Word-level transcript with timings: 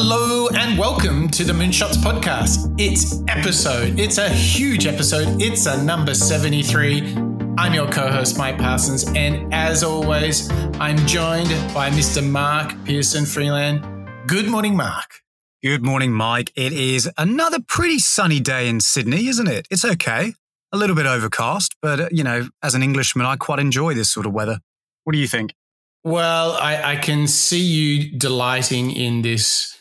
Hello 0.00 0.46
and 0.54 0.78
welcome 0.78 1.28
to 1.30 1.42
the 1.42 1.52
Moonshots 1.52 1.96
podcast. 1.96 2.72
It's 2.78 3.20
episode, 3.26 3.98
it's 3.98 4.18
a 4.18 4.28
huge 4.28 4.86
episode. 4.86 5.42
It's 5.42 5.66
a 5.66 5.82
number 5.82 6.14
73. 6.14 7.16
I'm 7.58 7.74
your 7.74 7.90
co 7.90 8.08
host, 8.08 8.38
Mike 8.38 8.58
Parsons, 8.58 9.08
and 9.16 9.52
as 9.52 9.82
always, 9.82 10.48
I'm 10.78 10.98
joined 10.98 11.48
by 11.74 11.90
Mr. 11.90 12.24
Mark 12.24 12.76
Pearson 12.84 13.26
Freeland. 13.26 13.84
Good 14.28 14.48
morning, 14.48 14.76
Mark. 14.76 15.22
Good 15.64 15.82
morning, 15.82 16.12
Mike. 16.12 16.52
It 16.54 16.72
is 16.72 17.10
another 17.18 17.58
pretty 17.66 17.98
sunny 17.98 18.38
day 18.38 18.68
in 18.68 18.78
Sydney, 18.78 19.26
isn't 19.26 19.48
it? 19.48 19.66
It's 19.68 19.84
okay. 19.84 20.34
A 20.70 20.76
little 20.76 20.94
bit 20.94 21.06
overcast, 21.06 21.74
but, 21.82 21.98
uh, 21.98 22.08
you 22.12 22.22
know, 22.22 22.50
as 22.62 22.76
an 22.76 22.84
Englishman, 22.84 23.26
I 23.26 23.34
quite 23.34 23.58
enjoy 23.58 23.94
this 23.94 24.08
sort 24.08 24.26
of 24.26 24.32
weather. 24.32 24.60
What 25.02 25.14
do 25.14 25.18
you 25.18 25.26
think? 25.26 25.54
Well, 26.04 26.52
I, 26.52 26.92
I 26.92 26.96
can 26.98 27.26
see 27.26 27.60
you 27.60 28.16
delighting 28.16 28.92
in 28.92 29.22
this 29.22 29.74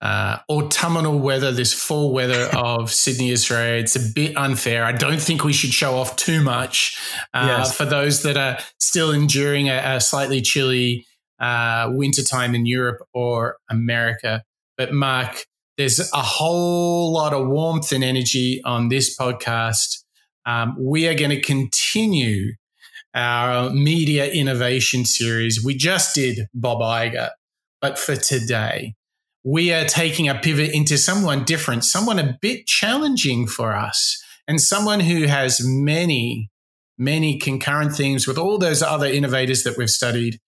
uh, 0.00 0.38
autumnal 0.48 1.18
weather, 1.18 1.52
this 1.52 1.72
fall 1.72 2.12
weather 2.12 2.48
of 2.56 2.92
Sydney, 2.92 3.32
Australia. 3.32 3.80
It's 3.80 3.96
a 3.96 4.12
bit 4.14 4.36
unfair. 4.36 4.84
I 4.84 4.92
don't 4.92 5.20
think 5.20 5.44
we 5.44 5.52
should 5.52 5.72
show 5.72 5.96
off 5.96 6.16
too 6.16 6.42
much 6.42 6.98
uh, 7.34 7.46
yes. 7.58 7.76
for 7.76 7.84
those 7.84 8.22
that 8.22 8.36
are 8.36 8.58
still 8.78 9.12
enduring 9.12 9.68
a, 9.68 9.96
a 9.96 10.00
slightly 10.00 10.40
chilly 10.40 11.06
uh, 11.40 11.90
wintertime 11.92 12.54
in 12.54 12.66
Europe 12.66 12.98
or 13.12 13.56
America. 13.70 14.42
But, 14.76 14.92
Mark, 14.92 15.44
there's 15.76 16.00
a 16.12 16.22
whole 16.22 17.12
lot 17.12 17.32
of 17.32 17.48
warmth 17.48 17.92
and 17.92 18.02
energy 18.04 18.60
on 18.64 18.88
this 18.88 19.16
podcast. 19.16 20.02
Um, 20.46 20.76
we 20.80 21.06
are 21.08 21.14
going 21.14 21.30
to 21.30 21.40
continue 21.40 22.52
our 23.14 23.70
media 23.70 24.26
innovation 24.30 25.04
series. 25.04 25.64
We 25.64 25.74
just 25.74 26.14
did 26.14 26.46
Bob 26.54 26.80
Iger, 26.80 27.30
but 27.80 27.98
for 27.98 28.16
today, 28.16 28.94
we 29.44 29.72
are 29.72 29.84
taking 29.84 30.28
a 30.28 30.34
pivot 30.34 30.70
into 30.72 30.98
someone 30.98 31.44
different, 31.44 31.84
someone 31.84 32.18
a 32.18 32.38
bit 32.40 32.66
challenging 32.66 33.46
for 33.46 33.74
us, 33.74 34.22
and 34.46 34.60
someone 34.60 35.00
who 35.00 35.24
has 35.24 35.60
many, 35.62 36.50
many 36.96 37.38
concurrent 37.38 37.94
themes 37.94 38.26
with 38.26 38.38
all 38.38 38.58
those 38.58 38.82
other 38.82 39.06
innovators 39.06 39.62
that 39.62 39.76
we've 39.76 39.90
studied. 39.90 40.38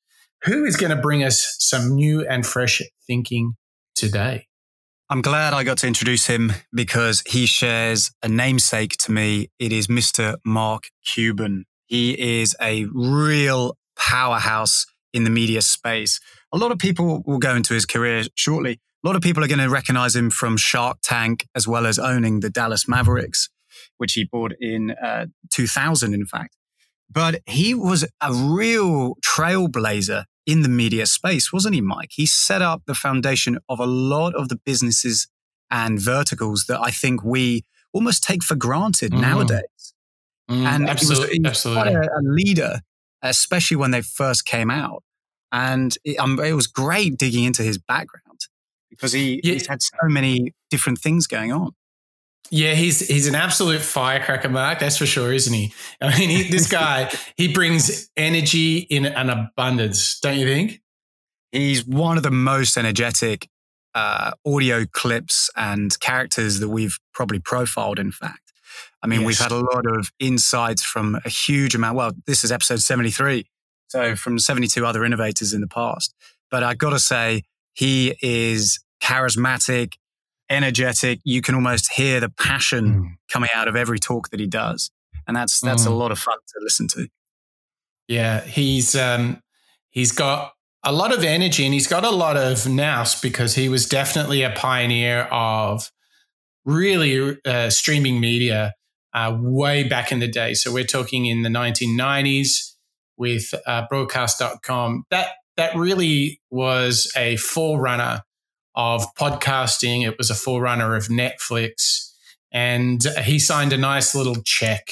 Who 0.44 0.64
is 0.64 0.76
going 0.76 0.94
to 0.94 1.00
bring 1.00 1.22
us 1.22 1.56
some 1.58 1.94
new 1.94 2.26
and 2.26 2.46
fresh 2.46 2.82
thinking 3.06 3.54
today? 3.94 4.46
I'm 5.10 5.22
glad 5.22 5.52
I 5.52 5.64
got 5.64 5.78
to 5.78 5.88
introduce 5.88 6.26
him 6.26 6.52
because 6.72 7.22
he 7.26 7.44
shares 7.44 8.12
a 8.22 8.28
namesake 8.28 8.92
to 8.98 9.12
me. 9.12 9.50
It 9.58 9.72
is 9.72 9.88
Mr. 9.88 10.36
Mark 10.44 10.84
Cuban. 11.04 11.64
He 11.86 12.40
is 12.40 12.54
a 12.62 12.86
real 12.94 13.76
powerhouse 13.98 14.86
in 15.12 15.24
the 15.24 15.30
media 15.30 15.62
space. 15.62 16.20
A 16.52 16.58
lot 16.58 16.72
of 16.72 16.78
people 16.78 17.22
will 17.26 17.38
go 17.38 17.54
into 17.54 17.74
his 17.74 17.86
career 17.86 18.24
shortly, 18.34 18.80
a 19.02 19.06
lot 19.06 19.16
of 19.16 19.22
people 19.22 19.42
are 19.42 19.48
going 19.48 19.60
to 19.60 19.70
recognize 19.70 20.14
him 20.14 20.30
from 20.30 20.58
Shark 20.58 20.98
Tank 21.02 21.46
as 21.54 21.66
well 21.66 21.86
as 21.86 21.98
owning 21.98 22.40
the 22.40 22.50
Dallas 22.50 22.86
Mavericks, 22.86 23.48
which 23.96 24.12
he 24.12 24.24
bought 24.24 24.52
in 24.60 24.90
uh, 24.90 25.26
2000, 25.54 26.12
in 26.12 26.26
fact. 26.26 26.56
But 27.10 27.40
he 27.46 27.74
was 27.74 28.06
a 28.20 28.32
real 28.32 29.14
trailblazer 29.24 30.24
in 30.46 30.62
the 30.62 30.68
media 30.68 31.06
space, 31.06 31.52
wasn't 31.52 31.76
he, 31.76 31.80
Mike? 31.80 32.10
He 32.12 32.26
set 32.26 32.60
up 32.60 32.82
the 32.86 32.94
foundation 32.94 33.58
of 33.68 33.80
a 33.80 33.86
lot 33.86 34.34
of 34.34 34.48
the 34.48 34.56
businesses 34.56 35.28
and 35.70 35.98
verticals 35.98 36.66
that 36.68 36.80
I 36.80 36.90
think 36.90 37.24
we 37.24 37.64
almost 37.92 38.22
take 38.22 38.42
for 38.42 38.54
granted 38.54 39.12
mm. 39.12 39.20
nowadays. 39.20 39.94
Mm, 40.50 40.66
and 40.66 40.88
absolutely, 40.90 41.36
he 41.36 41.40
was, 41.40 41.62
he 41.62 41.68
was 41.68 41.76
quite 41.76 41.94
a, 41.94 42.00
a, 42.00 42.22
leader, 42.22 42.80
especially 43.22 43.76
when 43.76 43.92
they 43.92 44.02
first 44.02 44.44
came 44.44 44.70
out. 44.70 45.02
And 45.52 45.96
it, 46.04 46.18
um, 46.18 46.38
it 46.40 46.52
was 46.52 46.66
great 46.66 47.16
digging 47.16 47.44
into 47.44 47.62
his 47.62 47.78
background 47.78 48.40
because 48.90 49.12
he, 49.12 49.40
yeah. 49.42 49.54
he's 49.54 49.66
had 49.66 49.82
so 49.82 49.96
many 50.04 50.54
different 50.70 50.98
things 50.98 51.26
going 51.26 51.52
on. 51.52 51.72
Yeah, 52.50 52.74
he's 52.74 53.06
he's 53.06 53.28
an 53.28 53.36
absolute 53.36 53.80
firecracker, 53.80 54.48
Mark. 54.48 54.80
That's 54.80 54.96
for 54.96 55.06
sure, 55.06 55.32
isn't 55.32 55.54
he? 55.54 55.72
I 56.00 56.18
mean, 56.18 56.30
he, 56.30 56.50
this 56.50 56.66
guy 56.70 57.10
he 57.36 57.52
brings 57.52 58.10
energy 58.16 58.78
in 58.78 59.06
an 59.06 59.30
abundance, 59.30 60.18
don't 60.18 60.36
you 60.36 60.46
think? 60.46 60.80
He's 61.52 61.86
one 61.86 62.16
of 62.16 62.24
the 62.24 62.30
most 62.30 62.76
energetic 62.76 63.48
uh, 63.94 64.32
audio 64.44 64.84
clips 64.84 65.48
and 65.56 65.98
characters 66.00 66.60
that 66.60 66.68
we've 66.68 66.98
probably 67.14 67.38
profiled. 67.38 68.00
In 68.00 68.10
fact, 68.10 68.52
I 69.02 69.06
mean, 69.06 69.20
yes. 69.20 69.26
we've 69.26 69.38
had 69.38 69.52
a 69.52 69.60
lot 69.60 69.86
of 69.86 70.10
insights 70.18 70.82
from 70.82 71.20
a 71.24 71.28
huge 71.28 71.76
amount. 71.76 71.96
Well, 71.96 72.12
this 72.26 72.42
is 72.42 72.50
episode 72.50 72.80
seventy 72.80 73.10
three, 73.10 73.46
so 73.90 74.14
from 74.14 74.38
seventy 74.38 74.68
two 74.68 74.86
other 74.86 75.04
innovators 75.04 75.52
in 75.52 75.60
the 75.60 75.66
past. 75.66 76.14
But 76.50 76.62
I've 76.62 76.78
got 76.78 76.90
to 76.90 76.98
say, 76.98 77.42
he 77.72 78.14
is 78.22 78.80
charismatic, 79.02 79.94
energetic. 80.48 81.20
You 81.24 81.42
can 81.42 81.54
almost 81.54 81.92
hear 81.92 82.20
the 82.20 82.28
passion 82.28 82.84
mm. 82.84 83.08
coming 83.32 83.50
out 83.54 83.68
of 83.68 83.76
every 83.76 83.98
talk 83.98 84.30
that 84.30 84.40
he 84.40 84.46
does. 84.46 84.90
And 85.26 85.36
that's 85.36 85.60
that's 85.60 85.84
mm. 85.84 85.90
a 85.90 85.94
lot 85.94 86.12
of 86.12 86.18
fun 86.18 86.38
to 86.38 86.60
listen 86.62 86.88
to. 86.88 87.08
Yeah, 88.08 88.40
he's 88.40 88.94
um 88.94 89.42
he's 89.90 90.12
got 90.12 90.52
a 90.82 90.92
lot 90.92 91.12
of 91.12 91.24
energy 91.24 91.64
and 91.64 91.74
he's 91.74 91.86
got 91.86 92.04
a 92.04 92.10
lot 92.10 92.36
of 92.36 92.66
nous 92.68 93.20
because 93.20 93.54
he 93.54 93.68
was 93.68 93.88
definitely 93.88 94.42
a 94.42 94.50
pioneer 94.50 95.22
of 95.30 95.90
really 96.64 97.38
uh, 97.44 97.70
streaming 97.70 98.20
media 98.20 98.74
uh, 99.12 99.36
way 99.38 99.82
back 99.82 100.12
in 100.12 100.20
the 100.20 100.28
day. 100.28 100.54
So 100.54 100.72
we're 100.72 100.84
talking 100.84 101.26
in 101.26 101.42
the 101.42 101.48
1990s 101.48 102.69
with 103.20 103.54
uh, 103.66 103.84
broadcast.com. 103.88 105.04
That 105.10 105.28
that 105.56 105.76
really 105.76 106.40
was 106.50 107.12
a 107.16 107.36
forerunner 107.36 108.22
of 108.74 109.04
podcasting. 109.14 110.06
It 110.08 110.16
was 110.16 110.30
a 110.30 110.34
forerunner 110.34 110.96
of 110.96 111.08
Netflix. 111.08 112.12
And 112.50 113.04
he 113.22 113.38
signed 113.38 113.72
a 113.72 113.76
nice 113.76 114.14
little 114.14 114.36
check 114.44 114.90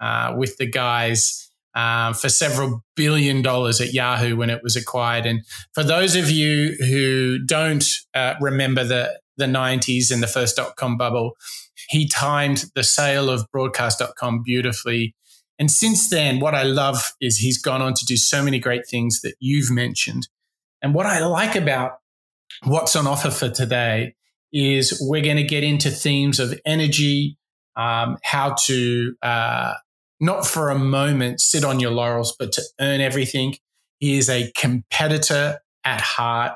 uh, 0.00 0.34
with 0.36 0.56
the 0.58 0.66
guys 0.66 1.48
um, 1.74 2.14
for 2.14 2.28
several 2.28 2.82
billion 2.96 3.40
dollars 3.40 3.80
at 3.80 3.94
Yahoo 3.94 4.36
when 4.36 4.50
it 4.50 4.62
was 4.62 4.74
acquired. 4.74 5.26
And 5.26 5.42
for 5.72 5.84
those 5.84 6.16
of 6.16 6.28
you 6.28 6.74
who 6.80 7.38
don't 7.38 7.84
uh, 8.12 8.34
remember 8.40 8.82
the, 8.82 9.20
the 9.36 9.46
90s 9.46 10.10
and 10.10 10.22
the 10.22 10.26
first 10.26 10.56
dot 10.56 10.74
com 10.76 10.96
bubble, 10.96 11.36
he 11.88 12.08
timed 12.08 12.64
the 12.74 12.82
sale 12.82 13.30
of 13.30 13.46
broadcast.com 13.52 14.42
beautifully. 14.42 15.14
And 15.60 15.70
since 15.70 16.08
then, 16.08 16.40
what 16.40 16.54
I 16.54 16.62
love 16.62 17.12
is 17.20 17.36
he's 17.36 17.60
gone 17.60 17.82
on 17.82 17.92
to 17.94 18.04
do 18.06 18.16
so 18.16 18.42
many 18.42 18.58
great 18.58 18.88
things 18.88 19.20
that 19.20 19.34
you've 19.40 19.70
mentioned. 19.70 20.26
And 20.82 20.94
what 20.94 21.04
I 21.04 21.24
like 21.26 21.54
about 21.54 21.98
what's 22.64 22.96
on 22.96 23.06
offer 23.06 23.30
for 23.30 23.50
today 23.50 24.14
is 24.52 24.98
we're 25.06 25.22
going 25.22 25.36
to 25.36 25.44
get 25.44 25.62
into 25.62 25.90
themes 25.90 26.40
of 26.40 26.58
energy, 26.64 27.36
um, 27.76 28.16
how 28.24 28.56
to 28.66 29.14
uh, 29.22 29.74
not 30.18 30.46
for 30.46 30.70
a 30.70 30.78
moment 30.78 31.42
sit 31.42 31.62
on 31.62 31.78
your 31.78 31.90
laurels, 31.90 32.34
but 32.38 32.52
to 32.52 32.62
earn 32.80 33.02
everything. 33.02 33.56
He 33.98 34.16
is 34.16 34.30
a 34.30 34.50
competitor 34.56 35.60
at 35.84 36.00
heart. 36.00 36.54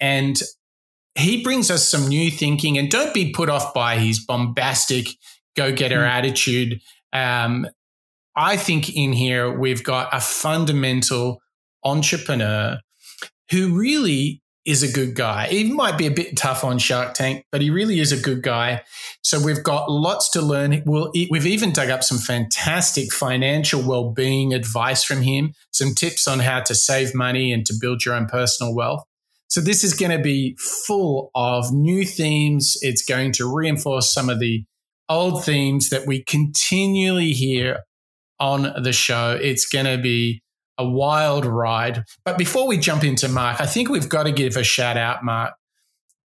And 0.00 0.40
he 1.14 1.42
brings 1.42 1.70
us 1.70 1.88
some 1.88 2.06
new 2.08 2.30
thinking. 2.30 2.76
And 2.76 2.90
don't 2.90 3.14
be 3.14 3.32
put 3.32 3.48
off 3.48 3.72
by 3.72 3.96
his 3.96 4.22
bombastic 4.22 5.08
go 5.56 5.72
getter 5.72 6.00
mm. 6.00 6.08
attitude. 6.08 6.80
Um, 7.12 7.66
I 8.36 8.56
think 8.56 8.94
in 8.94 9.12
here 9.12 9.50
we've 9.50 9.84
got 9.84 10.08
a 10.12 10.20
fundamental 10.20 11.40
entrepreneur 11.84 12.78
who 13.50 13.78
really 13.78 14.42
is 14.64 14.82
a 14.82 14.90
good 14.90 15.14
guy. 15.14 15.46
He 15.48 15.70
might 15.70 15.98
be 15.98 16.06
a 16.06 16.10
bit 16.10 16.38
tough 16.38 16.64
on 16.64 16.78
Shark 16.78 17.12
Tank, 17.12 17.44
but 17.52 17.60
he 17.60 17.68
really 17.68 18.00
is 18.00 18.12
a 18.12 18.16
good 18.16 18.42
guy. 18.42 18.82
So 19.22 19.38
we've 19.44 19.62
got 19.62 19.90
lots 19.90 20.30
to 20.30 20.40
learn. 20.40 20.82
We'll, 20.86 21.12
we've 21.30 21.46
even 21.46 21.72
dug 21.72 21.90
up 21.90 22.02
some 22.02 22.16
fantastic 22.16 23.12
financial 23.12 23.82
well-being 23.86 24.54
advice 24.54 25.04
from 25.04 25.20
him, 25.20 25.52
some 25.70 25.94
tips 25.94 26.26
on 26.26 26.38
how 26.38 26.60
to 26.60 26.74
save 26.74 27.14
money 27.14 27.52
and 27.52 27.66
to 27.66 27.74
build 27.78 28.04
your 28.04 28.14
own 28.14 28.26
personal 28.26 28.74
wealth. 28.74 29.04
So 29.48 29.60
this 29.60 29.84
is 29.84 29.92
going 29.92 30.16
to 30.16 30.22
be 30.22 30.56
full 30.58 31.30
of 31.34 31.70
new 31.70 32.04
themes. 32.06 32.78
It's 32.80 33.04
going 33.04 33.32
to 33.32 33.54
reinforce 33.54 34.12
some 34.12 34.30
of 34.30 34.40
the 34.40 34.64
old 35.10 35.44
themes 35.44 35.90
that 35.90 36.06
we 36.06 36.22
continually 36.22 37.32
hear 37.32 37.80
on 38.44 38.82
the 38.82 38.92
show. 38.92 39.38
It's 39.40 39.64
going 39.64 39.86
to 39.86 39.96
be 39.96 40.42
a 40.76 40.86
wild 40.86 41.46
ride. 41.46 42.04
But 42.26 42.36
before 42.36 42.66
we 42.68 42.76
jump 42.76 43.02
into 43.02 43.26
Mark, 43.26 43.58
I 43.58 43.66
think 43.66 43.88
we've 43.88 44.08
got 44.08 44.24
to 44.24 44.32
give 44.32 44.56
a 44.56 44.62
shout 44.62 44.98
out, 44.98 45.24
Mark, 45.24 45.54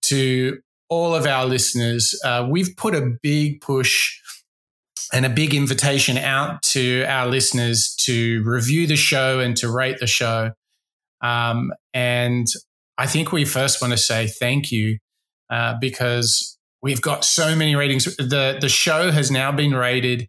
to 0.06 0.58
all 0.88 1.14
of 1.14 1.26
our 1.26 1.46
listeners. 1.46 2.18
Uh, 2.24 2.48
we've 2.50 2.74
put 2.76 2.96
a 2.96 3.12
big 3.22 3.60
push 3.60 4.20
and 5.12 5.24
a 5.24 5.30
big 5.30 5.54
invitation 5.54 6.18
out 6.18 6.60
to 6.62 7.04
our 7.04 7.28
listeners 7.28 7.94
to 8.00 8.42
review 8.44 8.88
the 8.88 8.96
show 8.96 9.38
and 9.38 9.56
to 9.58 9.70
rate 9.70 9.98
the 10.00 10.06
show. 10.08 10.50
Um, 11.20 11.72
and 11.94 12.46
I 12.98 13.06
think 13.06 13.30
we 13.30 13.44
first 13.44 13.80
want 13.80 13.92
to 13.92 13.98
say 13.98 14.26
thank 14.26 14.72
you 14.72 14.98
uh, 15.50 15.76
because 15.80 16.58
we've 16.82 17.00
got 17.00 17.24
so 17.24 17.54
many 17.54 17.76
ratings. 17.76 18.16
The, 18.16 18.58
the 18.60 18.68
show 18.68 19.12
has 19.12 19.30
now 19.30 19.52
been 19.52 19.72
rated 19.72 20.28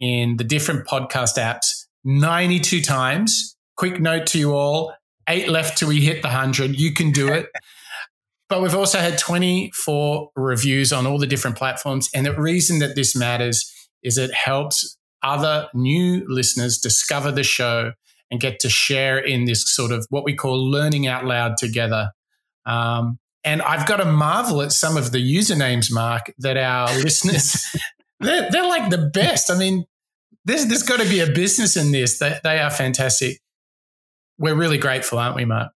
in 0.00 0.36
the 0.36 0.44
different 0.44 0.86
podcast 0.86 1.36
apps 1.36 1.86
92 2.04 2.80
times 2.80 3.56
quick 3.76 4.00
note 4.00 4.26
to 4.26 4.38
you 4.38 4.54
all 4.54 4.92
eight 5.28 5.48
left 5.48 5.78
till 5.78 5.88
we 5.88 6.00
hit 6.00 6.22
the 6.22 6.28
100. 6.28 6.78
You 6.78 6.94
can 6.94 7.12
do 7.12 7.28
it. 7.28 7.48
but 8.48 8.62
we've 8.62 8.74
also 8.74 8.98
had 8.98 9.18
24 9.18 10.30
reviews 10.34 10.92
on 10.92 11.06
all 11.06 11.18
the 11.18 11.26
different 11.26 11.56
platforms. 11.56 12.08
And 12.14 12.26
the 12.26 12.34
reason 12.34 12.78
that 12.80 12.96
this 12.96 13.14
matters 13.14 13.72
is 14.02 14.18
it 14.18 14.32
helps 14.32 14.96
other 15.22 15.68
new 15.74 16.24
listeners 16.28 16.78
discover 16.78 17.30
the 17.30 17.42
show 17.42 17.92
and 18.30 18.40
get 18.40 18.60
to 18.60 18.68
share 18.68 19.18
in 19.18 19.44
this 19.44 19.68
sort 19.68 19.90
of 19.90 20.06
what 20.10 20.24
we 20.24 20.34
call 20.34 20.70
learning 20.70 21.06
out 21.06 21.24
loud 21.24 21.56
together. 21.56 22.12
Um, 22.66 23.18
and 23.44 23.62
I've 23.62 23.86
got 23.86 23.98
to 23.98 24.04
marvel 24.04 24.62
at 24.62 24.72
some 24.72 24.96
of 24.96 25.12
the 25.12 25.18
usernames, 25.18 25.90
Mark, 25.90 26.32
that 26.38 26.56
our 26.56 26.86
listeners, 26.98 27.64
they're, 28.20 28.50
they're, 28.50 28.68
like 28.68 28.90
the 28.90 29.10
best. 29.12 29.50
I 29.50 29.56
mean, 29.56 29.84
there's, 30.44 30.66
there's 30.66 30.82
got 30.82 31.00
to 31.00 31.08
be 31.08 31.20
a 31.20 31.26
business 31.26 31.76
in 31.76 31.92
this. 31.92 32.18
They, 32.18 32.38
they 32.42 32.58
are 32.58 32.70
fantastic. 32.70 33.38
We're 34.38 34.54
really 34.54 34.78
grateful, 34.78 35.18
aren't 35.18 35.36
we, 35.36 35.44
Mark? 35.44 35.72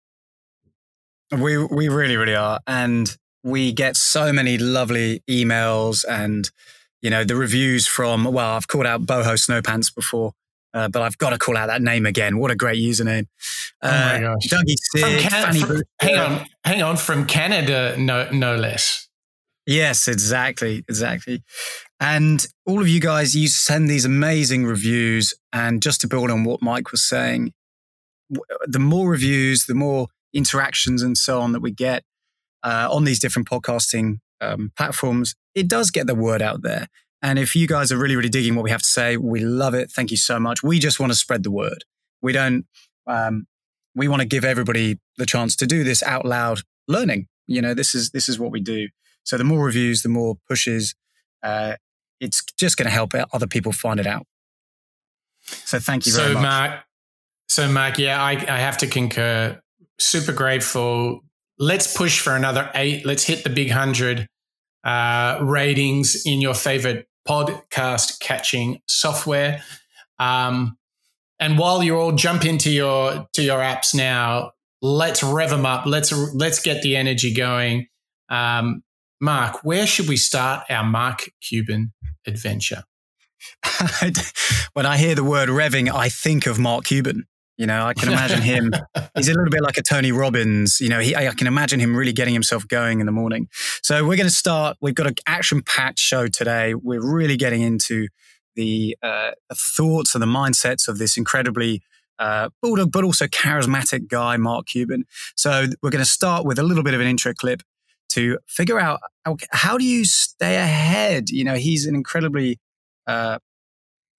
We, 1.31 1.57
we 1.57 1.89
really, 1.89 2.17
really 2.17 2.35
are. 2.35 2.59
And 2.67 3.15
we 3.43 3.73
get 3.73 3.95
so 3.95 4.31
many 4.31 4.57
lovely 4.57 5.23
emails 5.29 6.05
and, 6.07 6.49
you 7.01 7.09
know, 7.09 7.23
the 7.23 7.35
reviews 7.35 7.88
from, 7.88 8.25
well, 8.25 8.55
I've 8.55 8.67
called 8.67 8.85
out 8.85 9.01
Boho 9.01 9.33
Snowpants 9.33 9.93
before. 9.93 10.33
Uh, 10.73 10.88
but 10.88 11.01
I've 11.01 11.17
got 11.17 11.31
to 11.31 11.38
call 11.38 11.57
out 11.57 11.67
that 11.67 11.81
name 11.81 12.05
again. 12.05 12.38
What 12.38 12.49
a 12.49 12.55
great 12.55 12.81
username. 12.81 13.25
Uh, 13.81 13.88
oh 13.88 13.89
my 13.89 14.15
uh, 14.15 14.19
gosh. 14.19 14.47
Dougie 14.47 14.75
Sig, 14.77 15.19
Can- 15.29 15.53
from, 15.55 15.81
hang 15.99 16.17
on, 16.17 16.45
hang 16.63 16.81
on, 16.81 16.97
from 16.97 17.25
Canada, 17.25 17.95
no, 17.97 18.29
no 18.31 18.55
less. 18.55 19.09
Yes, 19.71 20.09
exactly, 20.09 20.83
exactly. 20.89 21.44
And 22.01 22.45
all 22.65 22.81
of 22.81 22.89
you 22.89 23.00
guys, 23.00 23.35
you 23.35 23.47
send 23.47 23.89
these 23.89 24.03
amazing 24.03 24.65
reviews. 24.65 25.33
And 25.53 25.81
just 25.81 26.01
to 26.01 26.07
build 26.07 26.29
on 26.29 26.44
what 26.44 26.62
Mike 26.62 26.91
was 26.91 27.01
saying, 27.01 27.53
the 28.65 28.79
more 28.79 29.09
reviews, 29.09 29.65
the 29.65 29.75
more 29.75 30.07
interactions 30.33 31.01
and 31.01 31.18
so 31.18 31.39
on 31.39 31.53
that 31.53 31.62
we 31.62 31.71
get 31.71 32.03
uh, 32.63 32.89
on 32.91 33.06
these 33.06 33.19
different 33.19 33.47
podcasting 33.47 34.19
um, 34.41 34.73
platforms, 34.75 35.35
it 35.56 35.69
does 35.69 35.89
get 35.89 36.06
the 36.06 36.15
word 36.15 36.41
out 36.41 36.63
there. 36.63 36.88
And 37.21 37.39
if 37.39 37.56
you 37.56 37.65
guys 37.65 37.94
are 37.94 37.97
really, 37.97 38.17
really 38.17 38.29
digging 38.29 38.56
what 38.56 38.63
we 38.63 38.71
have 38.71 38.81
to 38.81 38.85
say, 38.85 39.15
we 39.15 39.39
love 39.39 39.74
it. 39.74 39.89
Thank 39.89 40.12
you 40.12 40.17
so 40.17 40.38
much. 40.38 40.63
We 40.63 40.79
just 40.79 41.00
want 41.00 41.13
to 41.13 41.17
spread 41.17 41.44
the 41.44 41.51
word. 41.51 41.85
We 42.21 42.33
don't, 42.33 42.65
um, 43.07 43.45
we 43.95 44.09
want 44.09 44.21
to 44.21 44.27
give 44.27 44.44
everybody 44.44 45.00
the 45.17 45.25
chance 45.25 45.56
to 45.57 45.65
do 45.65 45.85
this 45.85 46.03
out 46.03 46.25
loud 46.25 46.62
learning. 46.89 47.27
You 47.47 47.62
know, 47.62 47.74
this 47.74 47.95
is, 47.95 48.09
this 48.12 48.27
is 48.27 48.38
what 48.38 48.51
we 48.51 48.59
do. 48.59 48.89
So 49.23 49.38
the 49.38 49.44
more 49.44 49.63
reviews, 49.63 50.01
the 50.01 50.09
more 50.09 50.38
pushes, 50.47 50.95
uh, 51.44 51.75
it's 52.19 52.44
just 52.59 52.77
going 52.77 52.85
to 52.85 52.91
help 52.91 53.13
other 53.33 53.47
people 53.47 53.71
find 53.71 54.00
it 54.00 54.07
out. 54.07 54.25
So 55.41 55.79
thank 55.79 56.06
you 56.06 56.13
very 56.13 56.29
so 56.29 56.33
much. 56.35 56.44
Mark, 56.44 56.79
so 57.47 57.68
Mark, 57.71 57.97
yeah, 57.97 58.21
I, 58.21 58.31
I 58.31 58.59
have 58.59 58.77
to 58.79 58.88
concur. 58.88 59.59
Super 60.00 60.31
grateful. 60.31 61.21
Let's 61.57 61.95
push 61.95 62.19
for 62.19 62.35
another 62.35 62.69
eight. 62.75 63.06
Let's 63.06 63.23
hit 63.23 63.44
the 63.44 63.50
big 63.50 63.69
hundred 63.71 64.27
uh, 64.83 65.39
ratings 65.41 66.25
in 66.25 66.41
your 66.41 66.53
favorite 66.53 67.07
podcast 67.27 68.19
catching 68.19 68.79
software. 68.88 69.63
Um, 70.17 70.77
and 71.39 71.57
while 71.57 71.83
you 71.83 71.97
all 71.97 72.12
jump 72.13 72.45
into 72.45 72.71
your 72.71 73.27
to 73.33 73.44
your 73.44 73.59
apps 73.59 73.95
now, 73.95 74.51
let's 74.81 75.24
rev 75.24 75.50
them 75.50 75.65
up. 75.65 75.85
Let's 75.85 76.12
let's 76.33 76.62
get 76.62 76.83
the 76.83 76.95
energy 76.95 77.33
going. 77.33 77.88
Um, 78.29 78.83
Mark, 79.23 79.63
where 79.63 79.85
should 79.85 80.09
we 80.09 80.18
start 80.18 80.65
our 80.68 80.83
Mark 80.83 81.29
Cuban 81.41 81.94
adventure? 82.25 82.83
when 84.73 84.88
I 84.88 84.97
hear 84.97 85.13
the 85.13 85.23
word 85.23 85.47
revving, 85.47 85.94
I 85.94 86.09
think 86.09 86.47
of 86.47 86.57
Mark 86.57 86.85
Cuban. 86.85 87.27
You 87.56 87.68
know, 87.68 87.85
I 87.85 87.94
can 87.94 88.09
imagine 88.09 88.41
him. 88.41 88.71
he's 89.15 89.27
a 89.27 89.33
little 89.33 89.51
bit 89.51 89.62
like 89.62 89.77
a 89.77 89.83
Tony 89.83 90.12
Robbins. 90.12 90.79
You 90.79 90.89
know, 90.89 91.00
he, 91.00 91.15
I 91.15 91.31
can 91.35 91.45
imagine 91.45 91.79
him 91.79 91.95
really 91.95 92.13
getting 92.13 92.33
himself 92.33 92.68
going 92.68 93.00
in 93.00 93.06
the 93.06 93.12
morning. 93.12 93.47
So 93.83 94.07
we're 94.07 94.18
going 94.18 94.27
to 94.27 94.33
start. 94.33 94.77
We've 94.81 94.95
got 94.95 95.06
an 95.06 95.15
action-packed 95.27 96.00
show 96.00 96.27
today. 96.27 96.74
We're 96.74 97.06
really 97.06 97.38
getting 97.38 97.62
into 97.62 98.07
the, 98.56 98.97
uh, 99.03 99.31
thoughts 99.53 100.15
and 100.15 100.21
the 100.24 100.27
mindsets 100.27 100.88
of 100.88 100.97
this 100.97 101.15
incredibly 101.15 101.83
uh, 102.17 102.50
bulldog, 102.59 102.91
but 102.91 103.03
also 103.03 103.27
charismatic 103.27 104.07
guy, 104.07 104.38
Mark 104.38 104.65
Cuban. 104.65 105.06
So 105.35 105.67
we're 105.83 105.91
going 105.91 106.03
to 106.03 106.09
start 106.09 106.44
with 106.44 106.57
a 106.57 106.63
little 106.63 106.83
bit 106.83 106.95
of 106.95 107.01
an 107.01 107.07
intro 107.07 107.35
clip 107.35 107.62
to 108.13 108.38
figure 108.48 108.80
out 108.80 109.00
how, 109.25 109.38
how 109.52 109.78
do 109.78 109.86
you 109.86 110.06
stay 110.06 110.58
ahead. 110.58 111.30
You 111.30 111.44
know, 111.44 111.56
he's 111.56 111.86
an 111.86 111.96
incredibly 111.96 112.60
uh, 113.08 113.40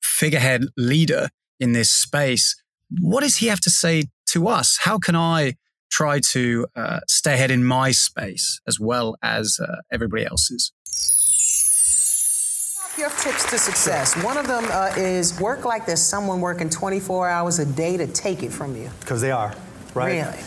figurehead 0.00 0.65
leader 0.77 1.29
in 1.61 1.73
this 1.73 1.91
space 1.91 2.56
what 3.00 3.23
does 3.23 3.37
he 3.39 3.47
have 3.47 3.61
to 3.61 3.71
say 3.71 4.05
to 4.27 4.49
us? 4.49 4.79
How 4.83 4.99
can 4.99 5.17
I 5.17 5.55
try 5.91 6.21
to 6.21 6.67
uh, 6.75 7.00
stay 7.09 7.35
ahead 7.35 7.50
in 7.50 7.65
my 7.65 7.91
space 7.91 8.61
as 8.67 8.81
well 8.81 9.17
as 9.23 9.61
uh, 9.61 9.77
everybody 9.91 10.27
else's? 10.27 10.73
Your 12.99 13.09
tips 13.09 13.50
to 13.50 13.59
success. 13.59 14.23
One 14.23 14.37
of 14.37 14.47
them 14.47 14.67
uh, 14.71 14.93
is 14.97 15.41
work 15.41 15.65
like 15.65 15.87
there's 15.87 16.03
someone 16.03 16.41
working 16.43 16.69
24 16.69 17.29
hours 17.29 17.59
a 17.59 17.65
day 17.65 17.97
to 17.97 18.06
take 18.06 18.43
it 18.43 18.53
from 18.53 18.77
you. 18.77 18.91
Because 19.00 19.23
they 19.23 19.31
are, 19.31 19.55
right? 19.94 20.27
Really? 20.27 20.39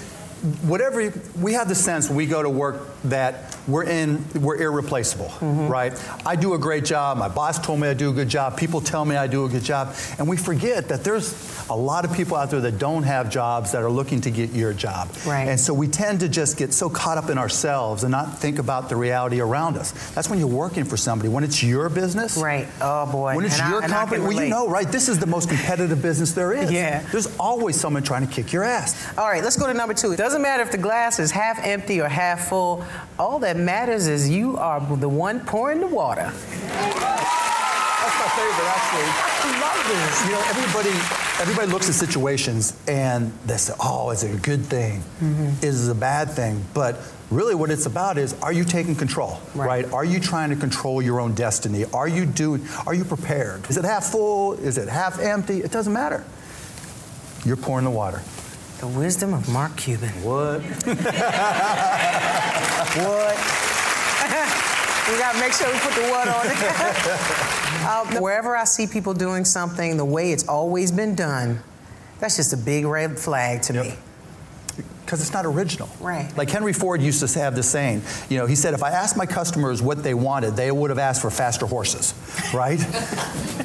Whatever 0.64 1.12
we 1.40 1.54
have 1.54 1.68
the 1.68 1.76
sense 1.76 2.10
we 2.10 2.26
go 2.26 2.44
to 2.44 2.50
work 2.50 2.88
that 3.04 3.55
we're 3.68 3.84
in 3.84 4.24
we're 4.36 4.58
irreplaceable 4.58 5.32
mm-hmm. 5.40 5.68
right? 5.68 5.94
I 6.26 6.36
do 6.36 6.54
a 6.54 6.58
great 6.58 6.86
job. 6.86 7.18
My 7.18 7.30
boss 7.30 7.60
told 7.60 7.80
me 7.80 7.88
i 7.88 7.94
do 7.94 8.10
a 8.10 8.14
good 8.14 8.30
job. 8.30 8.58
People 8.58 8.82
tell 8.82 9.06
me 9.06 9.16
i 9.16 9.28
do 9.28 9.46
a 9.46 9.50
good 9.50 9.64
job. 9.64 9.96
And 10.18 10.28
we 10.28 10.38
forget 10.38 10.90
that 10.90 11.04
there's 11.04 11.34
a 11.70 11.76
lot 11.76 12.06
of 12.06 12.14
people 12.14 12.38
out 12.38 12.52
there 12.52 12.62
that 12.62 12.78
don't 12.78 13.04
have 13.04 13.30
jobs 13.30 13.72
that 13.72 13.82
are 13.82 13.90
looking 13.90 14.22
to 14.22 14.32
get 14.32 14.52
your 14.52 14.74
job. 14.74 15.10
Right. 15.26 15.48
And 15.48 15.60
so 15.60 15.74
we 15.74 15.88
tend 15.88 16.20
to 16.22 16.30
just 16.30 16.58
get 16.58 16.74
so 16.74 16.90
caught 16.90 17.18
up 17.18 17.30
in 17.30 17.38
ourselves 17.38 18.04
and 18.04 18.12
not 18.12 18.38
think 18.38 18.60
about 18.60 18.90
the 18.90 18.96
reality 18.96 19.40
around 19.40 19.78
us. 19.78 19.92
That's 20.12 20.30
when 20.30 20.40
you're 20.40 20.48
working 20.48 20.84
for 20.84 20.98
somebody. 20.98 21.30
When 21.30 21.44
it's 21.44 21.64
your 21.64 21.90
business. 21.90 22.38
Right. 22.38 22.68
Oh 22.82 23.12
boy. 23.12 23.36
When 23.36 23.46
it's 23.46 23.60
and 23.60 23.72
your 23.72 23.84
I, 23.84 23.88
company 23.88 24.22
well 24.22 24.34
you 24.34 24.50
know 24.50 24.68
right 24.68 24.92
this 24.92 25.10
is 25.10 25.20
the 25.20 25.28
most 25.28 25.50
competitive 25.50 26.02
business 26.02 26.34
there 26.34 26.54
is. 26.54 26.72
Yeah. 26.72 27.02
There's 27.12 27.36
always 27.38 27.80
someone 27.80 28.04
trying 28.04 28.28
to 28.28 28.34
kick 28.34 28.54
your 28.54 28.64
ass. 28.64 29.18
All 29.18 29.28
right 29.28 29.44
let's 29.44 29.58
go 29.58 29.68
to 29.68 29.74
number 29.74 29.94
two. 29.94 30.12
It 30.12 30.18
doesn't 30.18 30.42
matter 30.42 30.64
if 30.64 30.72
the 30.72 30.78
glass 30.78 31.20
is 31.20 31.32
half 31.32 31.60
empty 31.64 32.02
or 32.02 32.08
half 32.08 32.50
full. 32.50 32.86
All 33.18 33.40
that 33.40 33.55
matters 33.58 34.08
is 34.08 34.30
you 34.30 34.58
are 34.58 34.80
the 34.98 35.10
one 35.10 35.40
pouring 35.42 35.80
the 35.80 35.88
water. 35.88 36.32
That's 38.06 38.20
my 38.20 38.30
favorite, 38.36 38.68
actually. 38.68 39.10
I 39.46 39.62
love 39.62 39.88
this. 39.88 40.26
You 40.26 40.32
know, 40.32 40.44
everybody, 40.50 40.90
everybody 41.42 41.72
looks 41.72 41.90
at 41.90 41.96
situations 41.96 42.80
and 42.88 43.32
they 43.46 43.58
say, 43.58 43.74
"Oh, 43.80 44.12
is 44.12 44.24
it 44.24 44.36
a 44.36 44.40
good 44.40 44.66
thing. 44.66 45.02
Mm-hmm. 45.22 45.66
Is 45.66 45.88
it 45.88 45.92
a 45.92 45.96
bad 45.96 46.30
thing?" 46.32 46.64
But 46.74 47.00
really, 47.32 47.56
what 47.56 47.72
it's 47.72 47.86
about 47.86 48.18
is, 48.18 48.34
are 48.42 48.54
you 48.54 48.64
taking 48.64 48.96
control? 48.96 49.40
Right. 49.54 49.86
right? 49.86 49.94
Are 49.94 50.06
you 50.06 50.20
trying 50.20 50.50
to 50.52 50.56
control 50.56 51.02
your 51.02 51.20
own 51.20 51.34
destiny? 51.34 51.86
Are 51.94 52.08
you 52.08 52.26
doing? 52.26 52.68
Are 52.86 52.94
you 52.94 53.06
prepared? 53.06 53.70
Is 53.70 53.78
it 53.78 53.86
half 53.86 54.06
full? 54.06 54.54
Is 54.54 54.78
it 54.78 54.88
half 54.88 55.20
empty? 55.20 55.62
It 55.64 55.72
doesn't 55.72 55.94
matter. 55.94 56.24
You're 57.46 57.58
pouring 57.58 57.86
the 57.86 57.92
water. 57.92 58.22
The 58.80 58.88
wisdom 58.88 59.34
of 59.34 59.48
Mark 59.50 59.78
Cuban. 59.78 60.10
What? 60.24 60.62
what? 63.04 63.36
we 65.12 65.20
got 65.20 65.34
to 65.34 65.40
make 65.40 65.54
sure 65.54 65.72
we 65.72 65.80
put 65.80 65.94
the 65.94 66.02
wood 66.02 66.28
on 66.28 66.46
it. 66.48 68.16
um, 68.18 68.22
wherever 68.22 68.56
I 68.56 68.64
see 68.64 68.88
people 68.88 69.14
doing 69.14 69.46
something 69.46 69.98
the 69.98 70.06
way 70.06 70.32
it's 70.32 70.48
always 70.48 70.92
been 70.92 71.16
done, 71.16 71.60
that's 72.20 72.38
just 72.38 72.54
a 72.54 72.58
big 72.58 72.86
red 72.86 73.20
flag 73.20 73.62
to 73.64 73.74
yep. 73.74 73.86
me 73.86 73.94
because 75.06 75.22
it's 75.22 75.32
not 75.32 75.46
original. 75.46 75.88
Right. 76.00 76.36
Like 76.36 76.50
Henry 76.50 76.74
Ford 76.74 77.02
used 77.02 77.26
to 77.26 77.40
have 77.40 77.56
this 77.56 77.70
saying, 77.70 78.02
you 78.30 78.38
know, 78.38 78.48
he 78.48 78.56
said, 78.56 78.74
if 78.74 78.82
I 78.82 78.90
asked 78.90 79.16
my 79.16 79.28
customers 79.28 79.82
what 79.82 80.04
they 80.04 80.16
wanted, 80.16 80.56
they 80.56 80.72
would 80.72 80.90
have 80.90 80.98
asked 80.98 81.22
for 81.22 81.30
faster 81.30 81.68
horses, 81.68 82.14
right? 82.54 82.84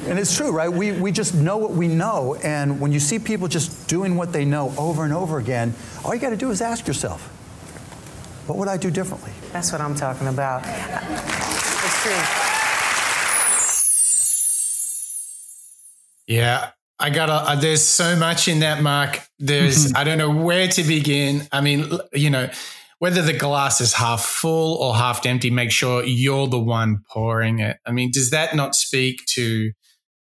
and 0.07 0.19
it's 0.19 0.35
true, 0.35 0.51
right? 0.51 0.69
We, 0.69 0.91
we 0.91 1.11
just 1.11 1.33
know 1.33 1.57
what 1.57 1.71
we 1.71 1.87
know. 1.87 2.35
And 2.43 2.79
when 2.79 2.91
you 2.91 2.99
see 2.99 3.17
people 3.17 3.47
just 3.47 3.89
doing 3.89 4.15
what 4.15 4.31
they 4.31 4.45
know 4.45 4.73
over 4.77 5.03
and 5.03 5.13
over 5.13 5.39
again, 5.39 5.73
all 6.05 6.13
you 6.13 6.21
got 6.21 6.29
to 6.29 6.37
do 6.37 6.51
is 6.51 6.61
ask 6.61 6.87
yourself, 6.87 7.27
what 8.51 8.57
would 8.57 8.67
I 8.67 8.75
do 8.75 8.91
differently? 8.91 9.31
That's 9.53 9.71
what 9.71 9.79
I'm 9.79 9.95
talking 9.95 10.27
about. 10.27 10.63
It's 10.65 12.03
true. 12.03 12.11
Yeah, 16.27 16.71
I 16.99 17.11
got 17.11 17.29
uh, 17.29 17.55
there's 17.55 17.81
so 17.81 18.17
much 18.17 18.49
in 18.49 18.59
that, 18.59 18.83
Mark. 18.83 19.21
There's, 19.39 19.93
I 19.93 20.03
don't 20.03 20.17
know 20.17 20.29
where 20.29 20.67
to 20.67 20.83
begin. 20.83 21.47
I 21.53 21.61
mean, 21.61 21.97
you 22.11 22.29
know, 22.29 22.49
whether 22.99 23.21
the 23.21 23.31
glass 23.31 23.79
is 23.79 23.93
half 23.93 24.25
full 24.25 24.75
or 24.75 24.95
half 24.95 25.25
empty, 25.25 25.49
make 25.49 25.71
sure 25.71 26.03
you're 26.03 26.47
the 26.47 26.59
one 26.59 27.05
pouring 27.09 27.59
it. 27.59 27.77
I 27.85 27.93
mean, 27.93 28.11
does 28.11 28.31
that 28.31 28.53
not 28.53 28.75
speak 28.75 29.25
to 29.27 29.71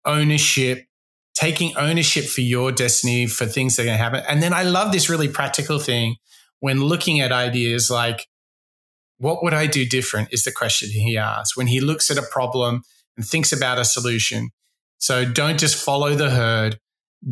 ownership, 0.04 0.88
taking 1.36 1.78
ownership 1.78 2.26
for 2.26 2.42
your 2.42 2.72
destiny, 2.72 3.28
for 3.28 3.46
things 3.46 3.76
that 3.76 3.84
are 3.84 3.86
going 3.86 4.00
to 4.00 4.04
happen? 4.04 4.24
And 4.28 4.42
then 4.42 4.52
I 4.52 4.64
love 4.64 4.92
this 4.92 5.12
really 5.12 5.30
practical 5.30 5.78
thing 5.78 6.16
when 6.60 6.82
looking 6.82 7.20
at 7.20 7.32
ideas 7.32 7.90
like, 7.90 8.28
what 9.18 9.44
would 9.44 9.54
I 9.54 9.68
do 9.68 9.86
different? 9.86 10.30
Is 10.32 10.44
the 10.44 10.52
question 10.52 10.90
he 10.90 11.18
asks 11.18 11.56
when 11.56 11.68
he 11.68 11.80
looks 11.80 12.12
at 12.12 12.18
a 12.18 12.26
problem 12.32 12.84
and 13.18 13.26
thinks 13.26 13.52
about 13.52 13.80
a 13.80 13.86
solution. 13.86 14.50
So 14.98 15.26
don't 15.26 15.60
just 15.60 15.76
follow 15.76 16.16
the 16.16 16.30
herd, 16.30 16.80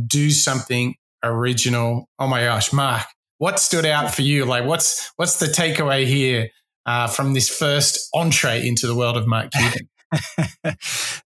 do 0.08 0.32
something 0.32 0.96
original. 1.24 2.10
Oh 2.20 2.28
my 2.28 2.44
gosh, 2.44 2.74
Mark, 2.74 3.06
what 3.38 3.60
stood 3.60 3.86
out 3.86 4.16
for 4.16 4.22
you? 4.22 4.46
Like 4.46 4.66
what's 4.66 5.12
what's 5.16 5.40
the 5.40 5.48
takeaway 5.48 6.06
here 6.06 6.50
uh, 6.86 7.08
from 7.08 7.34
this 7.34 7.50
first 7.50 8.10
entree 8.14 8.66
into 8.66 8.88
the 8.88 8.96
world 8.96 9.18
of 9.18 9.28
Mark 9.28 9.52
Cuban? 9.52 9.90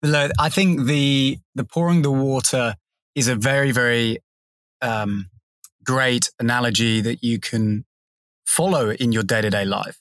I 0.40 0.50
think 0.50 0.86
the 0.86 1.40
the 1.56 1.66
pouring 1.66 2.02
the 2.02 2.12
water 2.12 2.76
is 3.16 3.28
a 3.28 3.36
very 3.36 3.72
very 3.72 4.20
um, 4.82 5.30
great 5.88 6.30
analogy 6.40 7.00
that 7.02 7.24
you 7.24 7.40
can 7.40 7.86
follow 8.46 8.92
in 8.92 9.12
your 9.12 9.24
day 9.24 9.42
to 9.42 9.50
day 9.50 9.66
life. 9.66 10.00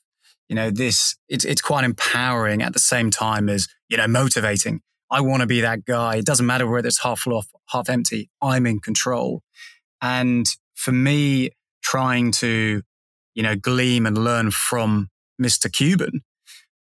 You 0.49 0.57
know, 0.57 0.71
this 0.71 1.17
it's 1.29 1.45
it's 1.45 1.63
quite 1.63 1.85
empowering 1.85 2.63
at 2.63 2.73
the 2.73 2.79
same 2.79 3.11
time 3.11 3.49
as 3.49 3.69
you 3.89 3.97
know 3.97 4.09
motivating. 4.09 4.81
I 5.11 5.21
want 5.21 5.41
to 5.41 5.47
be 5.47 5.61
that 5.61 5.85
guy. 5.85 6.17
It 6.17 6.27
doesn't 6.27 6.47
matter 6.47 6.67
whether 6.67 6.89
it's 6.89 7.03
half 7.03 7.21
full 7.21 7.35
or 7.35 7.43
half 7.69 7.89
empty. 7.89 8.29
I'm 8.43 8.67
in 8.67 8.81
control. 8.81 9.43
And 10.03 10.47
for 10.75 10.93
me, 10.93 11.51
trying 11.83 12.33
to 12.33 12.83
you 13.35 13.43
know 13.43 13.57
gleam 13.57 14.07
and 14.07 14.19
learn 14.19 14.51
from 14.51 15.09
Mr. 15.41 15.73
Cuban, 15.73 16.23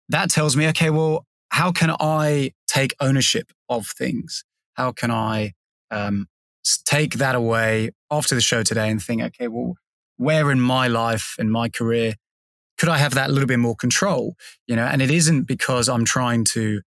that 0.09 0.29
tells 0.29 0.55
me, 0.55 0.67
okay, 0.69 0.89
well, 0.89 1.25
how 1.51 1.71
can 1.71 1.95
I 1.99 2.51
take 2.67 2.95
ownership 2.99 3.51
of 3.67 3.87
things? 3.87 4.43
How 4.73 4.91
can 4.91 5.11
I 5.11 5.53
um, 5.91 6.27
take 6.77 7.15
that 7.15 7.35
away 7.35 7.91
after 8.11 8.35
the 8.35 8.41
show 8.41 8.63
today 8.63 8.89
and 8.89 9.01
think, 9.01 9.21
okay, 9.21 9.47
well, 9.47 9.75
where 10.17 10.51
in 10.51 10.59
my 10.59 10.87
life, 10.87 11.35
in 11.39 11.49
my 11.49 11.69
career, 11.69 12.15
could 12.77 12.89
I 12.89 12.97
have 12.97 13.13
that 13.15 13.29
little 13.29 13.47
bit 13.47 13.59
more 13.59 13.75
control? 13.75 14.35
You 14.67 14.75
know, 14.75 14.85
and 14.85 15.01
it 15.01 15.11
isn't 15.11 15.43
because 15.43 15.89
I'm 15.89 16.05
trying 16.05 16.45
to 16.45 16.81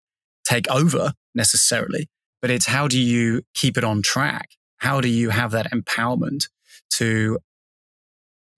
take 0.44 0.68
over 0.70 1.12
necessarily, 1.34 2.08
but 2.40 2.50
it's 2.50 2.66
how 2.66 2.88
do 2.88 2.98
you 2.98 3.42
keep 3.54 3.76
it 3.76 3.84
on 3.84 4.02
track? 4.02 4.50
How 4.78 5.00
do 5.00 5.08
you 5.08 5.30
have 5.30 5.52
that 5.52 5.70
empowerment 5.70 6.48
to, 6.96 7.38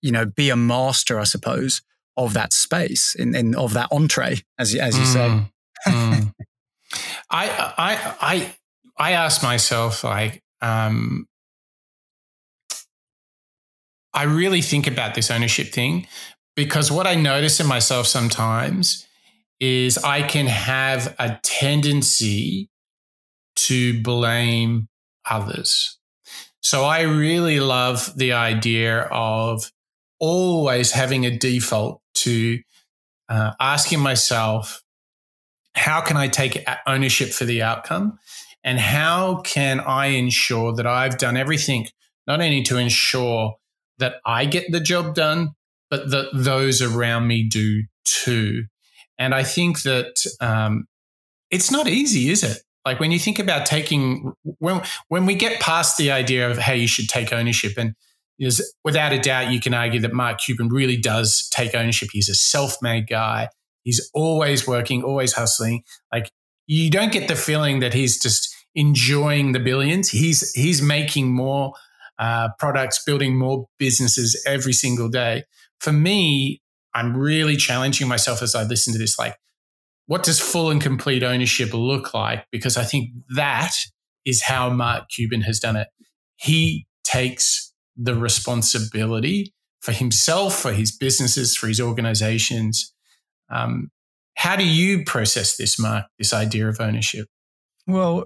you 0.01 0.11
know, 0.11 0.25
be 0.25 0.49
a 0.49 0.55
master, 0.55 1.19
I 1.19 1.23
suppose, 1.23 1.81
of 2.17 2.33
that 2.33 2.53
space 2.53 3.15
in, 3.15 3.35
in 3.35 3.55
of 3.55 3.73
that 3.73 3.89
entree, 3.91 4.41
as 4.57 4.73
as 4.75 4.97
you 4.97 5.03
mm, 5.03 5.13
say. 5.13 5.45
mm. 5.87 6.33
I 7.29 7.73
I 7.77 8.15
I 8.21 8.55
I 8.97 9.11
ask 9.11 9.43
myself 9.43 10.03
like 10.03 10.41
um, 10.61 11.27
I 14.13 14.23
really 14.23 14.61
think 14.61 14.87
about 14.87 15.13
this 15.13 15.29
ownership 15.29 15.67
thing 15.67 16.07
because 16.55 16.91
what 16.91 17.05
I 17.05 17.15
notice 17.15 17.59
in 17.59 17.67
myself 17.67 18.07
sometimes 18.07 19.05
is 19.59 19.97
I 19.97 20.21
can 20.21 20.47
have 20.47 21.15
a 21.19 21.39
tendency 21.43 22.69
to 23.55 24.01
blame 24.01 24.87
others. 25.29 25.97
So 26.61 26.83
I 26.83 27.01
really 27.01 27.59
love 27.59 28.17
the 28.17 28.33
idea 28.33 29.01
of 29.01 29.71
always 30.19 30.91
having 30.91 31.25
a 31.25 31.37
default 31.37 32.01
to 32.15 32.59
uh, 33.29 33.51
asking 33.59 33.99
myself, 33.99 34.81
how 35.73 36.01
can 36.01 36.15
I 36.15 36.27
take 36.27 36.65
ownership 36.87 37.29
for 37.29 37.45
the 37.45 37.61
outcome? 37.61 38.17
And 38.65 38.79
how 38.79 39.41
can 39.41 39.79
I 39.79 40.07
ensure 40.07 40.73
that 40.73 40.87
I've 40.87 41.17
done 41.19 41.37
everything, 41.37 41.85
not 42.27 42.41
only 42.41 42.63
to 42.63 42.77
ensure 42.77 43.55
that 43.99 44.15
I 44.25 44.45
get 44.45 44.71
the 44.71 44.79
job 44.79 45.13
done, 45.13 45.51
but 45.89 46.09
that 46.09 46.31
those 46.33 46.81
around 46.81 47.27
me 47.27 47.47
do 47.47 47.83
too? 48.03 48.65
And 49.19 49.33
I 49.35 49.43
think 49.43 49.83
that 49.83 50.15
um, 50.41 50.85
it's 51.51 51.71
not 51.71 51.87
easy, 51.87 52.29
is 52.29 52.43
it? 52.43 52.57
Like 52.83 52.99
when 52.99 53.11
you 53.11 53.19
think 53.19 53.39
about 53.39 53.67
taking, 53.67 54.33
when, 54.59 54.81
when 55.07 55.25
we 55.25 55.35
get 55.35 55.61
past 55.61 55.97
the 55.97 56.11
idea 56.11 56.49
of, 56.49 56.57
hey, 56.57 56.77
you 56.77 56.87
should 56.87 57.07
take 57.07 57.31
ownership, 57.31 57.73
and 57.77 57.93
is 58.39 58.73
without 58.83 59.13
a 59.13 59.19
doubt, 59.19 59.51
you 59.51 59.59
can 59.59 59.73
argue 59.73 59.99
that 60.01 60.13
Mark 60.13 60.39
Cuban 60.39 60.69
really 60.69 60.97
does 60.97 61.49
take 61.53 61.73
ownership. 61.73 62.09
He's 62.11 62.29
a 62.29 62.35
self 62.35 62.77
made 62.81 63.07
guy. 63.07 63.49
He's 63.83 64.09
always 64.13 64.67
working, 64.67 65.03
always 65.03 65.33
hustling. 65.33 65.83
Like 66.11 66.31
you 66.67 66.89
don't 66.89 67.11
get 67.11 67.27
the 67.27 67.35
feeling 67.35 67.79
that 67.79 67.93
he's 67.93 68.21
just 68.21 68.54
enjoying 68.75 69.53
the 69.53 69.59
billions. 69.59 70.09
He's 70.09 70.51
he's 70.53 70.81
making 70.81 71.33
more 71.33 71.73
uh, 72.19 72.49
products, 72.59 73.03
building 73.03 73.37
more 73.37 73.67
businesses 73.79 74.41
every 74.45 74.73
single 74.73 75.09
day. 75.09 75.43
For 75.79 75.91
me, 75.91 76.61
I'm 76.93 77.15
really 77.15 77.57
challenging 77.57 78.07
myself 78.07 78.41
as 78.41 78.55
I 78.55 78.63
listen 78.63 78.93
to 78.93 78.99
this. 78.99 79.17
Like, 79.17 79.35
what 80.07 80.23
does 80.23 80.39
full 80.39 80.69
and 80.69 80.81
complete 80.81 81.23
ownership 81.23 81.73
look 81.73 82.13
like? 82.13 82.45
Because 82.51 82.77
I 82.77 82.83
think 82.83 83.11
that 83.35 83.73
is 84.25 84.43
how 84.43 84.69
Mark 84.69 85.09
Cuban 85.09 85.41
has 85.41 85.59
done 85.59 85.75
it. 85.75 85.87
He 86.37 86.87
takes 87.03 87.73
the 87.95 88.15
responsibility 88.15 89.53
for 89.81 89.91
himself, 89.91 90.55
for 90.55 90.73
his 90.73 90.95
businesses, 90.95 91.55
for 91.55 91.67
his 91.67 91.79
organizations. 91.79 92.93
Um, 93.49 93.91
how 94.35 94.55
do 94.55 94.65
you 94.65 95.03
process 95.05 95.55
this, 95.57 95.79
Mark, 95.79 96.05
this 96.17 96.33
idea 96.33 96.67
of 96.67 96.79
ownership? 96.79 97.27
Well, 97.87 98.25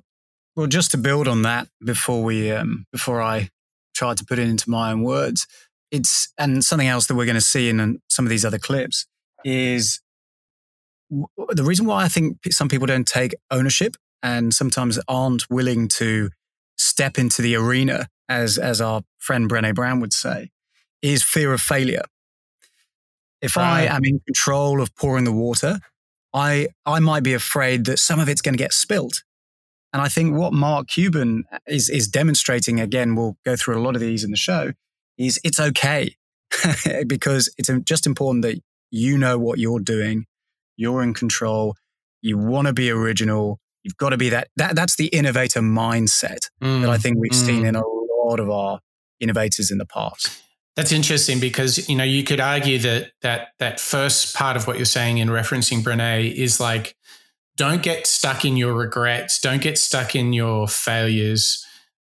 well, 0.59 0.67
just 0.67 0.91
to 0.91 0.97
build 0.97 1.25
on 1.25 1.43
that 1.43 1.69
before 1.81 2.21
we, 2.21 2.51
um, 2.51 2.85
before 2.91 3.21
I 3.21 3.47
try 3.95 4.13
to 4.13 4.25
put 4.25 4.39
it 4.39 4.49
into 4.49 4.69
my 4.69 4.91
own 4.91 5.03
words, 5.03 5.47
it's, 5.89 6.33
and 6.37 6.65
something 6.65 6.89
else 6.89 7.07
that 7.07 7.15
we're 7.15 7.23
going 7.23 7.35
to 7.35 7.41
see 7.41 7.69
in 7.69 8.01
some 8.09 8.25
of 8.25 8.29
these 8.29 8.43
other 8.43 8.59
clips 8.59 9.05
is 9.45 10.01
the 11.09 11.63
reason 11.63 11.85
why 11.85 12.03
I 12.03 12.09
think 12.09 12.39
some 12.51 12.67
people 12.67 12.87
don't 12.87 13.07
take 13.07 13.35
ownership 13.49 13.95
and 14.21 14.53
sometimes 14.53 14.99
aren't 15.07 15.49
willing 15.49 15.87
to 15.99 16.29
step 16.77 17.17
into 17.17 17.41
the 17.41 17.55
arena 17.55 18.09
as, 18.27 18.57
as 18.57 18.81
our 18.81 19.03
friend 19.17 19.49
Brene 19.49 19.73
Brown 19.73 20.01
would 20.01 20.11
say, 20.11 20.49
is 21.01 21.23
fear 21.23 21.53
of 21.53 21.61
failure. 21.61 22.03
If. 23.41 23.55
I 23.57 23.83
am 23.83 24.01
in 24.03 24.19
control 24.27 24.81
of 24.81 24.93
pouring 24.97 25.23
the 25.23 25.31
water, 25.31 25.79
I, 26.33 26.67
I 26.85 26.99
might 26.99 27.23
be 27.23 27.33
afraid 27.33 27.85
that 27.85 27.99
some 27.99 28.19
of 28.19 28.27
it's 28.27 28.41
going 28.41 28.55
to 28.55 28.61
get 28.61 28.73
spilt. 28.73 29.23
And 29.91 30.01
I 30.01 30.07
think 30.07 30.35
what 30.35 30.53
Mark 30.53 30.87
Cuban 30.87 31.45
is, 31.67 31.89
is 31.89 32.07
demonstrating, 32.07 32.79
again, 32.79 33.15
we'll 33.15 33.37
go 33.43 33.55
through 33.55 33.77
a 33.77 33.81
lot 33.81 33.95
of 33.95 34.01
these 34.01 34.23
in 34.23 34.31
the 34.31 34.37
show, 34.37 34.71
is 35.17 35.39
it's 35.43 35.59
okay 35.59 36.15
because 37.07 37.53
it's 37.57 37.69
just 37.83 38.05
important 38.05 38.43
that 38.43 38.59
you 38.91 39.17
know 39.17 39.37
what 39.37 39.59
you're 39.59 39.79
doing. 39.79 40.25
You're 40.77 41.03
in 41.03 41.13
control. 41.13 41.75
You 42.21 42.37
want 42.37 42.67
to 42.67 42.73
be 42.73 42.89
original. 42.89 43.59
You've 43.83 43.97
got 43.97 44.09
to 44.09 44.17
be 44.17 44.29
that. 44.29 44.49
that 44.57 44.75
that's 44.75 44.95
the 44.95 45.07
innovator 45.07 45.61
mindset 45.61 46.49
mm, 46.61 46.81
that 46.81 46.89
I 46.89 46.97
mm, 46.97 47.01
think 47.01 47.17
we've 47.19 47.31
mm. 47.31 47.45
seen 47.45 47.65
in 47.65 47.75
a 47.75 47.83
lot 48.25 48.39
of 48.39 48.49
our 48.49 48.79
innovators 49.19 49.71
in 49.71 49.77
the 49.77 49.85
past. 49.85 50.41
That's 50.75 50.91
interesting 50.91 51.39
because 51.39 51.89
you 51.89 51.95
know 51.95 52.03
you 52.03 52.23
could 52.23 52.39
argue 52.39 52.79
that 52.79 53.11
that 53.21 53.49
that 53.59 53.79
first 53.79 54.35
part 54.35 54.55
of 54.55 54.65
what 54.67 54.77
you're 54.77 54.85
saying 54.85 55.17
in 55.17 55.27
referencing 55.27 55.83
Brene 55.83 56.33
is 56.33 56.59
like 56.59 56.95
don't 57.59 57.83
get 57.83 58.07
stuck 58.07 58.45
in 58.45 58.55
your 58.55 58.73
regrets, 58.73 59.37
don't 59.37 59.61
get 59.61 59.77
stuck 59.77 60.15
in 60.15 60.31
your 60.31 60.65
failures. 60.69 61.61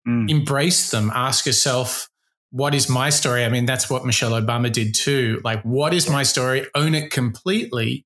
Mm. 0.05 0.29
Embrace 0.29 0.91
them. 0.91 1.09
Ask 1.15 1.45
yourself, 1.45 2.09
what 2.51 2.75
is 2.75 2.89
my 2.89 3.09
story? 3.09 3.45
I 3.45 3.49
mean, 3.49 3.65
that's 3.65 3.89
what 3.89 4.05
Michelle 4.05 4.33
Obama 4.33 4.69
did 4.69 4.93
too. 4.93 5.39
Like, 5.45 5.61
what 5.63 5.93
is 5.93 6.09
my 6.09 6.23
story? 6.23 6.67
Own 6.75 6.93
it 6.93 7.11
completely, 7.11 8.05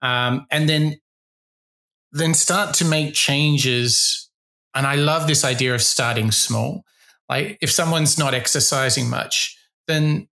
um, 0.00 0.46
and 0.52 0.68
then 0.68 1.00
then 2.12 2.34
start 2.34 2.76
to 2.76 2.84
make 2.84 3.14
changes. 3.14 4.30
And 4.72 4.86
I 4.86 4.94
love 4.94 5.26
this 5.26 5.44
idea 5.44 5.74
of 5.74 5.82
starting 5.82 6.30
small. 6.30 6.84
Like 7.28 7.58
if 7.60 7.70
someone's 7.72 8.16
not 8.16 8.32
exercising 8.32 9.10
much, 9.10 9.56
then 9.88 10.28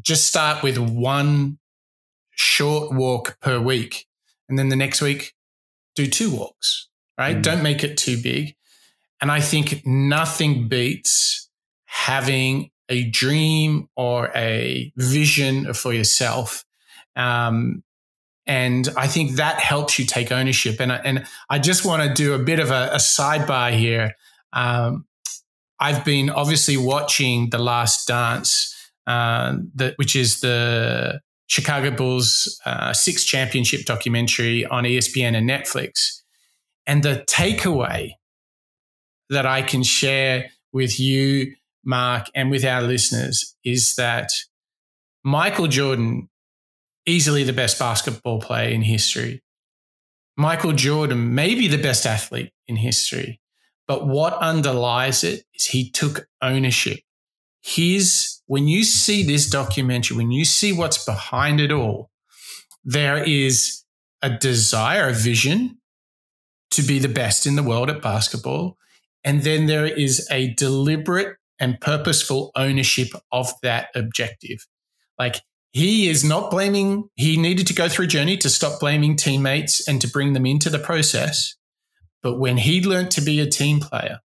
just 0.00 0.26
start 0.26 0.62
with 0.62 0.78
one 0.78 1.58
short 2.30 2.94
walk 2.94 3.38
per 3.40 3.60
week. 3.60 4.06
And 4.48 4.58
then 4.58 4.70
the 4.70 4.76
next 4.76 5.02
week, 5.02 5.33
do 5.94 6.06
two 6.06 6.30
walks, 6.30 6.88
right? 7.18 7.36
Mm. 7.36 7.42
Don't 7.42 7.62
make 7.62 7.84
it 7.84 7.96
too 7.96 8.20
big. 8.22 8.56
And 9.20 9.30
I 9.30 9.40
think 9.40 9.86
nothing 9.86 10.68
beats 10.68 11.48
having 11.86 12.70
a 12.88 13.08
dream 13.10 13.88
or 13.96 14.30
a 14.34 14.92
vision 14.96 15.72
for 15.72 15.92
yourself. 15.92 16.64
Um, 17.16 17.82
and 18.46 18.88
I 18.96 19.06
think 19.06 19.36
that 19.36 19.58
helps 19.58 19.98
you 19.98 20.04
take 20.04 20.30
ownership. 20.30 20.80
And, 20.80 20.92
and 20.92 21.26
I 21.48 21.58
just 21.58 21.86
want 21.86 22.02
to 22.02 22.12
do 22.12 22.34
a 22.34 22.38
bit 22.38 22.60
of 22.60 22.70
a, 22.70 22.90
a 22.92 22.96
sidebar 22.96 23.72
here. 23.72 24.12
Um, 24.52 25.06
I've 25.80 26.04
been 26.04 26.28
obviously 26.30 26.76
watching 26.76 27.50
The 27.50 27.58
Last 27.58 28.06
Dance, 28.06 28.74
uh, 29.06 29.56
that, 29.76 29.94
which 29.96 30.14
is 30.14 30.40
the 30.40 31.20
Chicago 31.46 31.90
Bulls 31.90 32.60
uh, 32.64 32.92
six 32.92 33.24
championship 33.24 33.84
documentary 33.84 34.64
on 34.66 34.84
ESPN 34.84 35.36
and 35.36 35.48
Netflix. 35.48 36.20
And 36.86 37.02
the 37.02 37.24
takeaway 37.28 38.12
that 39.30 39.46
I 39.46 39.62
can 39.62 39.82
share 39.82 40.50
with 40.72 40.98
you, 40.98 41.54
Mark, 41.84 42.26
and 42.34 42.50
with 42.50 42.64
our 42.64 42.82
listeners 42.82 43.56
is 43.64 43.94
that 43.96 44.30
Michael 45.22 45.66
Jordan, 45.66 46.28
easily 47.06 47.44
the 47.44 47.52
best 47.52 47.78
basketball 47.78 48.40
player 48.40 48.68
in 48.68 48.82
history. 48.82 49.42
Michael 50.36 50.72
Jordan, 50.72 51.34
maybe 51.34 51.68
the 51.68 51.80
best 51.80 52.06
athlete 52.06 52.52
in 52.66 52.76
history. 52.76 53.40
But 53.86 54.06
what 54.06 54.34
underlies 54.34 55.24
it 55.24 55.44
is 55.54 55.66
he 55.66 55.90
took 55.90 56.26
ownership. 56.42 57.00
His, 57.62 58.33
when 58.46 58.68
you 58.68 58.84
see 58.84 59.22
this 59.22 59.48
documentary, 59.48 60.16
when 60.16 60.30
you 60.30 60.44
see 60.44 60.72
what's 60.72 61.04
behind 61.04 61.60
it 61.60 61.72
all, 61.72 62.10
there 62.84 63.22
is 63.22 63.82
a 64.22 64.30
desire, 64.30 65.08
a 65.08 65.12
vision 65.12 65.78
to 66.70 66.82
be 66.82 66.98
the 66.98 67.08
best 67.08 67.46
in 67.46 67.56
the 67.56 67.62
world 67.62 67.88
at 67.88 68.02
basketball. 68.02 68.76
And 69.22 69.42
then 69.42 69.66
there 69.66 69.86
is 69.86 70.26
a 70.30 70.52
deliberate 70.54 71.36
and 71.58 71.80
purposeful 71.80 72.50
ownership 72.56 73.08
of 73.32 73.52
that 73.62 73.88
objective. 73.94 74.66
Like 75.18 75.36
he 75.72 76.08
is 76.08 76.24
not 76.24 76.50
blaming, 76.50 77.08
he 77.14 77.36
needed 77.36 77.66
to 77.68 77.74
go 77.74 77.88
through 77.88 78.06
a 78.06 78.08
journey 78.08 78.36
to 78.38 78.50
stop 78.50 78.80
blaming 78.80 79.16
teammates 79.16 79.86
and 79.88 80.00
to 80.00 80.08
bring 80.08 80.32
them 80.32 80.46
into 80.46 80.68
the 80.68 80.78
process. 80.78 81.54
But 82.22 82.38
when 82.38 82.58
he 82.58 82.82
learned 82.82 83.10
to 83.12 83.20
be 83.20 83.40
a 83.40 83.50
team 83.50 83.80
player, 83.80 84.20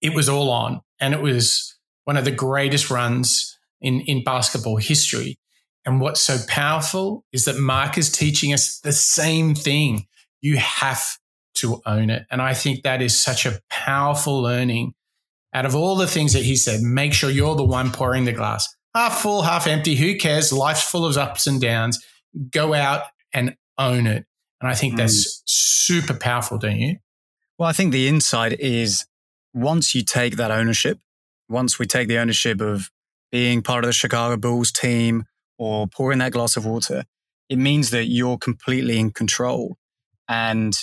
it 0.00 0.14
was 0.14 0.28
all 0.28 0.50
on. 0.50 0.80
And 1.00 1.14
it 1.14 1.22
was 1.22 1.73
one 2.04 2.16
of 2.16 2.24
the 2.24 2.30
greatest 2.30 2.90
runs 2.90 3.58
in, 3.80 4.00
in 4.02 4.24
basketball 4.24 4.76
history. 4.76 5.38
And 5.84 6.00
what's 6.00 6.20
so 6.20 6.38
powerful 6.48 7.24
is 7.32 7.44
that 7.44 7.58
Mark 7.58 7.98
is 7.98 8.10
teaching 8.10 8.52
us 8.52 8.80
the 8.80 8.92
same 8.92 9.54
thing. 9.54 10.06
You 10.40 10.56
have 10.56 11.18
to 11.56 11.80
own 11.86 12.10
it. 12.10 12.24
And 12.30 12.40
I 12.40 12.54
think 12.54 12.82
that 12.82 13.02
is 13.02 13.22
such 13.22 13.46
a 13.46 13.60
powerful 13.70 14.40
learning. 14.42 14.94
Out 15.52 15.66
of 15.66 15.76
all 15.76 15.96
the 15.96 16.08
things 16.08 16.32
that 16.32 16.42
he 16.42 16.56
said, 16.56 16.80
make 16.80 17.12
sure 17.12 17.30
you're 17.30 17.54
the 17.54 17.64
one 17.64 17.92
pouring 17.92 18.24
the 18.24 18.32
glass. 18.32 18.74
Half 18.94 19.22
full, 19.22 19.42
half 19.42 19.66
empty. 19.66 19.94
Who 19.94 20.16
cares? 20.16 20.52
Life's 20.52 20.82
full 20.82 21.04
of 21.04 21.16
ups 21.16 21.46
and 21.46 21.60
downs. 21.60 22.04
Go 22.50 22.74
out 22.74 23.02
and 23.32 23.54
own 23.78 24.06
it. 24.06 24.24
And 24.60 24.70
I 24.70 24.74
think 24.74 24.94
mm. 24.94 24.98
that's 24.98 25.42
super 25.46 26.14
powerful, 26.14 26.58
don't 26.58 26.78
you? 26.78 26.96
Well, 27.58 27.68
I 27.68 27.72
think 27.72 27.92
the 27.92 28.08
insight 28.08 28.58
is 28.58 29.06
once 29.52 29.94
you 29.94 30.02
take 30.02 30.36
that 30.36 30.50
ownership, 30.50 30.98
once 31.48 31.78
we 31.78 31.86
take 31.86 32.08
the 32.08 32.18
ownership 32.18 32.60
of 32.60 32.90
being 33.30 33.62
part 33.62 33.84
of 33.84 33.88
the 33.88 33.92
Chicago 33.92 34.36
Bulls 34.36 34.72
team 34.72 35.24
or 35.58 35.86
pouring 35.86 36.18
that 36.18 36.32
glass 36.32 36.56
of 36.56 36.64
water, 36.64 37.04
it 37.48 37.58
means 37.58 37.90
that 37.90 38.06
you're 38.06 38.38
completely 38.38 38.98
in 38.98 39.10
control. 39.10 39.76
And 40.28 40.74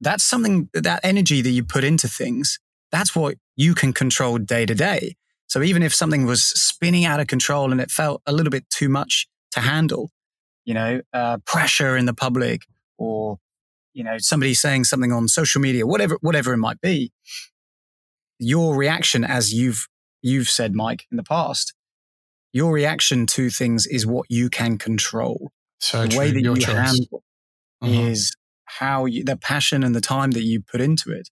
that's 0.00 0.24
something, 0.24 0.68
that 0.74 1.00
energy 1.02 1.42
that 1.42 1.50
you 1.50 1.64
put 1.64 1.84
into 1.84 2.08
things, 2.08 2.58
that's 2.90 3.14
what 3.14 3.36
you 3.56 3.74
can 3.74 3.92
control 3.92 4.38
day 4.38 4.66
to 4.66 4.74
day. 4.74 5.16
So 5.48 5.62
even 5.62 5.82
if 5.82 5.94
something 5.94 6.26
was 6.26 6.42
spinning 6.44 7.04
out 7.04 7.20
of 7.20 7.26
control 7.26 7.72
and 7.72 7.80
it 7.80 7.90
felt 7.90 8.22
a 8.26 8.32
little 8.32 8.50
bit 8.50 8.68
too 8.70 8.88
much 8.88 9.26
to 9.52 9.60
handle, 9.60 10.10
you 10.64 10.74
know, 10.74 11.00
uh, 11.12 11.38
pressure 11.46 11.96
in 11.96 12.06
the 12.06 12.14
public 12.14 12.62
or, 12.98 13.38
you 13.94 14.04
know, 14.04 14.18
somebody 14.18 14.54
saying 14.54 14.84
something 14.84 15.12
on 15.12 15.26
social 15.26 15.60
media, 15.60 15.86
whatever, 15.86 16.18
whatever 16.20 16.52
it 16.52 16.58
might 16.58 16.80
be, 16.80 17.10
your 18.38 18.76
reaction, 18.76 19.24
as 19.24 19.52
you've, 19.52 19.88
you've 20.22 20.48
said, 20.48 20.74
Mike, 20.74 21.06
in 21.10 21.16
the 21.16 21.22
past, 21.22 21.74
your 22.52 22.72
reaction 22.72 23.26
to 23.26 23.50
things 23.50 23.86
is 23.86 24.06
what 24.06 24.26
you 24.28 24.48
can 24.48 24.78
control. 24.78 25.50
So 25.80 26.02
the 26.02 26.08
true. 26.08 26.18
way 26.18 26.30
that 26.32 26.40
your 26.40 26.56
you 26.56 26.62
choice. 26.62 26.76
handle 26.76 27.22
uh-huh. 27.82 27.92
is 27.92 28.34
how 28.64 29.04
you, 29.04 29.24
the 29.24 29.36
passion 29.36 29.82
and 29.82 29.94
the 29.94 30.00
time 30.00 30.32
that 30.32 30.42
you 30.42 30.60
put 30.60 30.80
into 30.80 31.10
it. 31.10 31.28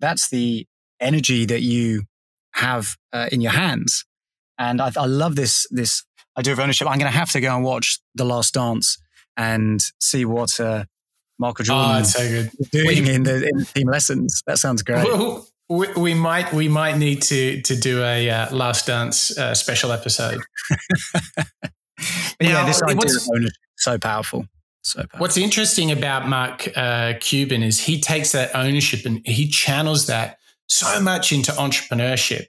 That's 0.00 0.28
the 0.28 0.66
energy 1.00 1.44
that 1.46 1.62
you 1.62 2.04
have 2.52 2.96
uh, 3.12 3.28
in 3.32 3.40
your 3.40 3.52
hands. 3.52 4.04
And 4.58 4.80
I, 4.80 4.92
I, 4.96 5.06
love 5.06 5.34
this, 5.34 5.66
this 5.70 6.04
idea 6.38 6.52
of 6.52 6.60
ownership. 6.60 6.86
I'm 6.86 6.98
going 6.98 7.10
to 7.10 7.18
have 7.18 7.32
to 7.32 7.40
go 7.40 7.54
and 7.54 7.64
watch 7.64 7.98
The 8.14 8.24
Last 8.24 8.54
Dance 8.54 8.98
and 9.36 9.82
see 10.00 10.24
what 10.24 10.60
uh, 10.60 10.84
Marco 11.38 11.64
Jordan 11.64 12.02
oh, 12.02 12.04
so 12.04 12.44
doing 12.70 13.06
in 13.06 13.24
the, 13.24 13.48
in 13.48 13.58
the 13.58 13.68
team 13.74 13.88
lessons. 13.88 14.42
That 14.46 14.58
sounds 14.58 14.82
great. 14.82 15.04
Well, 15.04 15.46
we, 15.68 15.92
we, 15.94 16.14
might 16.14 16.52
we 16.52 16.68
might 16.68 16.96
need 16.98 17.22
to 17.22 17.60
to 17.62 17.76
do 17.76 18.02
a 18.02 18.28
uh, 18.28 18.54
Last 18.54 18.86
Dance 18.86 19.36
uh, 19.36 19.54
special 19.54 19.92
episode. 19.92 20.40
yeah, 22.40 22.66
this 22.66 22.82
idea 22.82 23.16
of 23.16 23.22
ownership 23.32 23.54
so 23.76 23.98
powerful. 23.98 24.46
So 24.82 25.00
powerful. 25.00 25.20
What's 25.20 25.36
interesting 25.36 25.90
about 25.90 26.28
Mark 26.28 26.68
uh, 26.76 27.14
Cuban 27.20 27.62
is 27.62 27.80
he 27.80 28.00
takes 28.00 28.32
that 28.32 28.54
ownership 28.54 29.06
and 29.06 29.20
he 29.24 29.48
channels 29.48 30.06
that 30.06 30.38
so 30.66 31.00
much 31.00 31.32
into 31.32 31.52
entrepreneurship. 31.52 32.46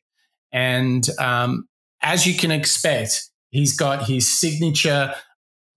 And 0.51 1.07
um, 1.19 1.67
as 2.01 2.25
you 2.25 2.33
can 2.33 2.51
expect, 2.51 3.29
he's 3.51 3.75
got 3.75 4.07
his 4.07 4.27
signature 4.27 5.13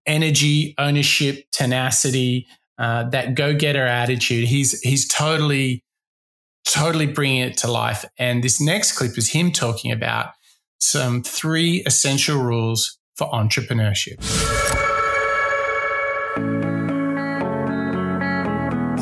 energy, 0.06 0.74
ownership, 0.78 1.44
tenacity, 1.52 2.46
uh, 2.78 3.08
that 3.10 3.34
go-getter 3.34 3.84
attitude. 3.84 4.46
He's 4.46 4.80
he's 4.80 5.08
totally, 5.08 5.84
totally 6.72 7.06
bringing 7.06 7.42
it 7.42 7.56
to 7.58 7.70
life. 7.70 8.04
And 8.18 8.42
this 8.42 8.60
next 8.60 8.96
clip 8.96 9.16
is 9.18 9.30
him 9.30 9.52
talking 9.52 9.92
about 9.92 10.30
some 10.78 11.22
three 11.22 11.82
essential 11.86 12.38
rules 12.42 12.98
for 13.16 13.28
entrepreneurship. 13.30 14.87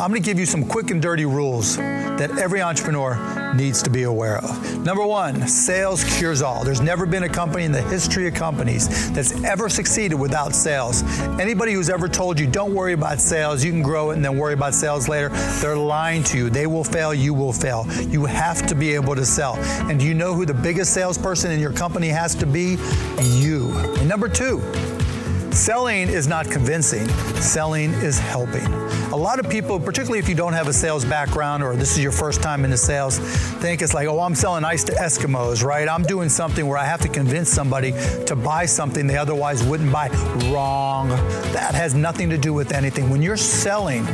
I'm 0.07 0.13
going 0.13 0.23
to 0.23 0.31
give 0.31 0.39
you 0.39 0.47
some 0.47 0.65
quick 0.65 0.93
and 0.93 1.03
dirty 1.03 1.25
rules 1.25 1.79
that 1.79 2.39
every 2.39 2.63
entrepreneur 2.63 3.53
needs 3.55 3.83
to 3.83 3.91
be 3.91 4.05
aware 4.05 4.39
of. 4.39 4.85
Number 4.85 5.05
one, 5.05 5.49
sales 5.49 6.05
cures 6.17 6.43
all. 6.43 6.63
There's 6.63 6.81
never 6.81 7.07
been 7.07 7.25
a 7.25 7.29
company 7.29 7.65
in 7.65 7.73
the 7.73 7.83
history 7.83 8.29
of 8.29 8.35
companies 8.35 9.11
that's 9.11 9.33
ever 9.43 9.69
succeeded 9.69 10.15
without 10.15 10.55
sales. 10.55 11.03
Anybody 11.41 11.73
who's 11.73 11.91
ever 11.91 12.09
told 12.09 12.39
you, 12.39 12.47
don't 12.47 12.73
worry 12.73 12.93
about 12.93 13.21
sales, 13.21 13.65
you 13.65 13.73
can 13.73 13.83
grow 13.83 14.13
it 14.13 14.15
and 14.15 14.25
then 14.25 14.39
worry 14.39 14.55
about 14.55 14.75
sales 14.75 15.09
later, 15.09 15.31
they're 15.61 15.77
lying 15.77 16.23
to 16.23 16.39
you. 16.39 16.51
They 16.51 16.69
will 16.69 16.85
fail, 16.85 17.13
you 17.13 17.35
will 17.35 17.53
fail. 17.53 17.85
You 18.03 18.27
have 18.27 18.65
to 18.69 18.77
be 18.77 18.95
able 18.95 19.17
to 19.17 19.25
sell. 19.25 19.57
And 19.91 19.99
do 19.99 20.07
you 20.07 20.15
know 20.15 20.35
who 20.35 20.47
the 20.47 20.55
biggest 20.55 20.95
salesperson 20.95 21.51
in 21.51 21.59
your 21.59 21.73
company 21.73 22.11
has 22.11 22.37
to 22.37 22.47
be? 22.47 22.77
You. 23.23 23.77
And 23.99 24.09
number 24.09 24.29
two, 24.29 24.63
Selling 25.57 26.11
is 26.11 26.29
not 26.29 26.51
convincing, 26.51 27.09
selling 27.41 27.91
is 27.95 28.19
helping. 28.19 28.67
A 29.11 29.17
lot 29.17 29.41
of 29.41 29.49
people, 29.49 29.81
particularly 29.81 30.19
if 30.19 30.29
you 30.29 30.35
don't 30.35 30.53
have 30.53 30.69
a 30.69 30.73
sales 30.73 31.03
background 31.03 31.63
or 31.63 31.75
this 31.75 31.93
is 31.93 32.03
your 32.03 32.13
first 32.13 32.43
time 32.43 32.63
into 32.63 32.77
sales, 32.77 33.19
think 33.19 33.81
it's 33.81 33.95
like, 33.95 34.07
oh, 34.07 34.21
I'm 34.21 34.35
selling 34.35 34.65
ice 34.65 34.85
to 34.85 34.93
Eskimos, 34.93 35.65
right? 35.65 35.89
I'm 35.89 36.03
doing 36.03 36.29
something 36.29 36.67
where 36.67 36.77
I 36.77 36.85
have 36.85 37.01
to 37.01 37.09
convince 37.09 37.49
somebody 37.49 37.93
to 38.27 38.37
buy 38.37 38.67
something 38.67 39.07
they 39.07 39.17
otherwise 39.17 39.65
wouldn't 39.65 39.91
buy. 39.91 40.09
Wrong. 40.53 41.09
That 41.55 41.75
has 41.75 41.95
nothing 41.95 42.29
to 42.29 42.37
do 42.37 42.53
with 42.53 42.71
anything. 42.73 43.09
When 43.09 43.23
you're 43.23 43.39
selling, 43.39 44.05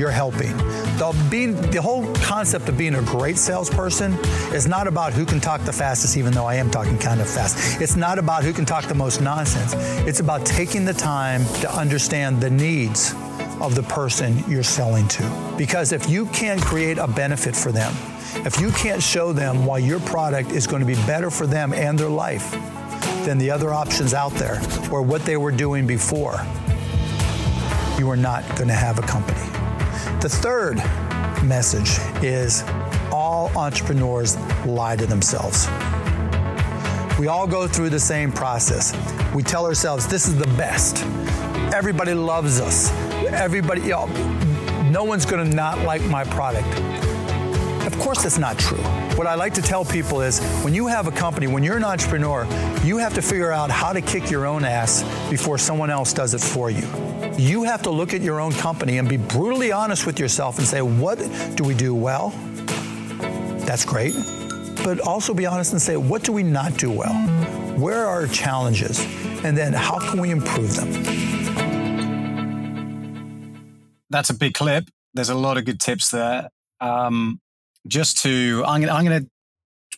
you're 0.00 0.10
helping. 0.10 0.56
The, 0.96 1.28
being, 1.30 1.54
the 1.70 1.80
whole 1.80 2.12
concept 2.16 2.68
of 2.70 2.78
being 2.78 2.94
a 2.94 3.02
great 3.02 3.36
salesperson 3.36 4.14
is 4.54 4.66
not 4.66 4.86
about 4.86 5.12
who 5.12 5.26
can 5.26 5.40
talk 5.40 5.60
the 5.60 5.72
fastest, 5.72 6.16
even 6.16 6.32
though 6.32 6.46
I 6.46 6.54
am 6.54 6.70
talking 6.70 6.98
kind 6.98 7.20
of 7.20 7.28
fast. 7.28 7.80
It's 7.82 7.96
not 7.96 8.18
about 8.18 8.42
who 8.42 8.54
can 8.54 8.64
talk 8.64 8.86
the 8.86 8.94
most 8.94 9.20
nonsense. 9.20 9.74
It's 10.08 10.20
about 10.20 10.46
taking 10.46 10.86
the 10.86 10.94
time 10.94 11.44
to 11.60 11.72
understand 11.76 12.40
the 12.40 12.48
needs 12.48 13.12
of 13.60 13.74
the 13.74 13.82
person 13.82 14.42
you're 14.48 14.62
selling 14.62 15.06
to. 15.08 15.54
Because 15.58 15.92
if 15.92 16.08
you 16.08 16.24
can't 16.26 16.62
create 16.62 16.96
a 16.96 17.06
benefit 17.06 17.54
for 17.54 17.70
them, 17.70 17.92
if 18.46 18.58
you 18.58 18.70
can't 18.70 19.02
show 19.02 19.34
them 19.34 19.66
why 19.66 19.78
your 19.78 20.00
product 20.00 20.50
is 20.50 20.66
going 20.66 20.80
to 20.80 20.86
be 20.86 20.94
better 21.06 21.30
for 21.30 21.46
them 21.46 21.74
and 21.74 21.98
their 21.98 22.08
life 22.08 22.52
than 23.26 23.36
the 23.36 23.50
other 23.50 23.74
options 23.74 24.14
out 24.14 24.32
there 24.32 24.62
or 24.90 25.02
what 25.02 25.26
they 25.26 25.36
were 25.36 25.52
doing 25.52 25.86
before, 25.86 26.40
you 27.98 28.08
are 28.08 28.16
not 28.16 28.42
going 28.56 28.68
to 28.68 28.74
have 28.74 28.98
a 28.98 29.02
company. 29.02 29.59
The 30.20 30.28
third 30.28 30.76
message 31.42 31.98
is 32.22 32.62
all 33.10 33.48
entrepreneurs 33.56 34.36
lie 34.66 34.94
to 34.96 35.06
themselves. 35.06 35.66
We 37.18 37.28
all 37.28 37.46
go 37.46 37.66
through 37.66 37.88
the 37.88 38.00
same 38.00 38.30
process. 38.30 38.94
We 39.34 39.42
tell 39.42 39.64
ourselves 39.64 40.06
this 40.06 40.28
is 40.28 40.36
the 40.36 40.46
best. 40.58 41.02
Everybody 41.72 42.12
loves 42.12 42.60
us. 42.60 42.90
Everybody, 43.32 43.80
you 43.80 43.96
no 44.90 45.04
one's 45.04 45.24
going 45.24 45.48
to 45.48 45.56
not 45.56 45.78
like 45.86 46.02
my 46.02 46.24
product. 46.24 46.68
Of 47.86 47.98
course, 47.98 48.22
that's 48.22 48.36
not 48.36 48.58
true. 48.58 49.09
What 49.20 49.26
I 49.26 49.34
like 49.34 49.52
to 49.52 49.60
tell 49.60 49.84
people 49.84 50.22
is 50.22 50.40
when 50.64 50.72
you 50.72 50.86
have 50.86 51.06
a 51.06 51.10
company, 51.10 51.46
when 51.46 51.62
you're 51.62 51.76
an 51.76 51.84
entrepreneur, 51.84 52.46
you 52.82 52.96
have 52.96 53.12
to 53.12 53.20
figure 53.20 53.52
out 53.52 53.70
how 53.70 53.92
to 53.92 54.00
kick 54.00 54.30
your 54.30 54.46
own 54.46 54.64
ass 54.64 55.02
before 55.28 55.58
someone 55.58 55.90
else 55.90 56.14
does 56.14 56.32
it 56.32 56.40
for 56.40 56.70
you 56.70 56.88
you 57.38 57.62
have 57.64 57.82
to 57.82 57.90
look 57.90 58.14
at 58.14 58.22
your 58.22 58.40
own 58.40 58.52
company 58.52 58.96
and 58.96 59.06
be 59.08 59.18
brutally 59.18 59.72
honest 59.72 60.06
with 60.06 60.18
yourself 60.18 60.58
and 60.58 60.66
say, 60.66 60.80
what 60.80 61.18
do 61.54 61.64
we 61.64 61.74
do 61.74 61.94
well? 61.94 62.30
That's 63.66 63.84
great. 63.84 64.14
But 64.84 65.00
also 65.00 65.34
be 65.34 65.44
honest 65.44 65.72
and 65.72 65.82
say, 65.82 65.98
what 65.98 66.22
do 66.22 66.32
we 66.32 66.42
not 66.42 66.78
do 66.78 66.90
well? 66.90 67.12
Where 67.78 68.06
are 68.06 68.22
our 68.22 68.26
challenges? 68.26 69.00
And 69.44 69.56
then 69.56 69.74
how 69.74 69.98
can 69.98 70.18
we 70.20 70.30
improve 70.30 70.76
them? 70.76 70.92
That's 74.08 74.30
a 74.30 74.34
big 74.34 74.54
clip. 74.54 74.88
There's 75.12 75.30
a 75.30 75.34
lot 75.34 75.58
of 75.58 75.66
good 75.66 75.78
tips 75.78 76.10
there. 76.10 76.48
Um, 76.80 77.40
just 77.86 78.20
to, 78.22 78.62
I'm 78.66 78.82
going 78.82 79.08
I'm 79.08 79.22
to 79.22 79.28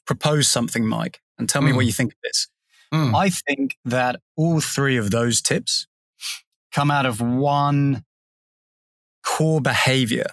propose 0.07 0.49
something, 0.49 0.87
Mike, 0.87 1.21
and 1.39 1.49
tell 1.49 1.63
me 1.63 1.73
mm. 1.73 1.77
what 1.77 1.87
you 1.87 1.93
think 1.93 2.13
of 2.13 2.19
this. 2.23 2.49
Mm. 2.93 3.15
I 3.15 3.31
think 3.31 3.77
that 3.85 4.21
all 4.37 4.61
three 4.61 4.97
of 4.97 5.11
those 5.11 5.41
tips 5.41 5.87
come 6.73 6.91
out 6.91 7.07
of 7.07 7.21
one 7.21 8.05
core 9.25 9.61
behavior 9.61 10.27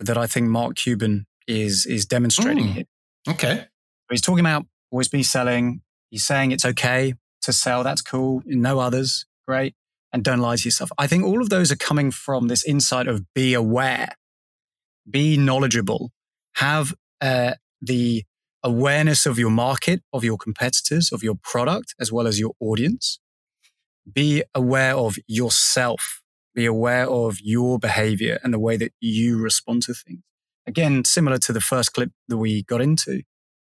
that 0.00 0.16
I 0.16 0.26
think 0.26 0.48
Mark 0.48 0.76
Cuban 0.76 1.26
is 1.46 1.86
is 1.86 2.06
demonstrating 2.06 2.64
mm. 2.64 2.72
here. 2.72 2.84
Okay. 3.28 3.66
He's 4.10 4.22
talking 4.22 4.40
about 4.40 4.66
always 4.90 5.08
be 5.08 5.22
selling. 5.22 5.82
He's 6.10 6.24
saying 6.24 6.52
it's 6.52 6.64
okay 6.64 7.14
to 7.42 7.52
sell. 7.52 7.82
That's 7.82 8.00
cool. 8.00 8.42
No 8.46 8.78
others. 8.78 9.26
Great. 9.46 9.74
and 10.12 10.24
don't 10.24 10.40
lie 10.40 10.56
to 10.56 10.64
yourself. 10.64 10.90
I 10.98 11.06
think 11.06 11.24
all 11.24 11.42
of 11.42 11.50
those 11.50 11.70
are 11.70 11.76
coming 11.76 12.10
from 12.10 12.48
this 12.48 12.64
insight 12.64 13.06
of 13.06 13.24
be 13.34 13.54
aware, 13.54 14.10
be 15.08 15.36
knowledgeable, 15.36 16.10
have 16.58 16.94
uh, 17.20 17.54
the 17.80 18.24
awareness 18.62 19.26
of 19.26 19.38
your 19.38 19.50
market, 19.50 20.02
of 20.12 20.24
your 20.24 20.36
competitors, 20.36 21.12
of 21.12 21.22
your 21.22 21.36
product, 21.42 21.94
as 22.00 22.12
well 22.12 22.26
as 22.26 22.40
your 22.40 22.52
audience. 22.60 23.18
Be 24.10 24.42
aware 24.54 24.94
of 24.94 25.16
yourself. 25.26 26.20
Be 26.54 26.66
aware 26.66 27.08
of 27.08 27.38
your 27.40 27.78
behavior 27.78 28.40
and 28.42 28.52
the 28.52 28.58
way 28.58 28.76
that 28.76 28.92
you 29.00 29.38
respond 29.38 29.82
to 29.84 29.94
things. 29.94 30.22
Again, 30.66 31.04
similar 31.04 31.38
to 31.38 31.52
the 31.52 31.60
first 31.60 31.92
clip 31.92 32.10
that 32.28 32.36
we 32.36 32.64
got 32.64 32.80
into, 32.80 33.22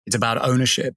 it's 0.06 0.16
about 0.16 0.44
ownership. 0.44 0.96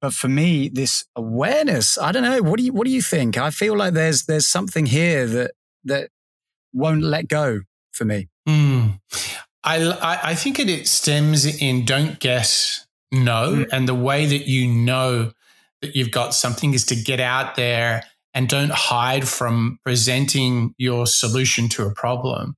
But 0.00 0.12
for 0.12 0.28
me, 0.28 0.68
this 0.68 1.04
awareness, 1.14 1.98
I 1.98 2.10
don't 2.10 2.22
know. 2.22 2.42
What 2.42 2.58
do 2.58 2.64
you 2.64 2.72
What 2.72 2.86
do 2.86 2.90
you 2.90 3.02
think? 3.02 3.38
I 3.38 3.50
feel 3.50 3.76
like 3.76 3.94
there's 3.94 4.24
there's 4.24 4.48
something 4.48 4.86
here 4.86 5.26
that 5.26 5.52
that 5.84 6.10
won't 6.72 7.02
let 7.02 7.28
go 7.28 7.60
for 7.92 8.04
me. 8.04 8.28
Mm. 8.48 9.00
I, 9.62 10.20
I 10.22 10.34
think 10.34 10.58
it, 10.58 10.70
it 10.70 10.86
stems 10.86 11.44
in 11.44 11.84
don't 11.84 12.18
guess, 12.18 12.86
know. 13.12 13.52
Mm. 13.56 13.68
And 13.72 13.88
the 13.88 13.94
way 13.94 14.26
that 14.26 14.46
you 14.46 14.66
know 14.66 15.32
that 15.82 15.96
you've 15.96 16.10
got 16.10 16.34
something 16.34 16.74
is 16.74 16.84
to 16.86 16.96
get 16.96 17.20
out 17.20 17.56
there 17.56 18.04
and 18.34 18.48
don't 18.48 18.70
hide 18.70 19.28
from 19.28 19.78
presenting 19.84 20.74
your 20.78 21.06
solution 21.06 21.68
to 21.70 21.84
a 21.84 21.94
problem. 21.94 22.56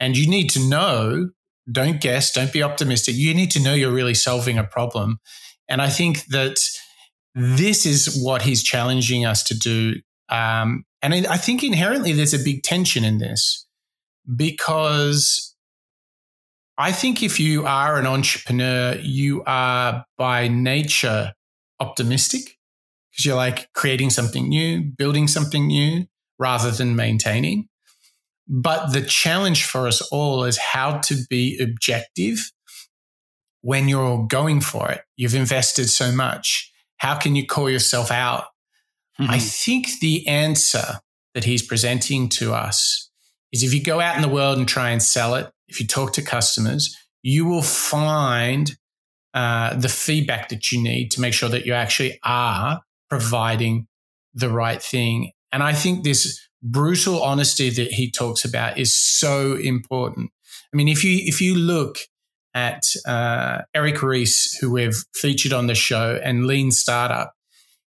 And 0.00 0.16
you 0.16 0.28
need 0.28 0.50
to 0.50 0.60
know, 0.60 1.30
don't 1.70 2.00
guess, 2.00 2.32
don't 2.32 2.52
be 2.52 2.62
optimistic. 2.62 3.16
You 3.16 3.34
need 3.34 3.50
to 3.52 3.62
know 3.62 3.74
you're 3.74 3.92
really 3.92 4.14
solving 4.14 4.58
a 4.58 4.64
problem. 4.64 5.18
And 5.68 5.82
I 5.82 5.88
think 5.88 6.26
that 6.26 6.58
this 7.34 7.86
is 7.86 8.20
what 8.22 8.42
he's 8.42 8.62
challenging 8.62 9.24
us 9.24 9.42
to 9.44 9.58
do. 9.58 9.94
Um, 10.28 10.84
and 11.02 11.26
I 11.26 11.36
think 11.36 11.62
inherently 11.62 12.12
there's 12.12 12.34
a 12.34 12.42
big 12.42 12.62
tension 12.62 13.04
in 13.04 13.18
this 13.18 13.66
because 14.36 15.54
I 16.78 16.92
think 16.92 17.24
if 17.24 17.40
you 17.40 17.66
are 17.66 17.98
an 17.98 18.06
entrepreneur, 18.06 18.96
you 19.02 19.42
are 19.44 20.04
by 20.16 20.46
nature 20.46 21.32
optimistic 21.80 22.56
because 23.10 23.26
you're 23.26 23.36
like 23.36 23.68
creating 23.74 24.10
something 24.10 24.48
new, 24.48 24.84
building 24.96 25.26
something 25.26 25.66
new 25.66 26.06
rather 26.38 26.70
than 26.70 26.94
maintaining. 26.94 27.68
But 28.46 28.92
the 28.92 29.02
challenge 29.02 29.64
for 29.64 29.88
us 29.88 30.00
all 30.12 30.44
is 30.44 30.56
how 30.56 30.98
to 30.98 31.16
be 31.28 31.58
objective 31.60 32.52
when 33.60 33.88
you're 33.88 34.26
going 34.28 34.60
for 34.60 34.88
it. 34.90 35.02
You've 35.16 35.34
invested 35.34 35.90
so 35.90 36.12
much. 36.12 36.72
How 36.98 37.16
can 37.16 37.34
you 37.34 37.44
call 37.44 37.68
yourself 37.68 38.12
out? 38.12 38.44
Mm-hmm. 39.20 39.32
I 39.32 39.38
think 39.40 39.88
the 40.00 40.26
answer 40.28 41.00
that 41.34 41.44
he's 41.44 41.66
presenting 41.66 42.28
to 42.30 42.54
us 42.54 43.10
is 43.52 43.64
if 43.64 43.74
you 43.74 43.82
go 43.82 44.00
out 44.00 44.14
in 44.14 44.22
the 44.22 44.28
world 44.28 44.58
and 44.58 44.68
try 44.68 44.90
and 44.90 45.02
sell 45.02 45.34
it, 45.34 45.50
if 45.68 45.80
you 45.80 45.86
talk 45.86 46.12
to 46.14 46.22
customers, 46.22 46.96
you 47.22 47.44
will 47.46 47.62
find 47.62 48.76
uh, 49.34 49.74
the 49.74 49.88
feedback 49.88 50.48
that 50.48 50.72
you 50.72 50.82
need 50.82 51.10
to 51.12 51.20
make 51.20 51.34
sure 51.34 51.48
that 51.48 51.66
you 51.66 51.72
actually 51.72 52.18
are 52.24 52.80
providing 53.08 53.86
the 54.34 54.48
right 54.48 54.82
thing. 54.82 55.32
And 55.52 55.62
I 55.62 55.72
think 55.72 56.04
this 56.04 56.40
brutal 56.62 57.22
honesty 57.22 57.70
that 57.70 57.92
he 57.92 58.10
talks 58.10 58.44
about 58.44 58.78
is 58.78 58.98
so 58.98 59.54
important. 59.54 60.30
I 60.72 60.76
mean, 60.76 60.88
if 60.88 61.04
you 61.04 61.18
if 61.24 61.40
you 61.40 61.54
look 61.54 61.98
at 62.54 62.84
uh, 63.06 63.62
Eric 63.74 64.02
Ries, 64.02 64.56
who 64.60 64.70
we've 64.70 65.04
featured 65.14 65.52
on 65.52 65.66
the 65.66 65.74
show, 65.74 66.18
and 66.22 66.46
Lean 66.46 66.70
Startup, 66.70 67.32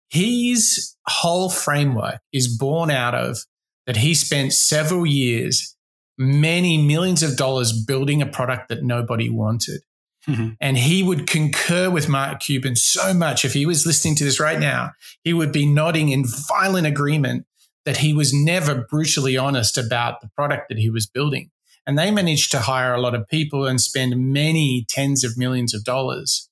his 0.09 0.95
whole 1.07 1.49
framework 1.49 2.19
is 2.33 2.47
born 2.47 2.91
out 2.91 3.15
of 3.15 3.37
that 3.85 3.97
he 3.97 4.15
spent 4.15 4.53
several 4.53 5.05
years 5.05 5.74
many 6.17 6.77
millions 6.77 7.23
of 7.23 7.37
dollars 7.37 7.73
building 7.85 8.21
a 8.21 8.25
product 8.25 8.69
that 8.69 8.83
nobody 8.83 9.29
wanted. 9.29 9.81
Mm-hmm. 10.27 10.49
And 10.59 10.77
he 10.77 11.03
would 11.03 11.29
concur 11.29 11.89
with 11.89 12.09
Mark 12.09 12.39
Cuban 12.39 12.75
so 12.75 13.13
much. 13.13 13.45
If 13.45 13.53
he 13.53 13.65
was 13.65 13.85
listening 13.85 14.15
to 14.15 14.23
this 14.23 14.39
right 14.39 14.59
now, 14.59 14.91
he 15.23 15.33
would 15.33 15.51
be 15.51 15.67
nodding 15.67 16.09
in 16.09 16.25
violent 16.49 16.87
agreement 16.87 17.45
that 17.85 17.97
he 17.97 18.13
was 18.13 18.33
never 18.33 18.85
brutally 18.89 19.37
honest 19.37 19.77
about 19.77 20.21
the 20.21 20.29
product 20.35 20.69
that 20.69 20.79
he 20.79 20.89
was 20.89 21.05
building. 21.05 21.51
And 21.85 21.99
they 21.99 22.09
managed 22.09 22.49
to 22.51 22.59
hire 22.59 22.95
a 22.95 23.01
lot 23.01 23.13
of 23.13 23.27
people 23.27 23.67
and 23.67 23.79
spend 23.79 24.33
many 24.33 24.85
tens 24.89 25.23
of 25.23 25.37
millions 25.37 25.75
of 25.75 25.83
dollars 25.83 26.49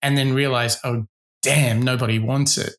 and 0.00 0.16
then 0.16 0.32
realize, 0.32 0.78
oh, 0.84 1.06
damn, 1.42 1.82
nobody 1.82 2.18
wants 2.18 2.56
it. 2.56 2.76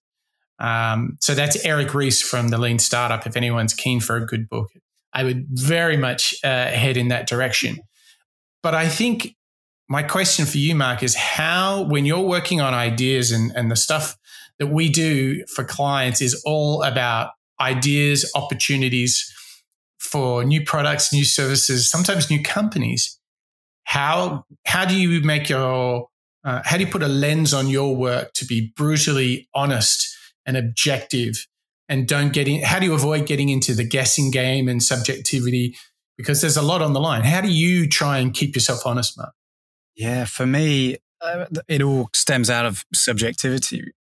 Um, 0.58 1.18
so 1.22 1.36
that's 1.36 1.64
Eric 1.64 1.94
Ries 1.94 2.22
from 2.22 2.50
the 2.50 2.58
Lean 2.58 2.80
Startup. 2.80 3.26
If 3.28 3.38
anyone's 3.38 3.76
keen 3.76 4.00
for 4.00 4.18
a 4.18 4.26
good 4.26 4.50
book, 4.50 4.72
I 5.13 5.24
would 5.24 5.48
very 5.50 5.98
much 5.98 6.36
uh, 6.43 6.67
head 6.67 6.98
in 6.98 7.08
that 7.10 7.28
direction. 7.28 7.80
But 8.62 8.76
I 8.76 8.88
think 8.88 9.36
my 9.88 10.04
question 10.04 10.45
for 10.45 10.58
you, 10.58 10.76
Mark, 10.76 11.02
is 11.02 11.15
how, 11.15 11.84
when 11.84 12.06
you're 12.06 12.22
working 12.22 12.62
on 12.62 12.74
ideas 12.74 13.32
and, 13.32 13.52
and 13.56 13.72
the 13.72 13.76
stuff 13.76 14.15
that 14.60 14.67
we 14.67 14.89
do 14.89 15.43
for 15.56 15.63
clients 15.63 16.22
is 16.22 16.41
all 16.45 16.84
about 16.84 17.32
ideas, 17.60 18.30
opportunities 18.36 19.34
for 20.00 20.43
new 20.43 20.63
products, 20.63 21.12
new 21.12 21.26
services, 21.26 21.89
sometimes 21.89 22.30
new 22.30 22.43
companies. 22.43 23.19
How, 23.86 24.45
how 24.65 24.86
do 24.86 24.95
you 24.95 25.22
make 25.22 25.50
your, 25.50 26.08
uh, 26.43 26.62
how 26.63 26.78
do 26.78 26.84
you 26.84 26.91
put 26.91 27.02
a 27.02 27.08
lens 27.08 27.54
on 27.54 27.67
your 27.67 27.95
work 27.95 28.34
to 28.34 28.45
be 28.45 28.72
brutally 28.76 29.50
honest 29.56 30.15
and 30.45 30.56
objective 30.56 31.48
and 31.89 32.08
don't 32.08 32.32
get 32.32 32.47
in 32.47 32.62
how 32.62 32.80
do 32.80 32.86
you 32.86 32.93
avoid 32.93 33.25
getting 33.25 33.49
into 33.49 33.73
the 33.73 33.84
guessing 33.84 34.32
game 34.32 34.69
and 34.69 34.82
subjectivity? 34.82 35.75
Because 36.17 36.41
there's 36.41 36.58
a 36.58 36.62
lot 36.62 36.82
on 36.82 36.93
the 36.93 36.99
line. 36.99 37.23
How 37.23 37.41
do 37.41 37.49
you 37.49 37.88
try 37.88 38.19
and 38.19 38.34
keep 38.34 38.56
yourself 38.56 38.86
honest 38.86 39.17
mark? 39.17 39.34
Yeah 39.95 40.25
for 40.25 40.45
me 40.45 40.97
uh, 41.21 41.45
it 41.67 41.82
all 41.82 42.10
stems 42.13 42.49
out 42.49 42.65
of 42.65 42.86
subjectivity. 42.93 43.91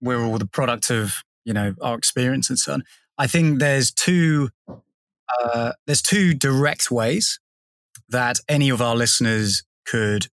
We're 0.00 0.24
all 0.24 0.38
the 0.38 0.46
product 0.46 0.90
of 0.90 1.22
you 1.44 1.52
know 1.52 1.74
our 1.82 1.96
experience 1.96 2.48
and 2.48 2.58
so 2.58 2.74
on. 2.74 2.84
I 3.18 3.26
think 3.26 3.58
there's 3.58 3.92
two 3.92 4.50
uh, 4.68 5.72
there's 5.86 6.02
two 6.02 6.34
direct 6.34 6.90
ways 6.90 7.40
that 8.08 8.38
any 8.48 8.68
of 8.68 8.80
our 8.80 8.94
listeners 8.94 9.62
could 9.86 10.26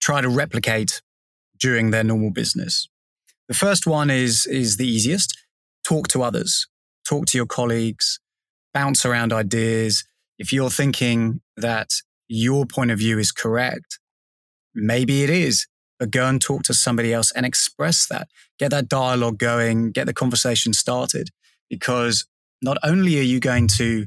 try 0.00 0.20
to 0.20 0.28
replicate 0.28 1.02
during 1.58 1.90
their 1.90 2.04
normal 2.04 2.30
business 2.30 2.88
the 3.48 3.54
first 3.54 3.86
one 3.86 4.10
is, 4.10 4.46
is 4.46 4.76
the 4.76 4.86
easiest. 4.86 5.36
Talk 5.84 6.08
to 6.08 6.22
others, 6.22 6.66
talk 7.08 7.26
to 7.26 7.38
your 7.38 7.46
colleagues, 7.46 8.20
bounce 8.74 9.06
around 9.06 9.32
ideas. 9.32 10.04
If 10.38 10.52
you're 10.52 10.70
thinking 10.70 11.40
that 11.56 11.88
your 12.28 12.66
point 12.66 12.90
of 12.90 12.98
view 12.98 13.18
is 13.18 13.32
correct, 13.32 13.98
maybe 14.74 15.22
it 15.22 15.30
is, 15.30 15.66
but 15.98 16.10
go 16.10 16.26
and 16.26 16.40
talk 16.40 16.62
to 16.64 16.74
somebody 16.74 17.12
else 17.12 17.32
and 17.32 17.46
express 17.46 18.06
that. 18.08 18.28
Get 18.58 18.70
that 18.70 18.88
dialogue 18.88 19.38
going, 19.38 19.92
get 19.92 20.06
the 20.06 20.12
conversation 20.12 20.74
started, 20.74 21.30
because 21.70 22.26
not 22.60 22.76
only 22.82 23.18
are 23.18 23.22
you 23.22 23.40
going 23.40 23.68
to 23.78 24.06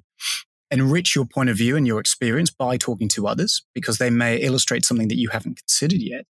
enrich 0.69 1.15
your 1.15 1.25
point 1.25 1.49
of 1.49 1.57
view 1.57 1.75
and 1.75 1.87
your 1.87 1.99
experience 1.99 2.51
by 2.51 2.77
talking 2.77 3.09
to 3.09 3.27
others, 3.27 3.63
because 3.73 3.97
they 3.97 4.11
may 4.11 4.37
illustrate 4.37 4.85
something 4.85 5.07
that 5.07 5.17
you 5.17 5.29
haven't 5.29 5.57
considered 5.57 6.01
yet, 6.01 6.25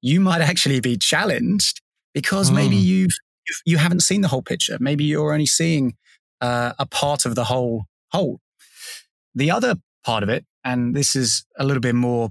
you 0.00 0.20
might 0.20 0.40
actually 0.50 0.80
be 0.80 0.96
challenged 0.96 1.80
because 2.16 2.50
mm. 2.50 2.54
maybe 2.54 2.76
you've, 2.76 3.12
you've 3.46 3.62
you 3.66 3.76
haven't 3.76 4.00
seen 4.00 4.22
the 4.22 4.28
whole 4.28 4.42
picture. 4.42 4.78
Maybe 4.80 5.04
you're 5.04 5.34
only 5.34 5.44
seeing 5.44 5.96
uh, 6.40 6.72
a 6.78 6.86
part 6.86 7.26
of 7.26 7.34
the 7.34 7.44
whole 7.44 7.84
whole. 8.10 8.40
The 9.34 9.50
other 9.50 9.76
part 10.02 10.22
of 10.22 10.30
it, 10.30 10.46
and 10.64 10.96
this 10.96 11.14
is 11.14 11.44
a 11.58 11.64
little 11.64 11.82
bit 11.82 11.94
more 11.94 12.30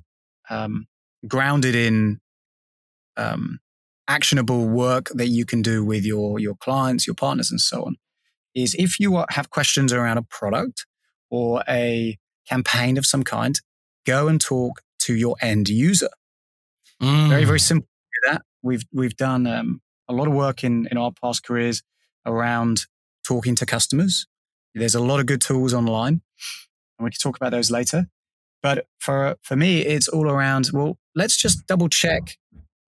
um, 0.50 0.88
grounded 1.28 1.76
in 1.76 2.20
um, 3.16 3.60
actionable 4.08 4.68
work 4.68 5.10
that 5.14 5.28
you 5.28 5.46
can 5.46 5.62
do 5.62 5.86
with 5.86 6.04
your 6.04 6.40
your 6.40 6.56
clients, 6.56 7.06
your 7.06 7.14
partners, 7.14 7.52
and 7.52 7.62
so 7.62 7.84
on, 7.84 7.96
is 8.56 8.76
if 8.80 9.00
you 9.00 9.24
have 9.30 9.52
questions 9.52 9.94
around 9.94 10.18
a 10.18 10.24
product 10.24 10.88
or 11.30 11.64
a 11.70 12.18
campaign 12.50 12.98
of 12.98 13.06
some 13.06 13.24
kind, 13.24 13.62
go 14.04 14.28
and 14.28 14.42
talk 14.42 14.82
to 15.02 15.14
your 15.14 15.36
end 15.44 15.70
user. 15.70 16.10
Mm. 17.00 17.30
Very 17.30 17.46
very 17.46 17.60
simple 17.60 17.88
that. 18.26 18.42
We've 18.66 18.84
we've 18.92 19.16
done 19.16 19.46
um, 19.46 19.82
a 20.10 20.14
lot 20.14 20.28
of 20.28 20.34
work 20.34 20.64
in 20.64 20.88
in 20.90 20.98
our 20.98 21.12
past 21.12 21.46
careers 21.46 21.84
around 22.26 22.86
talking 23.26 23.56
to 23.56 23.66
customers. 23.66 24.26
There's 24.74 24.96
a 24.96 25.00
lot 25.00 25.20
of 25.20 25.28
good 25.28 25.42
tools 25.42 25.74
online, 25.74 26.22
and 26.98 27.06
we 27.06 27.12
can 27.12 27.20
talk 27.22 27.38
about 27.38 27.52
those 27.52 27.70
later. 27.70 28.08
But 28.64 28.88
for 29.00 29.38
for 29.44 29.56
me, 29.56 29.82
it's 29.82 30.08
all 30.08 30.28
around. 30.30 30.70
Well, 30.74 30.98
let's 31.14 31.38
just 31.38 31.68
double 31.68 31.90
check 31.90 32.38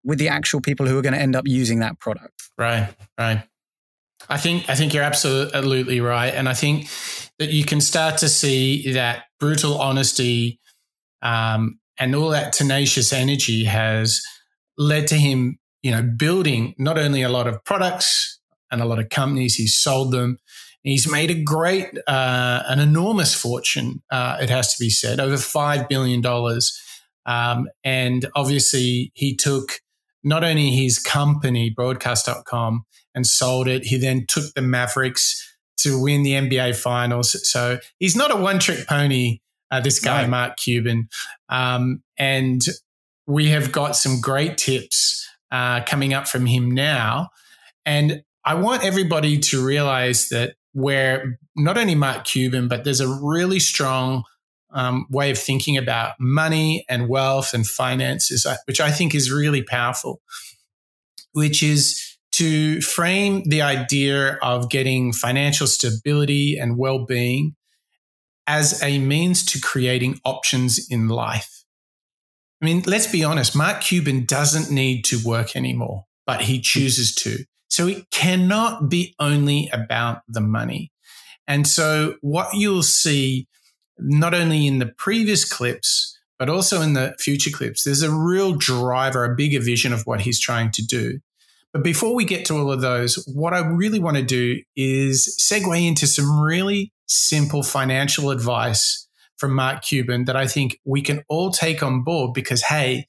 with 0.04 0.18
the 0.18 0.30
actual 0.30 0.62
people 0.62 0.88
who 0.88 0.98
are 0.98 1.02
going 1.04 1.14
to 1.14 1.22
end 1.22 1.36
up 1.36 1.48
using 1.48 1.80
that 1.80 2.00
product. 2.00 2.50
Right, 2.58 2.90
right. 3.20 3.44
I 4.30 4.38
think 4.38 4.68
I 4.70 4.76
think 4.76 4.96
you're 4.96 5.04
absolutely 5.04 6.02
right, 6.02 6.34
and 6.34 6.50
I 6.50 6.56
think 6.56 6.90
that 7.38 7.50
you 7.50 7.64
can 7.64 7.82
start 7.82 8.18
to 8.20 8.30
see 8.30 8.94
that 8.94 9.26
brutal 9.40 9.80
honesty 9.80 10.60
um, 11.22 11.80
and 12.00 12.16
all 12.16 12.30
that 12.30 12.54
tenacious 12.54 13.14
energy 13.14 13.66
has 13.66 14.24
led 14.78 15.08
to 15.08 15.16
him, 15.16 15.58
you 15.88 15.94
know, 15.94 16.04
building 16.04 16.76
not 16.78 16.98
only 16.98 17.22
a 17.22 17.30
lot 17.30 17.48
of 17.48 17.64
products, 17.64 18.38
and 18.72 18.82
a 18.82 18.86
lot 18.86 19.00
of 19.00 19.10
companies. 19.10 19.56
He's 19.56 19.76
sold 19.76 20.12
them. 20.12 20.40
He's 20.84 21.10
made 21.10 21.32
a 21.32 21.42
great, 21.42 21.98
uh, 22.08 22.64
an 22.68 22.80
enormous 22.80 23.34
fortune, 23.34 24.02
uh, 24.12 24.38
it 24.42 24.50
has 24.50 24.74
to 24.74 24.84
be 24.84 24.90
said, 24.90 25.20
over 25.20 25.36
$5 25.36 25.90
billion. 25.90 26.26
Um, 27.26 27.70
and 27.84 28.30
obviously, 28.36 29.12
he 29.14 29.36
took 29.36 29.82
not 30.24 30.44
only 30.44 30.72
his 30.72 31.00
company, 31.00 31.70
broadcast.com, 31.70 32.86
and 33.16 33.26
sold 33.26 33.68
it, 33.68 33.86
he 33.86 33.98
then 33.98 34.26
took 34.28 34.54
the 34.54 34.62
Mavericks 34.62 35.56
to 35.78 36.02
win 36.02 36.24
the 36.24 36.34
NBA 36.34 36.76
finals. 36.76 37.50
So 37.50 37.80
he's 38.00 38.16
not 38.16 38.32
a 38.32 38.36
one 38.36 38.60
trick 38.60 38.88
pony, 38.88 39.40
uh, 39.72 39.82
this 39.82 40.00
guy, 40.00 40.22
right. 40.22 40.30
Mark 40.30 40.58
Cuban. 40.58 41.10
Um, 41.50 42.02
and 42.18 42.62
we 43.26 43.50
have 43.50 43.72
got 43.72 43.96
some 43.96 44.22
great 44.22 44.58
tips 44.58 45.28
uh, 45.52 45.84
coming 45.84 46.14
up 46.14 46.28
from 46.28 46.46
him 46.46 46.72
now. 46.72 47.30
And 47.86 48.24
I 48.46 48.56
want 48.56 48.84
everybody 48.84 49.38
to 49.40 49.66
realize 49.66 50.30
that 50.30 50.56
where 50.74 51.40
not 51.56 51.78
only 51.78 51.96
Mark 51.96 52.26
Cuban, 52.26 52.68
but 52.68 52.84
there's 52.84 53.02
a 53.02 53.20
really 53.22 53.60
strong 53.60 54.24
um, 54.72 55.06
way 55.10 55.32
of 55.32 55.38
thinking 55.38 55.78
about 55.78 56.14
money 56.20 56.86
and 56.90 57.10
wealth 57.10 57.54
and 57.54 57.66
finances, 57.66 58.46
uh, 58.46 58.58
which 58.66 58.80
I 58.80 58.92
think 58.92 59.16
is 59.16 59.32
really 59.32 59.64
powerful, 59.64 60.22
which 61.32 61.64
is 61.64 62.18
to 62.34 62.82
frame 62.82 63.44
the 63.50 63.62
idea 63.62 64.34
of 64.42 64.70
getting 64.70 65.14
financial 65.14 65.66
stability 65.66 66.58
and 66.58 66.78
well 66.78 67.06
being 67.06 67.56
as 68.46 68.82
a 68.84 69.00
means 69.00 69.44
to 69.46 69.60
creating 69.60 70.20
options 70.24 70.88
in 70.90 71.08
life. 71.08 71.57
I 72.62 72.66
mean, 72.66 72.84
let's 72.86 73.08
be 73.08 73.24
honest, 73.24 73.56
Mark 73.56 73.82
Cuban 73.82 74.26
doesn't 74.26 74.74
need 74.74 75.04
to 75.06 75.20
work 75.24 75.56
anymore, 75.56 76.06
but 76.26 76.42
he 76.42 76.60
chooses 76.60 77.14
to. 77.16 77.44
So 77.70 77.88
it 77.88 78.10
cannot 78.12 78.90
be 78.90 79.14
only 79.20 79.70
about 79.72 80.22
the 80.28 80.42
money. 80.42 80.92
And 81.48 81.68
so 81.68 82.16
what 82.22 82.54
you'll 82.54 82.84
see, 82.84 83.48
not 84.00 84.34
only 84.34 84.66
in 84.66 84.80
the 84.80 84.92
previous 84.98 85.46
clips, 85.46 86.18
but 86.40 86.50
also 86.50 86.82
in 86.82 86.94
the 86.94 87.16
future 87.20 87.52
clips, 87.52 87.84
there's 87.84 88.02
a 88.02 88.12
real 88.12 88.54
driver, 88.54 89.24
a 89.24 89.36
bigger 89.36 89.60
vision 89.60 89.94
of 89.94 90.04
what 90.04 90.22
he's 90.22 90.40
trying 90.40 90.72
to 90.72 90.86
do. 90.86 91.20
But 91.74 91.84
before 91.84 92.16
we 92.16 92.26
get 92.26 92.46
to 92.48 92.58
all 92.58 92.72
of 92.72 92.82
those, 92.82 93.24
what 93.34 93.54
I 93.54 93.60
really 93.60 94.00
want 94.00 94.18
to 94.18 94.24
do 94.24 94.62
is 94.76 95.36
segue 95.40 95.88
into 95.88 96.08
some 96.08 96.40
really 96.40 96.92
simple 97.08 97.64
financial 97.64 98.32
advice 98.32 99.07
from 99.38 99.54
Mark 99.54 99.84
Cuban 99.84 100.26
that 100.26 100.36
I 100.36 100.48
think 100.48 100.80
we 100.86 101.02
can 101.02 101.24
all 101.30 101.52
take 101.52 101.84
on 101.84 102.04
board 102.04 102.34
because, 102.34 102.64
hey, 102.64 103.08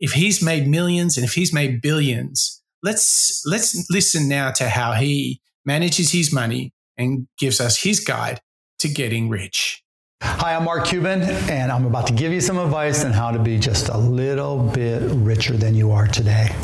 if 0.00 0.12
he's 0.12 0.42
made 0.42 0.66
millions 0.66 1.16
and 1.16 1.24
if 1.24 1.34
he's 1.34 1.52
made 1.52 1.80
billions, 1.80 2.62
let's 2.82 3.42
let's 3.46 3.88
listen 3.90 4.28
now 4.28 4.50
to 4.52 4.68
how 4.68 4.92
he 4.92 5.40
manages 5.64 6.12
his 6.12 6.32
money 6.32 6.72
and 6.96 7.26
gives 7.38 7.60
us 7.60 7.82
his 7.82 8.00
guide 8.00 8.40
to 8.78 8.88
getting 8.88 9.28
rich. 9.28 9.82
Hi, 10.22 10.54
I'm 10.54 10.64
Mark 10.64 10.86
Cuban, 10.86 11.22
and 11.22 11.70
I'm 11.70 11.84
about 11.84 12.06
to 12.06 12.12
give 12.12 12.32
you 12.32 12.40
some 12.40 12.58
advice 12.58 13.04
on 13.04 13.12
how 13.12 13.30
to 13.30 13.38
be 13.38 13.58
just 13.58 13.88
a 13.88 13.96
little 13.96 14.58
bit 14.58 15.02
richer 15.02 15.56
than 15.56 15.74
you 15.74 15.90
are 15.90 16.06
today. 16.06 16.54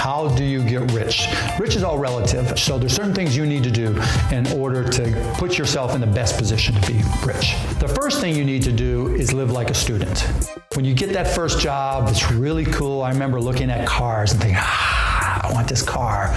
How 0.00 0.28
do 0.28 0.44
you 0.44 0.64
get 0.64 0.90
rich? 0.92 1.26
Rich 1.58 1.76
is 1.76 1.82
all 1.82 1.98
relative. 1.98 2.58
So 2.58 2.78
there's 2.78 2.94
certain 2.94 3.14
things 3.14 3.36
you 3.36 3.44
need 3.44 3.62
to 3.64 3.70
do 3.70 4.00
in 4.32 4.50
order 4.58 4.88
to 4.88 5.34
put 5.36 5.58
yourself 5.58 5.94
in 5.94 6.00
the 6.00 6.06
best 6.06 6.38
position 6.38 6.74
to 6.74 6.80
be 6.90 7.02
rich. 7.22 7.54
The 7.80 7.94
first 8.00 8.18
thing 8.18 8.34
you 8.34 8.46
need 8.46 8.62
to 8.62 8.72
do 8.72 9.14
is 9.14 9.34
live 9.34 9.50
like 9.50 9.68
a 9.68 9.74
student. 9.74 10.26
When 10.72 10.86
you 10.86 10.94
get 10.94 11.12
that 11.12 11.28
first 11.28 11.60
job, 11.60 12.08
it's 12.08 12.32
really 12.32 12.64
cool. 12.64 13.02
I 13.02 13.10
remember 13.10 13.42
looking 13.42 13.70
at 13.70 13.86
cars 13.86 14.32
and 14.32 14.40
thinking, 14.40 14.56
ah, 14.58 15.46
I 15.46 15.52
want 15.52 15.68
this 15.68 15.82
car. 15.82 16.34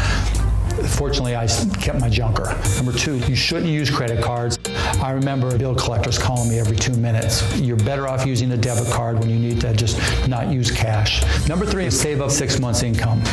Fortunately, 0.97 1.37
I 1.37 1.47
kept 1.79 2.01
my 2.01 2.09
junker. 2.09 2.59
Number 2.75 2.91
two, 2.91 3.15
you 3.19 3.35
shouldn't 3.35 3.71
use 3.71 3.89
credit 3.89 4.21
cards. 4.21 4.59
I 5.01 5.11
remember 5.11 5.57
bill 5.57 5.73
collectors 5.73 6.17
calling 6.17 6.49
me 6.49 6.59
every 6.59 6.75
two 6.75 6.97
minutes. 6.97 7.57
You're 7.61 7.77
better 7.77 8.09
off 8.09 8.25
using 8.25 8.51
a 8.51 8.57
debit 8.57 8.91
card 8.91 9.19
when 9.19 9.29
you 9.29 9.39
need 9.39 9.61
to 9.61 9.73
just 9.73 10.27
not 10.27 10.51
use 10.51 10.69
cash. 10.69 11.23
Number 11.47 11.65
three 11.65 11.85
is 11.85 11.97
save 11.97 12.21
up 12.21 12.29
six 12.29 12.59
months' 12.59 12.83
income 12.83 13.23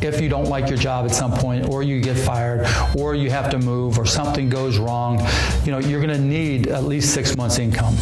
if 0.00 0.20
you 0.20 0.28
don't 0.28 0.48
like 0.48 0.68
your 0.68 0.78
job 0.78 1.04
at 1.04 1.14
some 1.14 1.32
point 1.32 1.68
or 1.68 1.82
you 1.82 2.00
get 2.00 2.16
fired 2.16 2.66
or 2.96 3.14
you 3.14 3.30
have 3.30 3.50
to 3.50 3.58
move 3.58 3.98
or 3.98 4.06
something 4.06 4.48
goes 4.48 4.78
wrong, 4.78 5.20
you 5.64 5.72
know, 5.72 5.78
you're 5.78 6.00
going 6.00 6.16
to 6.16 6.22
need 6.22 6.68
at 6.68 6.84
least 6.84 7.12
6 7.14 7.36
months 7.36 7.58
income. 7.58 7.94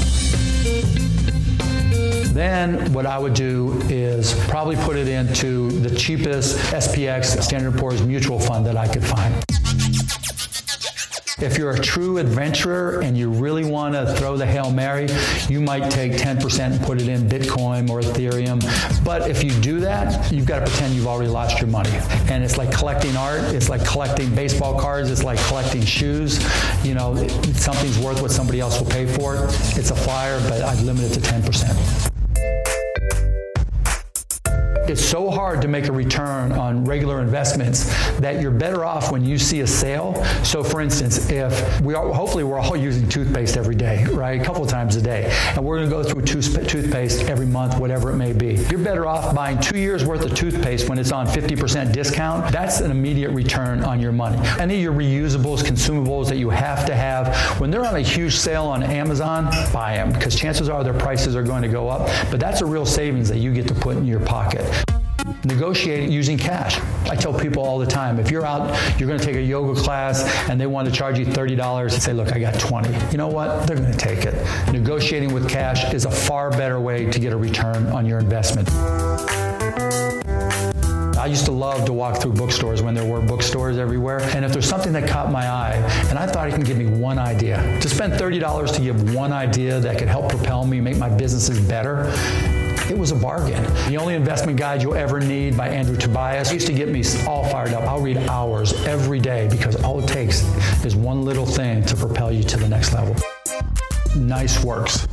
Then 2.35 2.93
what 2.93 3.07
I 3.07 3.19
would 3.19 3.33
do 3.33 3.81
is 3.89 4.35
probably 4.49 4.77
put 4.77 4.97
it 4.97 5.09
into 5.09 5.71
the 5.71 5.97
cheapest 5.97 6.59
SPX 6.71 7.43
Standard 7.43 7.79
Poor's 7.79 8.03
mutual 8.03 8.39
fund 8.39 8.67
that 8.67 8.77
I 8.77 8.87
could 8.87 9.05
find. 9.05 9.35
If 11.39 11.59
you're 11.59 11.73
a 11.73 11.79
true 11.79 12.17
adventurer 12.17 13.03
and 13.03 13.15
you 13.15 13.31
really 13.31 13.63
want 13.63 13.95
to 13.95 14.11
throw 14.15 14.39
the 14.39 14.47
Hail 14.47 14.71
Mary, 14.71 15.07
you 15.51 15.61
might 15.61 15.91
take 15.91 16.13
10% 16.13 16.61
and 16.61 16.81
put 16.81 16.99
it 16.99 17.09
in 17.09 17.29
Bitcoin 17.29 17.91
or 17.91 18.01
Ethereum. 18.01 18.65
But 19.05 19.29
if 19.29 19.45
you 19.45 19.51
do 19.61 19.79
that, 19.81 20.33
you've 20.33 20.47
got 20.47 20.61
to 20.61 20.67
pretend 20.67 20.95
you've 20.95 21.07
already 21.07 21.31
lost 21.31 21.61
your 21.61 21.69
money. 21.69 21.93
And 22.31 22.43
it's 22.43 22.57
like 22.57 22.73
collecting 22.73 23.15
art, 23.19 23.43
it's 23.55 23.69
like 23.69 23.85
collecting 23.85 24.35
baseball 24.35 24.81
cards, 24.81 25.11
it's 25.11 25.25
like 25.25 25.39
collecting 25.41 25.85
shoes. 25.85 26.43
You 26.83 26.95
know, 26.95 27.15
something's 27.53 27.99
worth 27.99 28.23
what 28.23 28.31
somebody 28.31 28.61
else 28.61 28.81
will 28.81 28.89
pay 28.89 29.05
for 29.05 29.35
it. 29.35 29.41
It's 29.77 29.91
a 29.91 29.97
flyer, 29.97 30.41
but 30.49 30.63
I'd 30.63 30.81
limit 30.81 31.05
it 31.05 31.21
to 31.21 31.21
10%. 31.21 32.16
It's 34.89 35.05
so 35.05 35.31
hard 35.31 35.63
to 35.63 35.69
make 35.69 35.89
a 35.89 35.93
return 35.93 36.53
on 36.53 36.85
regular 36.85 37.21
investments 37.21 37.87
that 38.19 38.41
you're 38.41 38.53
better 38.53 38.85
off 38.85 39.11
when 39.11 39.25
you 39.25 39.37
see 39.37 39.61
a 39.61 39.67
sale. 39.67 40.15
So, 40.45 40.63
for 40.63 40.81
instance, 40.81 41.29
if 41.29 41.81
we 41.81 41.95
are, 41.95 42.13
hopefully 42.13 42.45
we're 42.45 42.59
all 42.59 42.77
using 42.77 43.09
toothpaste 43.09 43.57
every 43.57 43.75
day, 43.75 44.05
right? 44.13 44.41
A 44.41 44.45
couple 44.45 44.63
of 44.63 44.71
times 44.71 44.95
a 44.97 45.03
day, 45.03 45.29
and 45.55 45.65
we're 45.65 45.79
going 45.79 45.91
to 45.91 45.95
go 45.95 46.03
through 46.05 46.23
toothpaste 46.23 47.23
every 47.29 47.47
month, 47.47 47.79
whatever 47.79 48.13
it 48.13 48.17
may 48.17 48.33
be. 48.33 48.55
You're 48.71 48.79
better 48.79 49.07
off 49.07 49.35
buying 49.35 49.61
two 49.61 49.79
years 49.79 50.05
worth 50.05 50.25
of 50.25 50.35
toothpaste 50.35 50.89
when 50.89 50.99
it's 50.99 51.11
on 51.11 51.27
50% 51.27 51.93
discount. 51.93 52.53
That's 52.53 52.81
an 52.81 52.91
immediate 52.91 53.31
return 53.31 53.83
on 53.83 54.01
your 54.01 54.13
money. 54.13 54.39
Any 54.59 54.77
of 54.77 54.83
your 54.83 54.93
reusables, 54.93 55.63
consumables 55.63 56.29
that 56.29 56.37
you 56.37 56.51
have 56.51 56.87
to 56.87 56.95
have, 56.95 57.35
when 57.61 57.71
they're 57.71 57.85
on 57.85 57.97
a 57.97 58.01
huge 58.01 58.37
sale 58.37 58.67
on 58.67 58.83
Amazon, 58.85 59.47
buy 59.73 59.97
them 59.97 60.13
because 60.13 60.37
chances 60.37 60.69
are 60.69 60.85
their 60.85 60.95
prices 60.95 61.35
are 61.35 61.43
going 61.43 61.63
to 61.63 61.69
go 61.69 61.89
up. 61.89 62.09
But 62.31 62.39
that's 62.39 62.61
a 62.61 62.67
real 62.67 62.87
savings 62.87 63.29
that 63.29 63.39
you 63.39 63.53
get 63.53 63.67
to 63.69 63.75
put 63.75 63.97
in 63.97 64.07
your 64.07 64.21
pocket. 64.21 64.65
Negotiate 65.45 66.09
using 66.11 66.39
cash. 66.39 66.79
I 67.11 67.17
tell 67.17 67.33
people 67.33 67.63
all 67.63 67.79
the 67.79 67.87
time, 67.87 68.19
if 68.19 68.31
you're 68.31 68.47
out, 68.47 68.69
you're 68.99 69.09
going 69.09 69.19
to 69.19 69.25
take 69.25 69.37
a 69.37 69.43
yoga 69.43 69.81
class 69.81 70.23
and 70.49 70.61
they 70.61 70.67
want 70.67 70.89
to 70.89 70.95
charge 70.95 71.19
you 71.19 71.27
$30 71.27 71.83
and 71.83 72.03
say, 72.03 72.13
look, 72.13 72.33
I 72.33 72.39
got 72.39 72.59
20. 72.59 73.11
You 73.11 73.19
know 73.19 73.29
what? 73.29 73.67
They're 73.67 73.77
going 73.77 73.91
to 73.91 73.99
take 73.99 74.25
it. 74.25 74.35
Negotiating 74.73 75.33
with 75.33 75.49
cash 75.49 75.93
is 75.93 76.05
a 76.05 76.11
far 76.11 76.51
better 76.51 76.81
way 76.81 77.11
to 77.11 77.19
get 77.19 77.33
a 77.33 77.37
return 77.37 77.87
on 77.89 78.07
your 78.07 78.19
investment. 78.19 78.69
I 81.19 81.29
used 81.29 81.47
to 81.47 81.53
love 81.53 81.85
to 81.87 81.93
walk 81.93 82.21
through 82.21 82.35
bookstores 82.35 82.83
when 82.83 82.95
there 82.95 83.05
were 83.05 83.21
bookstores 83.21 83.79
everywhere. 83.79 84.21
And 84.37 84.45
if 84.45 84.53
there's 84.53 84.69
something 84.69 84.93
that 84.93 85.09
caught 85.09 85.33
my 85.33 85.49
eye, 85.49 85.75
and 86.09 86.19
I 86.19 86.27
thought 86.27 86.47
it 86.47 86.53
can 86.53 86.63
give 86.63 86.79
me 86.79 86.87
one 86.87 87.19
idea, 87.19 87.81
to 87.81 87.89
spend 87.89 88.13
$30 88.13 88.75
to 88.77 88.81
give 88.81 89.13
one 89.13 89.33
idea 89.33 89.81
that 89.81 89.99
could 89.99 90.07
help 90.07 90.29
propel 90.29 90.65
me, 90.65 90.81
make 90.81 90.99
my 90.99 91.09
businesses 91.09 91.59
better, 91.61 92.13
it 92.89 92.97
was 92.97 93.11
a 93.11 93.17
bargain. 93.17 93.63
The 93.89 93.97
only 93.97 94.15
investment 94.15 94.59
guide 94.59 94.83
you'll 94.83 94.95
ever 94.95 95.21
need 95.21 95.57
by 95.57 95.69
Andrew 95.69 95.97
Tobias 95.97 96.53
used 96.53 96.67
to 96.69 96.73
get 96.73 96.89
me 96.89 97.03
all 97.27 97.45
fired 97.49 97.73
up. 97.73 97.83
I'll 97.83 98.01
read 98.01 98.17
hours 98.17 98.73
every 98.85 99.19
day 99.19 99.49
because 99.49 99.77
all 99.83 99.99
it 100.03 100.07
takes 100.07 100.43
is 100.85 100.95
one 100.95 101.23
little 101.23 101.47
thing 101.47 101.85
to 101.85 101.97
propel 101.97 102.31
you 102.31 102.43
to 102.45 102.57
the 102.57 102.69
next 102.69 102.93
level. 102.93 103.17
Nice 104.17 104.63
works. 104.63 105.07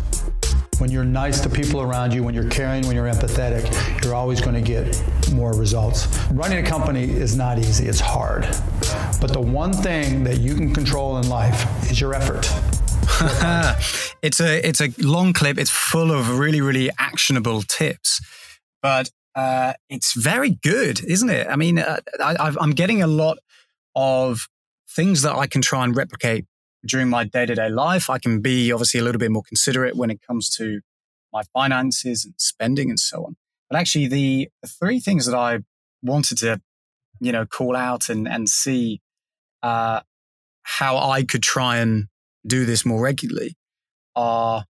When 0.79 0.91
you're 0.91 1.03
nice 1.03 1.39
to 1.41 1.49
people 1.49 1.81
around 1.81 2.13
you, 2.13 2.23
when 2.23 2.33
you're 2.33 2.49
caring, 2.49 2.85
when 2.87 2.95
you're 2.95 3.07
empathetic, 3.07 4.03
you're 4.03 4.15
always 4.15 4.41
going 4.41 4.55
to 4.55 4.61
get 4.61 5.01
more 5.31 5.53
results. 5.53 6.07
Running 6.31 6.65
a 6.65 6.67
company 6.67 7.03
is 7.03 7.35
not 7.35 7.57
easy, 7.59 7.85
it's 7.85 7.99
hard. 7.99 8.43
But 9.21 9.33
the 9.33 9.41
one 9.41 9.73
thing 9.73 10.23
that 10.23 10.39
you 10.39 10.55
can 10.55 10.73
control 10.73 11.17
in 11.17 11.29
life 11.29 11.91
is 11.91 11.99
your 11.99 12.13
effort. 12.13 12.49
it's 14.23 14.39
a 14.39 14.65
it's 14.67 14.81
a 14.81 14.89
long 14.99 15.33
clip. 15.33 15.59
It's 15.59 15.69
full 15.69 16.11
of 16.11 16.39
really 16.39 16.61
really 16.61 16.89
actionable 16.97 17.61
tips, 17.61 18.21
but 18.81 19.11
uh, 19.35 19.73
it's 19.89 20.13
very 20.13 20.51
good, 20.51 21.03
isn't 21.03 21.29
it? 21.29 21.47
I 21.47 21.55
mean, 21.55 21.79
uh, 21.79 21.99
I, 22.23 22.55
I'm 22.59 22.71
getting 22.71 23.01
a 23.01 23.07
lot 23.07 23.37
of 23.95 24.47
things 24.89 25.23
that 25.23 25.35
I 25.35 25.45
can 25.45 25.61
try 25.61 25.83
and 25.83 25.95
replicate 25.95 26.45
during 26.85 27.09
my 27.09 27.25
day 27.25 27.45
to 27.45 27.53
day 27.53 27.69
life. 27.69 28.09
I 28.09 28.17
can 28.17 28.39
be 28.39 28.71
obviously 28.71 29.01
a 29.01 29.03
little 29.03 29.19
bit 29.19 29.31
more 29.31 29.43
considerate 29.43 29.95
when 29.97 30.09
it 30.09 30.21
comes 30.25 30.49
to 30.57 30.79
my 31.33 31.43
finances 31.53 32.23
and 32.23 32.33
spending 32.37 32.89
and 32.89 32.99
so 32.99 33.25
on. 33.25 33.35
But 33.69 33.79
actually, 33.79 34.07
the, 34.07 34.49
three 34.65 34.99
things 34.99 35.25
that 35.25 35.35
I 35.35 35.59
wanted 36.01 36.37
to, 36.39 36.61
you 37.19 37.31
know, 37.31 37.45
call 37.45 37.75
out 37.75 38.07
and 38.07 38.25
and 38.25 38.47
see 38.47 39.01
uh, 39.63 39.99
how 40.63 40.97
I 40.97 41.23
could 41.23 41.43
try 41.43 41.77
and 41.77 42.07
do 42.47 42.65
this 42.65 42.85
more 42.85 43.01
regularly 43.01 43.57
are 44.15 44.65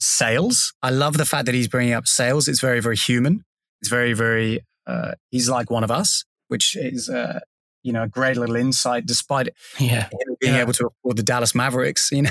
sales. 0.00 0.72
I 0.82 0.90
love 0.90 1.16
the 1.16 1.24
fact 1.24 1.46
that 1.46 1.54
he's 1.54 1.68
bringing 1.68 1.94
up 1.94 2.06
sales. 2.06 2.48
It's 2.48 2.60
very, 2.60 2.80
very 2.80 2.96
human. 2.96 3.44
It's 3.80 3.90
very, 3.90 4.12
very, 4.12 4.60
uh, 4.86 5.12
he's 5.30 5.48
like 5.48 5.70
one 5.70 5.84
of 5.84 5.90
us. 5.90 6.24
which 6.48 6.76
is, 6.76 7.08
uh, 7.08 7.40
you 7.82 7.92
know, 7.92 8.04
a 8.04 8.08
great 8.08 8.36
little 8.36 8.56
insight. 8.56 9.04
Despite 9.04 9.48
yeah. 9.80 10.08
being 10.40 10.54
yeah. 10.54 10.60
able 10.60 10.72
to 10.74 10.86
afford 10.88 11.16
the 11.16 11.22
Dallas 11.22 11.54
Mavericks, 11.54 12.10
you 12.12 12.22
know, 12.22 12.30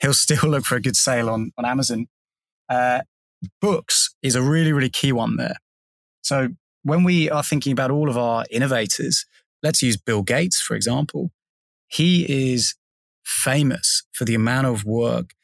he'll 0.00 0.14
still 0.14 0.50
look 0.50 0.64
for 0.64 0.76
a 0.76 0.80
good 0.80 0.96
sale 0.96 1.30
on, 1.30 1.52
on 1.56 1.64
Amazon. 1.64 2.06
Uh, 2.68 3.02
books 3.60 4.14
is 4.22 4.34
a 4.34 4.42
really, 4.42 4.72
really 4.72 4.90
key 4.90 5.12
one 5.12 5.36
there. 5.36 5.56
So 6.22 6.48
when 6.82 7.04
we 7.04 7.30
are 7.30 7.42
thinking 7.42 7.72
about 7.72 7.90
all 7.90 8.08
of 8.08 8.16
our 8.16 8.44
innovators, 8.50 9.26
let's 9.62 9.82
use 9.82 9.96
Bill 9.96 10.22
Gates, 10.22 10.60
for 10.60 10.74
example. 10.74 11.30
He 11.88 12.52
is 12.52 12.74
famous 13.24 14.02
for 14.12 14.24
the 14.24 14.34
amount 14.34 14.66
of 14.66 14.84
work 14.84 15.34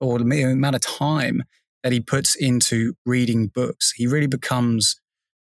or 0.00 0.18
the 0.18 0.42
amount 0.42 0.76
of 0.76 0.82
time 0.82 1.42
that 1.82 1.92
he 1.92 2.00
puts 2.00 2.34
into 2.34 2.94
reading 3.06 3.46
books. 3.46 3.92
He 3.92 4.06
really 4.06 4.26
becomes 4.26 5.00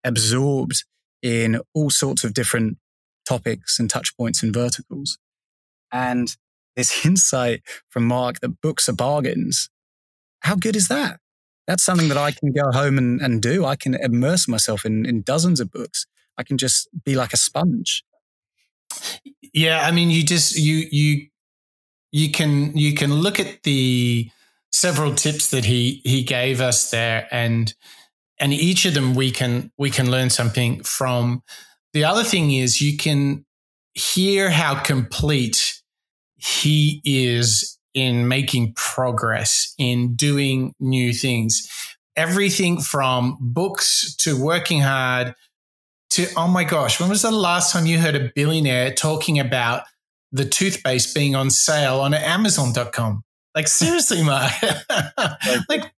absorbed 0.03 0.83
in 1.21 1.59
all 1.73 1.89
sorts 1.89 2.23
of 2.23 2.33
different 2.33 2.77
topics 3.27 3.79
and 3.79 3.89
touch 3.89 4.15
points 4.15 4.41
and 4.41 4.53
verticals. 4.53 5.17
And 5.91 6.35
this 6.75 7.05
insight 7.05 7.61
from 7.89 8.05
Mark 8.05 8.39
that 8.39 8.61
books 8.61 8.87
are 8.89 8.93
bargains, 8.93 9.69
how 10.41 10.55
good 10.55 10.75
is 10.75 10.87
that? 10.87 11.19
That's 11.67 11.83
something 11.83 12.07
that 12.09 12.17
I 12.17 12.31
can 12.31 12.51
go 12.51 12.71
home 12.71 12.97
and, 12.97 13.21
and 13.21 13.41
do. 13.41 13.65
I 13.65 13.75
can 13.75 13.93
immerse 13.93 14.47
myself 14.47 14.85
in, 14.85 15.05
in 15.05 15.21
dozens 15.21 15.59
of 15.59 15.71
books. 15.71 16.07
I 16.37 16.43
can 16.43 16.57
just 16.57 16.87
be 17.05 17.15
like 17.15 17.33
a 17.33 17.37
sponge. 17.37 18.03
Yeah, 19.53 19.85
I 19.85 19.91
mean, 19.91 20.09
you 20.09 20.23
just 20.23 20.57
you 20.57 20.87
you 20.91 21.27
you 22.11 22.31
can 22.31 22.75
you 22.75 22.95
can 22.95 23.13
look 23.13 23.39
at 23.39 23.63
the 23.63 24.31
several 24.71 25.13
tips 25.15 25.49
that 25.49 25.65
he 25.65 26.01
he 26.03 26.23
gave 26.23 26.61
us 26.61 26.89
there, 26.91 27.27
and 27.31 27.73
and 28.39 28.53
each 28.53 28.85
of 28.85 28.93
them 28.93 29.15
we 29.15 29.31
can 29.31 29.71
we 29.77 29.89
can 29.89 30.09
learn 30.09 30.29
something 30.29 30.83
from. 30.83 31.43
The 31.93 32.05
other 32.05 32.23
thing 32.23 32.53
is 32.53 32.81
you 32.81 32.97
can 32.97 33.45
hear 33.93 34.49
how 34.49 34.79
complete 34.83 35.81
he 36.35 37.01
is 37.03 37.77
in 37.93 38.27
making 38.27 38.73
progress 38.75 39.73
in 39.77 40.15
doing 40.15 40.73
new 40.79 41.13
things. 41.13 41.67
Everything 42.15 42.79
from 42.79 43.37
books 43.39 44.15
to 44.17 44.41
working 44.41 44.81
hard 44.81 45.33
to 46.11 46.27
oh 46.37 46.47
my 46.47 46.63
gosh, 46.63 46.99
when 46.99 47.09
was 47.09 47.21
the 47.21 47.31
last 47.31 47.73
time 47.73 47.85
you 47.85 47.99
heard 47.99 48.15
a 48.15 48.31
billionaire 48.35 48.93
talking 48.93 49.39
about 49.39 49.83
the 50.31 50.45
toothpaste 50.45 51.13
being 51.15 51.35
on 51.35 51.49
sale 51.49 51.99
on 51.99 52.13
Amazon.com? 52.13 53.23
Like 53.55 53.67
seriously, 53.67 54.23
Mark. 54.23 54.51
like 55.69 55.91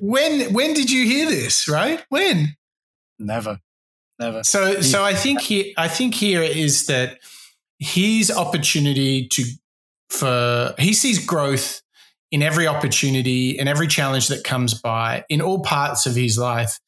when 0.00 0.52
when 0.52 0.74
did 0.74 0.90
you 0.90 1.04
hear 1.04 1.28
this? 1.28 1.68
Right? 1.68 2.04
When? 2.08 2.54
Never, 3.18 3.60
never. 4.18 4.44
So 4.44 4.80
so 4.80 5.04
I 5.04 5.14
think 5.14 5.40
he 5.40 5.74
I 5.76 5.88
think 5.88 6.14
here 6.14 6.42
is 6.42 6.86
that 6.86 7.18
his 7.78 8.30
opportunity 8.30 9.28
to 9.28 9.44
for 10.10 10.74
he 10.78 10.92
sees 10.92 11.24
growth 11.24 11.80
in 12.30 12.42
every 12.42 12.66
opportunity 12.66 13.58
and 13.58 13.68
every 13.68 13.86
challenge 13.86 14.28
that 14.28 14.44
comes 14.44 14.74
by 14.80 15.24
in 15.28 15.40
all 15.40 15.62
parts 15.62 16.06
of 16.06 16.14
his 16.14 16.38
life, 16.38 16.78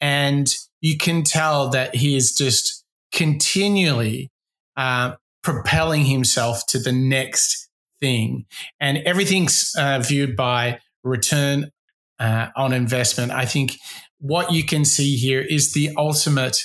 and 0.00 0.48
you 0.80 0.96
can 0.96 1.24
tell 1.24 1.70
that 1.70 1.94
he 1.94 2.16
is 2.16 2.32
just 2.32 2.84
continually 3.12 4.30
uh, 4.76 5.14
propelling 5.42 6.04
himself 6.04 6.64
to 6.68 6.78
the 6.78 6.92
next 6.92 7.67
thing. 8.00 8.46
And 8.80 8.98
everything's 8.98 9.72
uh, 9.78 10.00
viewed 10.00 10.36
by 10.36 10.80
return 11.04 11.70
uh, 12.18 12.48
on 12.56 12.72
investment. 12.72 13.32
I 13.32 13.44
think 13.44 13.76
what 14.18 14.52
you 14.52 14.64
can 14.64 14.84
see 14.84 15.16
here 15.16 15.40
is 15.40 15.72
the 15.72 15.90
ultimate 15.96 16.58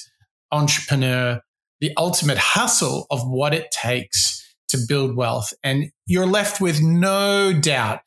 entrepreneur, 0.52 1.42
the 1.80 1.92
ultimate 1.98 2.38
hustle 2.38 3.06
of 3.10 3.28
what 3.28 3.54
it 3.54 3.72
takes 3.72 4.44
to 4.70 4.78
build 4.88 5.16
wealth. 5.16 5.54
And 5.64 5.92
you're 6.08 6.26
left 6.26 6.60
with 6.60 6.82
no 6.82 7.54
doubt 7.54 8.00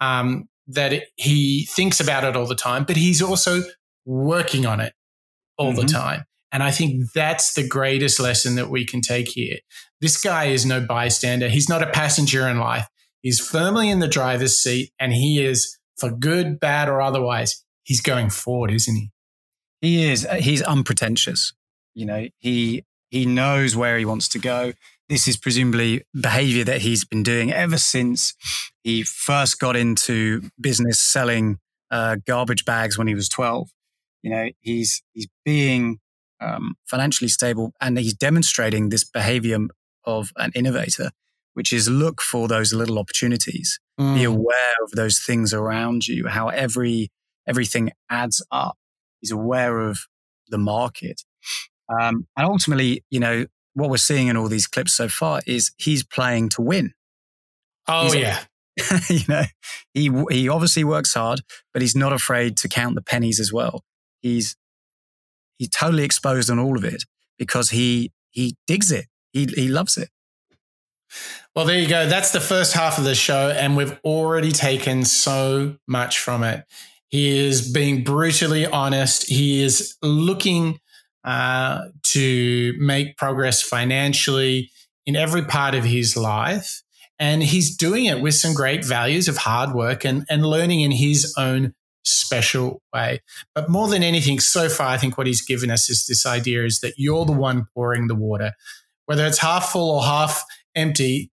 um, 0.00 0.48
that 0.68 0.92
it, 0.92 1.04
he 1.16 1.66
thinks 1.66 2.00
about 2.00 2.24
it 2.24 2.36
all 2.36 2.46
the 2.46 2.54
time, 2.54 2.84
but 2.84 2.96
he's 2.96 3.22
also 3.22 3.62
working 4.04 4.66
on 4.66 4.80
it 4.80 4.92
all 5.58 5.72
mm-hmm. 5.72 5.86
the 5.86 5.92
time. 5.92 6.24
And 6.52 6.62
I 6.62 6.70
think 6.70 7.12
that's 7.12 7.54
the 7.54 7.66
greatest 7.66 8.20
lesson 8.20 8.56
that 8.56 8.68
we 8.68 8.84
can 8.84 9.00
take 9.00 9.28
here. 9.28 9.58
This 10.00 10.20
guy 10.20 10.46
is 10.46 10.66
no 10.66 10.80
bystander. 10.80 11.48
He's 11.48 11.68
not 11.68 11.82
a 11.82 11.90
passenger 11.90 12.46
in 12.46 12.58
life. 12.58 12.86
He's 13.22 13.40
firmly 13.40 13.88
in 13.88 14.00
the 14.00 14.08
driver's 14.08 14.54
seat 14.54 14.92
and 14.98 15.12
he 15.12 15.42
is, 15.42 15.78
for 15.96 16.10
good, 16.10 16.58
bad, 16.58 16.88
or 16.88 17.00
otherwise, 17.00 17.64
he's 17.84 18.00
going 18.00 18.30
forward, 18.30 18.72
isn't 18.72 18.94
he? 18.94 19.10
He 19.80 20.10
is. 20.10 20.26
Uh, 20.26 20.34
he's 20.34 20.62
unpretentious. 20.62 21.52
You 21.94 22.06
know, 22.06 22.28
he 22.38 22.84
he 23.10 23.26
knows 23.26 23.76
where 23.76 23.98
he 23.98 24.04
wants 24.04 24.28
to 24.28 24.38
go. 24.38 24.72
This 25.08 25.28
is 25.28 25.36
presumably 25.36 26.02
behavior 26.18 26.64
that 26.64 26.80
he's 26.80 27.04
been 27.04 27.22
doing 27.22 27.52
ever 27.52 27.76
since 27.76 28.34
he 28.82 29.02
first 29.02 29.60
got 29.60 29.76
into 29.76 30.48
business 30.60 30.98
selling 30.98 31.58
uh, 31.90 32.16
garbage 32.26 32.64
bags 32.64 32.96
when 32.96 33.06
he 33.06 33.14
was 33.14 33.28
12. 33.28 33.68
You 34.22 34.30
know, 34.30 34.48
he's 34.60 35.02
he's 35.12 35.28
being 35.44 35.98
um, 36.42 36.74
financially 36.86 37.28
stable 37.28 37.72
and 37.80 37.98
he's 37.98 38.14
demonstrating 38.14 38.88
this 38.88 39.04
behavior 39.04 39.58
of 40.04 40.30
an 40.36 40.52
innovator, 40.54 41.10
which 41.54 41.72
is 41.72 41.88
look 41.88 42.20
for 42.20 42.48
those 42.48 42.72
little 42.72 42.98
opportunities, 42.98 43.78
mm. 43.98 44.14
be 44.14 44.24
aware 44.24 44.74
of 44.82 44.90
those 44.92 45.20
things 45.20 45.52
around 45.54 46.08
you, 46.08 46.26
how 46.26 46.48
every 46.48 47.10
everything 47.46 47.90
adds 48.10 48.44
up. 48.50 48.76
He's 49.20 49.30
aware 49.30 49.80
of 49.80 50.00
the 50.48 50.58
market, 50.58 51.22
um, 51.88 52.26
and 52.36 52.46
ultimately, 52.46 53.04
you 53.10 53.20
know, 53.20 53.46
what 53.74 53.90
we're 53.90 53.96
seeing 53.96 54.28
in 54.28 54.36
all 54.36 54.48
these 54.48 54.66
clips 54.66 54.92
so 54.92 55.08
far 55.08 55.40
is 55.46 55.72
he's 55.78 56.04
playing 56.04 56.48
to 56.50 56.62
win. 56.62 56.92
Oh 57.86 58.04
he's, 58.04 58.14
yeah. 58.16 58.40
you 59.08 59.20
know, 59.28 59.42
he 59.94 60.10
he 60.30 60.48
obviously 60.48 60.82
works 60.82 61.14
hard, 61.14 61.42
but 61.72 61.82
he's 61.82 61.94
not 61.94 62.12
afraid 62.12 62.56
to 62.58 62.68
count 62.68 62.94
the 62.96 63.02
pennies 63.02 63.38
as 63.38 63.52
well 63.52 63.84
he's 64.22 64.56
he's 65.58 65.70
totally 65.70 66.04
exposed 66.04 66.50
on 66.50 66.58
all 66.58 66.76
of 66.76 66.84
it 66.84 67.04
because 67.38 67.70
he 67.70 68.12
he 68.30 68.56
digs 68.66 68.90
it. 68.90 69.06
He 69.32 69.46
he 69.46 69.68
loves 69.68 69.96
it. 69.96 70.08
Well, 71.54 71.66
there 71.66 71.78
you 71.78 71.88
go. 71.88 72.08
That's 72.08 72.32
the 72.32 72.40
first 72.40 72.72
half 72.72 72.98
of 72.98 73.04
the 73.04 73.14
show, 73.14 73.50
and 73.50 73.76
we've 73.76 73.98
already 74.04 74.52
taken 74.52 75.04
so 75.04 75.76
much 75.86 76.18
from 76.18 76.42
it. 76.42 76.64
He 77.08 77.46
is 77.46 77.70
being 77.70 78.04
brutally 78.04 78.66
honest. 78.66 79.28
He 79.28 79.62
is 79.62 79.96
looking 80.00 80.80
uh, 81.24 81.88
to 82.04 82.74
make 82.78 83.16
progress 83.18 83.60
financially 83.60 84.70
in 85.04 85.14
every 85.14 85.44
part 85.44 85.74
of 85.74 85.84
his 85.84 86.16
life. 86.16 86.82
And 87.18 87.42
he's 87.42 87.76
doing 87.76 88.06
it 88.06 88.20
with 88.20 88.34
some 88.34 88.54
great 88.54 88.84
values 88.84 89.28
of 89.28 89.36
hard 89.36 89.74
work 89.74 90.04
and, 90.04 90.24
and 90.28 90.44
learning 90.44 90.80
in 90.80 90.90
his 90.90 91.34
own 91.36 91.74
special 92.04 92.82
way. 92.94 93.20
But 93.54 93.68
more 93.68 93.88
than 93.88 94.02
anything, 94.02 94.40
so 94.40 94.68
far, 94.68 94.88
I 94.88 94.96
think 94.96 95.16
what 95.16 95.26
he's 95.26 95.44
given 95.44 95.70
us 95.70 95.88
is 95.88 96.06
this 96.06 96.26
idea 96.26 96.64
is 96.64 96.80
that 96.80 96.94
you're 96.96 97.24
the 97.24 97.32
one 97.32 97.66
pouring 97.74 98.08
the 98.08 98.14
water. 98.14 98.52
Whether 99.06 99.26
it's 99.26 99.38
half 99.38 99.72
full 99.72 99.90
or 99.90 100.02
half 100.02 100.44
empty, 100.74 101.30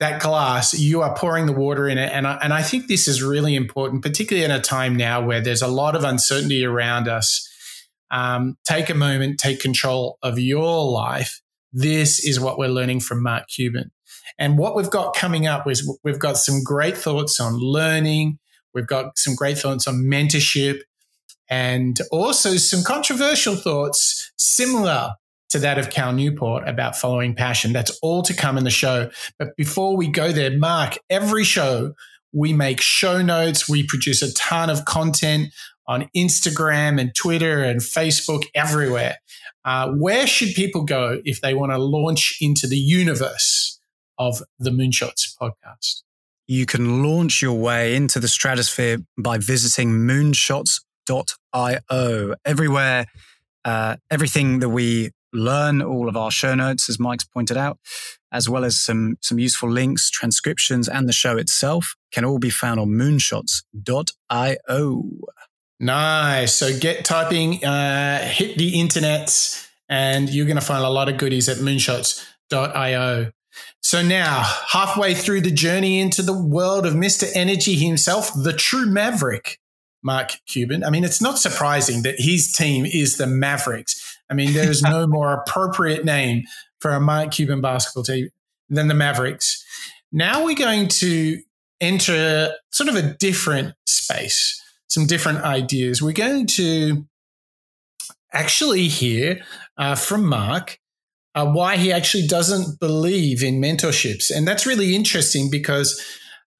that 0.00 0.20
glass, 0.20 0.74
you 0.74 1.02
are 1.02 1.16
pouring 1.16 1.46
the 1.46 1.52
water 1.52 1.88
in 1.88 1.98
it. 1.98 2.12
And 2.12 2.26
I, 2.26 2.38
and 2.42 2.52
I 2.52 2.62
think 2.62 2.88
this 2.88 3.08
is 3.08 3.22
really 3.22 3.54
important, 3.54 4.02
particularly 4.02 4.44
in 4.44 4.50
a 4.50 4.60
time 4.60 4.96
now 4.96 5.24
where 5.24 5.40
there's 5.40 5.62
a 5.62 5.68
lot 5.68 5.96
of 5.96 6.04
uncertainty 6.04 6.64
around 6.64 7.08
us. 7.08 7.48
Um, 8.10 8.56
take 8.64 8.90
a 8.90 8.94
moment, 8.94 9.38
take 9.38 9.60
control 9.60 10.18
of 10.22 10.38
your 10.38 10.84
life. 10.90 11.40
This 11.72 12.24
is 12.24 12.38
what 12.38 12.58
we're 12.58 12.68
learning 12.68 13.00
from 13.00 13.22
Mark 13.22 13.48
Cuban. 13.48 13.90
And 14.38 14.58
what 14.58 14.76
we've 14.76 14.90
got 14.90 15.16
coming 15.16 15.46
up 15.46 15.68
is 15.68 15.88
we've 16.02 16.18
got 16.18 16.36
some 16.36 16.62
great 16.62 16.96
thoughts 16.96 17.40
on 17.40 17.58
learning, 17.58 18.38
We've 18.74 18.86
got 18.86 19.18
some 19.18 19.34
great 19.34 19.58
thoughts 19.58 19.86
on 19.86 20.04
mentorship 20.04 20.80
and 21.48 21.98
also 22.10 22.56
some 22.56 22.82
controversial 22.82 23.54
thoughts 23.54 24.32
similar 24.36 25.12
to 25.50 25.58
that 25.60 25.78
of 25.78 25.90
Cal 25.90 26.12
Newport 26.12 26.66
about 26.68 26.96
following 26.96 27.34
passion. 27.34 27.72
That's 27.72 27.96
all 28.02 28.22
to 28.22 28.34
come 28.34 28.58
in 28.58 28.64
the 28.64 28.70
show. 28.70 29.10
But 29.38 29.56
before 29.56 29.96
we 29.96 30.08
go 30.08 30.32
there, 30.32 30.56
Mark, 30.56 30.98
every 31.08 31.44
show 31.44 31.94
we 32.32 32.52
make 32.52 32.80
show 32.80 33.22
notes, 33.22 33.68
we 33.68 33.86
produce 33.86 34.22
a 34.22 34.34
ton 34.34 34.68
of 34.68 34.84
content 34.84 35.54
on 35.86 36.08
Instagram 36.16 37.00
and 37.00 37.14
Twitter 37.14 37.62
and 37.62 37.80
Facebook, 37.80 38.44
everywhere. 38.54 39.18
Uh, 39.64 39.92
where 39.92 40.26
should 40.26 40.54
people 40.54 40.84
go 40.84 41.20
if 41.24 41.40
they 41.40 41.54
want 41.54 41.72
to 41.72 41.78
launch 41.78 42.36
into 42.40 42.66
the 42.66 42.76
universe 42.76 43.78
of 44.18 44.42
the 44.58 44.70
Moonshots 44.70 45.36
podcast? 45.40 46.03
You 46.46 46.66
can 46.66 47.02
launch 47.02 47.42
your 47.42 47.54
way 47.54 47.96
into 47.96 48.20
the 48.20 48.28
stratosphere 48.28 48.98
by 49.18 49.38
visiting 49.38 49.90
moonshots.io. 49.90 52.34
Everywhere, 52.44 53.06
uh, 53.64 53.96
everything 54.10 54.58
that 54.58 54.68
we 54.68 55.10
learn, 55.32 55.80
all 55.82 56.08
of 56.08 56.16
our 56.16 56.30
show 56.30 56.54
notes, 56.54 56.88
as 56.88 57.00
Mike's 57.00 57.24
pointed 57.24 57.56
out, 57.56 57.78
as 58.30 58.48
well 58.48 58.64
as 58.64 58.78
some, 58.78 59.16
some 59.20 59.38
useful 59.38 59.70
links, 59.70 60.10
transcriptions, 60.10 60.88
and 60.88 61.08
the 61.08 61.12
show 61.12 61.36
itself 61.36 61.94
can 62.12 62.24
all 62.24 62.38
be 62.38 62.50
found 62.50 62.78
on 62.78 62.88
moonshots.io. 62.88 65.02
Nice. 65.80 66.54
So 66.54 66.78
get 66.78 67.04
typing, 67.04 67.64
uh, 67.64 68.24
hit 68.24 68.56
the 68.56 68.80
internet 68.80 69.30
And 69.88 70.30
you're 70.30 70.46
going 70.46 70.56
to 70.56 70.62
find 70.62 70.84
a 70.84 70.88
lot 70.88 71.08
of 71.08 71.18
goodies 71.18 71.48
at 71.48 71.58
moonshots.io. 71.58 73.30
So 73.80 74.02
now, 74.02 74.42
halfway 74.70 75.14
through 75.14 75.42
the 75.42 75.50
journey 75.50 76.00
into 76.00 76.22
the 76.22 76.32
world 76.32 76.86
of 76.86 76.94
Mr. 76.94 77.28
Energy 77.34 77.74
himself, 77.74 78.32
the 78.34 78.52
true 78.52 78.86
maverick, 78.86 79.58
Mark 80.02 80.32
Cuban. 80.46 80.84
I 80.84 80.90
mean, 80.90 81.02
it's 81.02 81.22
not 81.22 81.38
surprising 81.38 82.02
that 82.02 82.16
his 82.18 82.52
team 82.52 82.84
is 82.84 83.16
the 83.16 83.26
Mavericks. 83.26 84.18
I 84.30 84.34
mean, 84.34 84.52
there 84.52 84.70
is 84.70 84.82
no 84.82 85.06
more 85.08 85.32
appropriate 85.32 86.04
name 86.04 86.44
for 86.78 86.90
a 86.90 87.00
Mark 87.00 87.32
Cuban 87.32 87.60
basketball 87.60 88.04
team 88.04 88.28
than 88.68 88.88
the 88.88 88.94
Mavericks. 88.94 89.64
Now 90.12 90.44
we're 90.44 90.56
going 90.56 90.88
to 90.88 91.40
enter 91.80 92.52
sort 92.70 92.88
of 92.88 92.96
a 92.96 93.14
different 93.14 93.74
space, 93.86 94.62
some 94.88 95.06
different 95.06 95.42
ideas. 95.42 96.02
We're 96.02 96.12
going 96.12 96.46
to 96.48 97.06
actually 98.32 98.88
hear 98.88 99.42
uh, 99.78 99.94
from 99.94 100.26
Mark 100.26 100.78
uh, 101.34 101.46
why 101.46 101.76
he 101.76 101.92
actually 101.92 102.26
doesn't 102.26 102.78
believe 102.78 103.42
in 103.42 103.60
mentorships. 103.60 104.30
And 104.34 104.46
that's 104.46 104.66
really 104.66 104.94
interesting 104.94 105.50
because 105.50 106.02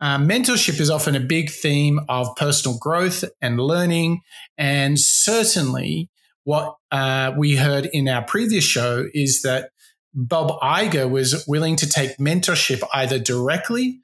uh, 0.00 0.18
mentorship 0.18 0.80
is 0.80 0.90
often 0.90 1.14
a 1.14 1.20
big 1.20 1.50
theme 1.50 2.00
of 2.08 2.34
personal 2.36 2.78
growth 2.78 3.24
and 3.40 3.58
learning. 3.58 4.20
And 4.58 4.98
certainly, 4.98 6.10
what 6.44 6.76
uh, 6.90 7.32
we 7.36 7.56
heard 7.56 7.86
in 7.92 8.08
our 8.08 8.22
previous 8.22 8.64
show 8.64 9.06
is 9.14 9.42
that 9.42 9.70
Bob 10.12 10.60
Iger 10.60 11.10
was 11.10 11.44
willing 11.48 11.76
to 11.76 11.88
take 11.88 12.18
mentorship 12.18 12.82
either 12.92 13.18
directly 13.18 14.00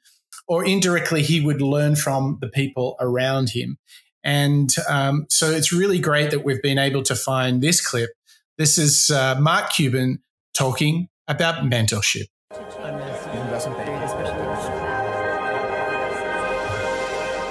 or 0.48 0.64
indirectly, 0.64 1.22
he 1.22 1.40
would 1.40 1.62
learn 1.62 1.94
from 1.94 2.38
the 2.40 2.48
people 2.48 2.96
around 2.98 3.50
him. 3.50 3.78
And 4.24 4.68
um, 4.88 5.26
so 5.30 5.50
it's 5.50 5.72
really 5.72 6.00
great 6.00 6.32
that 6.32 6.44
we've 6.44 6.60
been 6.60 6.78
able 6.78 7.04
to 7.04 7.14
find 7.14 7.62
this 7.62 7.80
clip. 7.80 8.10
This 8.58 8.76
is 8.76 9.10
uh, 9.10 9.36
Mark 9.40 9.70
Cuban 9.70 10.18
talking 10.60 11.08
about 11.26 11.64
mentorship. 11.64 12.26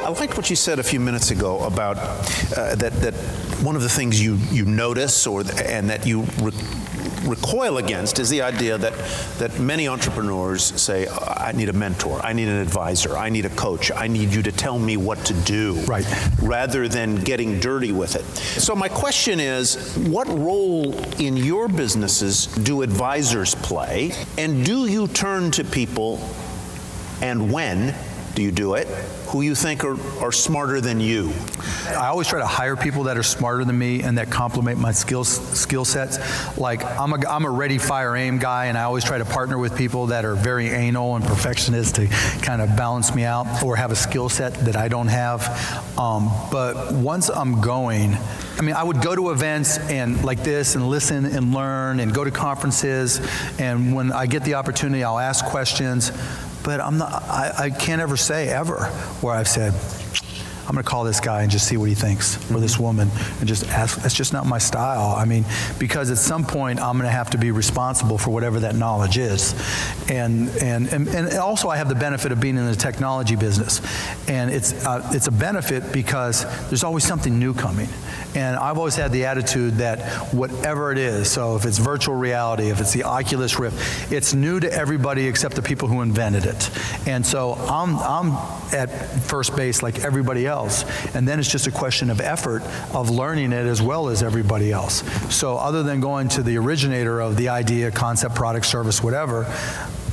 I 0.05 0.09
liked 0.19 0.37
what 0.37 0.49
you 0.51 0.55
said 0.55 0.77
a 0.77 0.83
few 0.83 0.99
minutes 0.99 1.31
ago 1.31 1.59
about 1.65 1.97
uh, 1.97 2.75
that 2.75 2.93
that 3.01 3.15
one 3.63 3.75
of 3.75 3.81
the 3.81 3.89
things 3.89 4.21
you 4.21 4.35
you 4.51 4.63
notice 4.65 5.25
or 5.25 5.41
and 5.65 5.89
that 5.89 6.05
you 6.05 6.21
re- 6.39 6.53
recoil 7.23 7.77
against 7.77 8.19
is 8.19 8.29
the 8.29 8.41
idea 8.41 8.77
that 8.77 8.93
that 9.39 9.59
many 9.59 9.87
entrepreneurs 9.87 10.63
say 10.63 11.07
I 11.07 11.51
need 11.53 11.69
a 11.69 11.73
mentor, 11.73 12.19
I 12.23 12.33
need 12.33 12.47
an 12.47 12.59
advisor, 12.59 13.17
I 13.17 13.29
need 13.29 13.45
a 13.45 13.49
coach, 13.49 13.91
I 13.91 14.07
need 14.07 14.33
you 14.33 14.41
to 14.43 14.51
tell 14.51 14.77
me 14.77 14.97
what 14.97 15.17
to 15.25 15.33
do, 15.33 15.73
right? 15.81 16.05
Rather 16.41 16.87
than 16.87 17.15
getting 17.15 17.59
dirty 17.59 17.91
with 17.91 18.15
it. 18.15 18.25
So 18.61 18.75
my 18.75 18.89
question 18.89 19.39
is, 19.39 19.95
what 19.97 20.27
role 20.27 20.93
in 21.19 21.37
your 21.37 21.67
businesses 21.67 22.47
do 22.47 22.81
advisors 22.81 23.55
play, 23.55 24.11
and 24.37 24.65
do 24.65 24.87
you 24.87 25.07
turn 25.07 25.51
to 25.51 25.63
people, 25.63 26.19
and 27.21 27.51
when 27.51 27.95
do 28.39 28.45
you 28.45 28.51
do 28.53 28.75
it? 28.75 28.87
who 29.29 29.41
you 29.41 29.53
think 29.53 29.83
are, 29.83 29.97
are 30.23 30.31
smarter 30.31 30.81
than 30.81 30.99
you? 30.99 31.31
I 31.89 32.07
always 32.07 32.27
try 32.27 32.39
to 32.39 32.47
hire 32.47 32.75
people 32.75 33.03
that 33.03 33.17
are 33.17 33.23
smarter 33.23 33.63
than 33.63 33.77
me 33.77 34.01
and 34.01 34.17
that 34.17 34.31
complement 34.31 34.79
my 34.79 34.91
skills 34.91 35.29
skill 35.57 35.85
sets. 35.85 36.17
Like 36.57 36.83
I'm 36.83 37.13
a, 37.13 37.27
I'm 37.29 37.45
a 37.45 37.49
ready, 37.49 37.77
fire, 37.77 38.15
aim 38.15 38.39
guy, 38.39 38.65
and 38.65 38.77
I 38.77 38.83
always 38.83 39.03
try 39.03 39.19
to 39.19 39.25
partner 39.25 39.57
with 39.57 39.77
people 39.77 40.07
that 40.07 40.25
are 40.25 40.35
very 40.35 40.69
anal 40.69 41.15
and 41.15 41.23
perfectionist 41.23 41.95
to 41.95 42.07
kind 42.41 42.61
of 42.61 42.75
balance 42.75 43.13
me 43.13 43.23
out 43.23 43.63
or 43.63 43.75
have 43.75 43.91
a 43.91 43.95
skill 43.95 44.29
set 44.29 44.53
that 44.65 44.75
I 44.75 44.87
don't 44.87 45.07
have. 45.07 45.97
Um, 45.97 46.31
but 46.51 46.91
once 46.91 47.29
I'm 47.29 47.61
going, 47.61 48.15
I 48.57 48.61
mean, 48.61 48.75
I 48.75 48.83
would 48.83 49.01
go 49.01 49.15
to 49.15 49.29
events 49.29 49.77
and 49.77 50.23
like 50.23 50.43
this 50.43 50.75
and 50.75 50.89
listen 50.89 51.25
and 51.25 51.53
learn 51.53 51.99
and 51.99 52.13
go 52.13 52.23
to 52.23 52.31
conferences. 52.31 53.21
And 53.59 53.93
when 53.93 54.11
I 54.11 54.25
get 54.25 54.43
the 54.43 54.55
opportunity, 54.55 55.03
I'll 55.03 55.19
ask 55.19 55.45
questions 55.45 56.11
but 56.69 56.81
I'm 56.81 56.99
not, 56.99 57.23
I, 57.23 57.51
I 57.57 57.69
can't 57.71 57.99
ever 57.99 58.15
say 58.15 58.47
ever 58.47 58.85
where 59.21 59.33
I've 59.33 59.47
said, 59.47 59.73
I'm 60.69 60.75
going 60.75 60.83
to 60.83 60.89
call 60.89 61.03
this 61.03 61.19
guy 61.19 61.41
and 61.41 61.49
just 61.49 61.67
see 61.67 61.77
what 61.77 61.89
he 61.89 61.95
thinks, 61.95 62.37
or 62.51 62.59
this 62.59 62.77
woman, 62.77 63.09
and 63.39 63.47
just 63.47 63.67
ask. 63.69 63.99
That's 64.03 64.13
just 64.13 64.33
not 64.33 64.45
my 64.45 64.59
style. 64.59 65.15
I 65.17 65.25
mean, 65.25 65.43
because 65.79 66.11
at 66.11 66.19
some 66.19 66.45
point 66.45 66.79
I'm 66.79 66.93
going 66.93 67.09
to 67.09 67.11
have 67.11 67.31
to 67.31 67.39
be 67.39 67.49
responsible 67.49 68.19
for 68.19 68.29
whatever 68.29 68.59
that 68.59 68.75
knowledge 68.75 69.17
is, 69.17 69.55
and 70.11 70.47
and 70.61 70.87
and, 70.93 71.07
and 71.07 71.33
also 71.39 71.69
I 71.69 71.77
have 71.77 71.89
the 71.89 71.95
benefit 71.95 72.31
of 72.31 72.39
being 72.39 72.55
in 72.55 72.67
the 72.67 72.75
technology 72.75 73.35
business, 73.35 73.81
and 74.29 74.51
it's 74.51 74.85
uh, 74.85 75.09
it's 75.11 75.25
a 75.25 75.31
benefit 75.31 75.91
because 75.91 76.45
there's 76.69 76.83
always 76.83 77.03
something 77.03 77.39
new 77.39 77.55
coming. 77.55 77.89
And 78.35 78.55
I've 78.55 78.77
always 78.77 78.95
had 78.95 79.11
the 79.11 79.25
attitude 79.25 79.77
that 79.77 80.05
whatever 80.31 80.91
it 80.91 80.99
is, 80.99 81.31
so 81.31 81.55
if 81.55 81.65
it's 81.65 81.79
virtual 81.79 82.13
reality, 82.13 82.69
if 82.69 82.79
it's 82.79 82.93
the 82.93 83.03
Oculus 83.03 83.57
Rift, 83.57 84.11
it's 84.11 84.35
new 84.35 84.59
to 84.59 84.71
everybody 84.71 85.25
except 85.25 85.55
the 85.55 85.63
people 85.63 85.87
who 85.87 86.01
invented 86.01 86.45
it. 86.45 86.69
And 87.07 87.25
so 87.25 87.53
I'm, 87.53 87.97
I'm 87.97 88.31
at 88.71 88.89
first 89.23 89.55
base 89.55 89.81
like 89.81 90.05
everybody 90.05 90.45
else. 90.45 90.58
And 91.13 91.27
then 91.27 91.39
it's 91.39 91.51
just 91.51 91.67
a 91.67 91.71
question 91.71 92.09
of 92.09 92.19
effort 92.19 92.63
of 92.93 93.09
learning 93.09 93.53
it 93.53 93.65
as 93.65 93.81
well 93.81 94.09
as 94.09 94.21
everybody 94.23 94.71
else. 94.71 95.03
So 95.33 95.57
other 95.57 95.83
than 95.83 95.99
going 95.99 96.27
to 96.29 96.43
the 96.43 96.57
originator 96.57 97.19
of 97.19 97.37
the 97.37 97.49
idea, 97.49 97.91
concept, 97.91 98.35
product, 98.35 98.65
service, 98.65 99.01
whatever, 99.01 99.45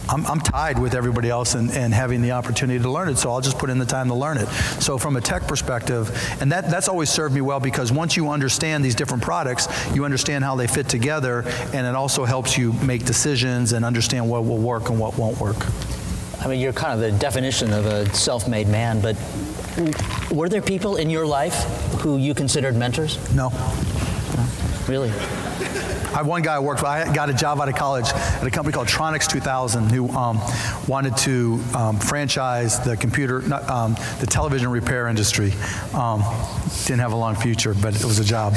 I'm, 0.09 0.25
I'm, 0.27 0.39
tied 0.39 0.79
with 0.79 0.95
everybody 0.95 1.29
else 1.29 1.55
and, 1.55 1.71
and, 1.73 1.93
having 1.93 2.23
the 2.23 2.31
opportunity 2.31 2.79
to 2.79 2.89
learn 2.89 3.09
it, 3.09 3.17
so 3.19 3.33
I'll 3.33 3.41
just 3.41 3.59
put 3.59 3.71
in 3.71 3.79
the 3.79 3.85
time 3.85 4.07
to 4.07 4.15
learn 4.15 4.39
it. 4.39 4.47
So 4.81 4.99
from 4.99 5.17
a 5.17 5.21
tech 5.21 5.49
perspective, 5.49 6.11
and 6.41 6.53
that, 6.53 6.71
that's 6.71 6.89
always 6.89 7.11
served 7.11 7.35
me 7.35 7.41
well 7.41 7.59
because 7.59 7.91
once 7.91 8.17
you 8.17 8.31
understand 8.31 8.85
these 8.85 8.95
different 8.95 9.25
products, 9.25 9.67
you 9.95 10.05
understand 10.05 10.45
how 10.45 10.55
they 10.55 10.69
fit 10.69 10.89
together, 10.89 11.43
and 11.75 11.87
it 11.87 11.97
also 11.97 12.25
helps 12.25 12.57
you 12.57 12.73
make 12.75 13.05
decisions 13.05 13.73
and 13.73 13.85
understand 13.85 14.29
what 14.29 14.45
will 14.45 14.59
work 14.59 14.91
and 14.91 15.01
what 15.01 15.19
won't 15.19 15.41
work. 15.41 15.57
I 16.47 16.49
mean, 16.49 16.61
you're 16.61 16.73
kind 16.73 16.93
of 16.93 17.01
the 17.01 17.11
definition 17.19 17.73
of 17.73 17.87
a 17.87 18.09
self-made 18.15 18.69
man, 18.69 19.01
but 19.01 19.17
were 20.31 20.49
there 20.49 20.63
people 20.63 20.95
in 20.95 21.11
your 21.11 21.27
life 21.27 21.65
who 21.99 22.19
you 22.19 22.35
considered 22.35 22.77
mentors? 22.77 23.19
No. 23.35 23.51
Really? 24.87 25.11
I 25.11 26.19
have 26.19 26.29
one 26.29 26.43
guy 26.43 26.55
I 26.55 26.61
worked 26.61 26.79
for. 26.79 26.87
I 26.87 27.13
got 27.13 27.31
a 27.31 27.35
job 27.35 27.61
out 27.61 27.69
of 27.69 27.75
college 27.75 28.07
at 28.13 28.47
a 28.47 28.51
company 28.53 28.73
called 28.73 28.87
Tronics 28.87 29.27
2000 29.29 29.91
who 29.91 30.09
um, 30.11 30.41
wanted 30.87 31.17
to 31.17 31.61
um, 31.75 31.99
franchise 31.99 32.79
the 32.79 32.97
computer, 32.97 33.43
not, 33.43 33.69
um, 33.69 33.97
the 34.21 34.27
television 34.29 34.69
repair 34.69 35.09
industry. 35.09 35.53
Um, 35.95 36.23
didn't 36.85 37.01
have 37.01 37.13
a 37.13 37.17
long 37.17 37.35
future, 37.35 37.75
but 37.75 37.97
it 37.97 38.05
was 38.05 38.21
a 38.21 38.25
job. 38.25 38.55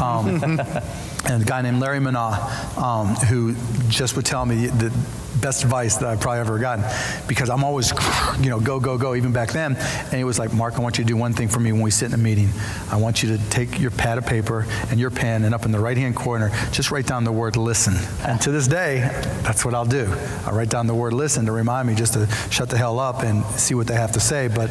Um, 0.00 0.42
and 1.26 1.42
a 1.42 1.44
guy 1.44 1.60
named 1.60 1.78
Larry 1.78 2.00
Minot, 2.00 2.78
um, 2.78 3.08
who 3.16 3.54
just 3.90 4.16
would 4.16 4.24
tell 4.24 4.46
me 4.46 4.68
that 4.68 4.92
best 5.40 5.64
advice 5.64 5.96
that 5.96 6.08
I've 6.08 6.20
probably 6.20 6.40
ever 6.40 6.58
gotten 6.58 6.84
because 7.26 7.50
I'm 7.50 7.64
always, 7.64 7.92
you 8.40 8.50
know, 8.50 8.60
go, 8.60 8.80
go, 8.80 8.98
go, 8.98 9.14
even 9.14 9.32
back 9.32 9.52
then. 9.52 9.76
And 9.76 10.14
he 10.14 10.24
was 10.24 10.38
like, 10.38 10.52
Mark, 10.52 10.74
I 10.74 10.80
want 10.80 10.98
you 10.98 11.04
to 11.04 11.08
do 11.08 11.16
one 11.16 11.32
thing 11.32 11.48
for 11.48 11.60
me 11.60 11.72
when 11.72 11.82
we 11.82 11.90
sit 11.90 12.06
in 12.06 12.14
a 12.14 12.22
meeting. 12.22 12.48
I 12.90 12.96
want 12.96 13.22
you 13.22 13.36
to 13.36 13.50
take 13.50 13.78
your 13.78 13.90
pad 13.90 14.18
of 14.18 14.26
paper 14.26 14.66
and 14.90 14.98
your 14.98 15.10
pen, 15.10 15.44
and 15.44 15.54
up 15.54 15.64
in 15.64 15.72
the 15.72 15.80
right 15.80 15.96
hand 15.96 16.16
corner, 16.16 16.50
just 16.72 16.90
write 16.90 17.06
down 17.06 17.24
the 17.24 17.32
word 17.32 17.56
listen. 17.56 17.94
And 18.26 18.40
to 18.42 18.50
this 18.50 18.68
day, 18.68 19.00
that's 19.42 19.64
what 19.64 19.74
I'll 19.74 19.84
do. 19.84 20.06
I'll 20.46 20.54
write 20.54 20.70
down 20.70 20.86
the 20.86 20.94
word 20.94 21.12
listen 21.12 21.46
to 21.46 21.52
remind 21.52 21.88
me 21.88 21.94
just 21.94 22.14
to 22.14 22.26
shut 22.50 22.68
the 22.70 22.78
hell 22.78 22.98
up 22.98 23.22
and 23.22 23.44
see 23.58 23.74
what 23.74 23.86
they 23.86 23.94
have 23.94 24.12
to 24.12 24.20
say. 24.20 24.48
But 24.48 24.70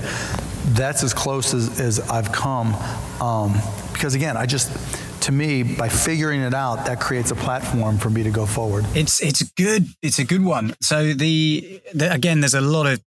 that's 0.67 1.03
as 1.03 1.13
close 1.13 1.53
as, 1.53 1.79
as 1.79 1.99
I've 2.09 2.31
come. 2.31 2.73
Um, 3.21 3.53
because 3.93 4.13
again, 4.13 4.37
I 4.37 4.45
just, 4.45 4.69
to 5.27 5.33
me, 5.33 5.61
by 5.61 5.89
figuring 5.89 6.39
it 6.39 6.53
out, 6.53 6.85
that 6.85 7.01
creates 7.01 7.31
a 7.31 7.35
platform 7.35 7.97
for 7.97 8.09
me 8.09 8.23
to 8.23 8.31
go 8.31 8.45
forward. 8.45 8.85
It's 8.95 9.21
it's 9.21 9.43
good. 9.43 9.85
It's 10.01 10.19
a 10.19 10.23
good 10.23 10.43
one. 10.43 10.73
So 10.81 11.13
the, 11.13 11.81
the 11.93 12.13
again, 12.13 12.39
there's 12.39 12.53
a 12.53 12.61
lot 12.61 12.87
of 12.87 13.01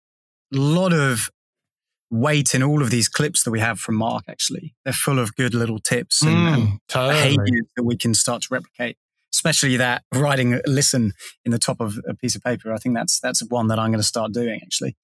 lot 0.53 0.93
of 0.93 1.31
weight 2.11 2.55
in 2.55 2.63
all 2.63 2.83
of 2.83 2.91
these 2.91 3.09
clips 3.09 3.43
that 3.45 3.51
we 3.51 3.61
have 3.61 3.81
from 3.81 3.95
Mark. 3.95 4.25
Actually, 4.29 4.75
they're 4.85 4.93
full 4.93 5.19
of 5.19 5.35
good 5.35 5.55
little 5.55 5.79
tips 5.79 6.21
and, 6.23 6.37
mm, 6.37 6.55
and 6.55 6.79
totally. 6.89 7.39
behaviors 7.39 7.67
that 7.75 7.85
we 7.85 7.97
can 7.97 8.13
start 8.13 8.43
to 8.43 8.49
replicate. 8.51 8.99
Especially 9.33 9.79
that 9.79 10.03
writing 10.13 10.61
listen 10.67 11.13
in 11.47 11.53
the 11.53 11.59
top 11.59 11.81
of 11.81 11.99
a 12.07 12.13
piece 12.13 12.37
of 12.37 12.43
paper. 12.43 12.71
I 12.75 12.77
think 12.77 12.95
that's 12.95 13.19
that's 13.19 13.43
one 13.49 13.69
that 13.69 13.79
I'm 13.79 13.91
going 13.91 14.01
to 14.01 14.07
start 14.07 14.33
doing 14.33 14.61
actually. 14.63 14.95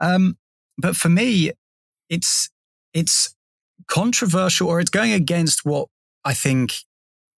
Um, 0.00 0.38
but 0.78 0.94
for 0.94 1.08
me, 1.08 1.50
it's 2.08 2.48
it's 2.92 3.34
controversial 3.88 4.68
or 4.68 4.78
it's 4.78 4.90
going 4.90 5.12
against 5.12 5.64
what 5.64 5.88
I 6.24 6.34
think 6.34 6.74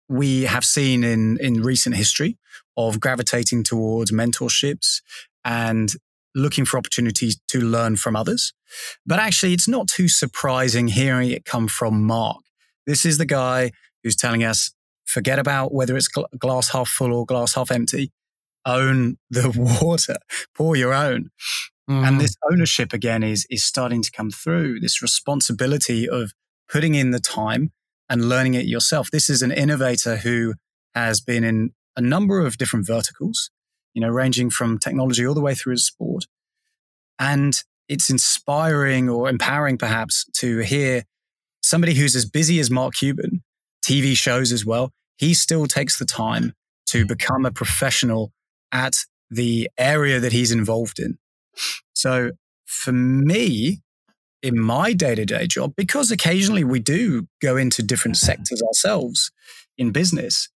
we 0.08 0.42
have 0.42 0.64
seen 0.64 1.02
in, 1.02 1.38
in 1.40 1.62
recent 1.62 1.96
history 1.96 2.38
of 2.76 3.00
gravitating 3.00 3.64
towards 3.64 4.10
mentorships 4.10 5.00
and 5.44 5.92
looking 6.34 6.64
for 6.64 6.78
opportunities 6.78 7.38
to 7.48 7.60
learn 7.60 7.96
from 7.96 8.16
others. 8.16 8.52
But 9.06 9.18
actually, 9.18 9.54
it's 9.54 9.68
not 9.68 9.88
too 9.88 10.08
surprising 10.08 10.88
hearing 10.88 11.30
it 11.30 11.44
come 11.44 11.68
from 11.68 12.04
Mark. 12.04 12.38
This 12.86 13.04
is 13.04 13.18
the 13.18 13.26
guy 13.26 13.70
who's 14.02 14.16
telling 14.16 14.44
us 14.44 14.72
forget 15.06 15.38
about 15.38 15.72
whether 15.72 15.96
it's 15.96 16.08
glass 16.08 16.70
half 16.70 16.88
full 16.88 17.12
or 17.12 17.24
glass 17.24 17.54
half 17.54 17.70
empty. 17.70 18.10
Own 18.66 19.18
the 19.30 19.52
water, 19.82 20.16
pour 20.56 20.74
your 20.74 20.92
own. 20.92 21.30
Mm. 21.88 22.08
And 22.08 22.20
this 22.20 22.34
ownership 22.50 22.92
again 22.92 23.22
is, 23.22 23.46
is 23.50 23.62
starting 23.62 24.02
to 24.02 24.10
come 24.10 24.30
through 24.30 24.80
this 24.80 25.02
responsibility 25.02 26.08
of 26.08 26.32
putting 26.68 26.94
in 26.94 27.10
the 27.10 27.20
time 27.20 27.72
and 28.08 28.28
learning 28.28 28.54
it 28.54 28.66
yourself. 28.66 29.10
This 29.10 29.30
is 29.30 29.42
an 29.42 29.52
innovator 29.52 30.16
who 30.16 30.54
has 30.94 31.20
been 31.20 31.44
in 31.44 31.70
a 31.96 32.00
number 32.00 32.44
of 32.44 32.58
different 32.58 32.86
verticals, 32.86 33.50
you 33.94 34.00
know, 34.00 34.08
ranging 34.08 34.50
from 34.50 34.78
technology 34.78 35.26
all 35.26 35.34
the 35.34 35.40
way 35.40 35.54
through 35.54 35.76
to 35.76 35.80
sport. 35.80 36.26
And 37.18 37.62
it's 37.88 38.10
inspiring 38.10 39.08
or 39.08 39.28
empowering 39.28 39.78
perhaps 39.78 40.26
to 40.36 40.58
hear 40.58 41.04
somebody 41.62 41.94
who's 41.94 42.16
as 42.16 42.26
busy 42.26 42.58
as 42.60 42.70
Mark 42.70 42.94
Cuban, 42.94 43.42
TV 43.82 44.16
shows 44.16 44.52
as 44.52 44.64
well. 44.64 44.90
He 45.16 45.34
still 45.34 45.66
takes 45.66 45.98
the 45.98 46.04
time 46.04 46.52
to 46.86 47.02
hmm. 47.02 47.06
become 47.06 47.46
a 47.46 47.50
professional 47.50 48.32
at 48.72 48.94
the 49.30 49.70
area 49.78 50.20
that 50.20 50.32
he's 50.32 50.52
involved 50.52 50.98
in. 50.98 51.18
So 51.94 52.32
for 52.66 52.92
me, 52.92 53.80
in 54.44 54.60
my 54.60 54.92
day 54.92 55.14
to 55.14 55.24
day 55.24 55.46
job, 55.46 55.72
because 55.74 56.10
occasionally 56.10 56.64
we 56.64 56.78
do 56.78 57.26
go 57.40 57.56
into 57.56 57.82
different 57.82 58.16
sectors 58.16 58.62
ourselves 58.62 59.32
in 59.78 59.90
business, 59.90 60.50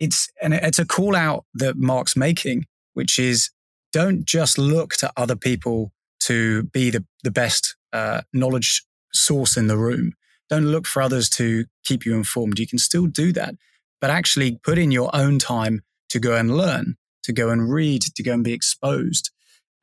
it's, 0.00 0.28
and 0.42 0.52
it's 0.52 0.78
a 0.78 0.84
call 0.84 1.14
out 1.14 1.44
that 1.54 1.76
Mark's 1.76 2.16
making, 2.16 2.66
which 2.94 3.18
is 3.18 3.50
don't 3.92 4.24
just 4.24 4.58
look 4.58 4.94
to 4.94 5.12
other 5.16 5.36
people 5.36 5.92
to 6.24 6.64
be 6.64 6.90
the, 6.90 7.04
the 7.22 7.30
best 7.30 7.76
uh, 7.92 8.22
knowledge 8.32 8.82
source 9.12 9.56
in 9.56 9.68
the 9.68 9.78
room. 9.78 10.12
Don't 10.50 10.66
look 10.66 10.86
for 10.86 11.00
others 11.00 11.30
to 11.30 11.66
keep 11.84 12.04
you 12.04 12.14
informed. 12.14 12.58
You 12.58 12.66
can 12.66 12.78
still 12.78 13.06
do 13.06 13.32
that, 13.32 13.54
but 14.00 14.10
actually 14.10 14.58
put 14.64 14.76
in 14.76 14.90
your 14.90 15.10
own 15.14 15.38
time 15.38 15.82
to 16.10 16.18
go 16.18 16.34
and 16.34 16.56
learn, 16.56 16.96
to 17.22 17.32
go 17.32 17.50
and 17.50 17.72
read, 17.72 18.02
to 18.02 18.22
go 18.22 18.32
and 18.32 18.42
be 18.42 18.52
exposed. 18.52 19.30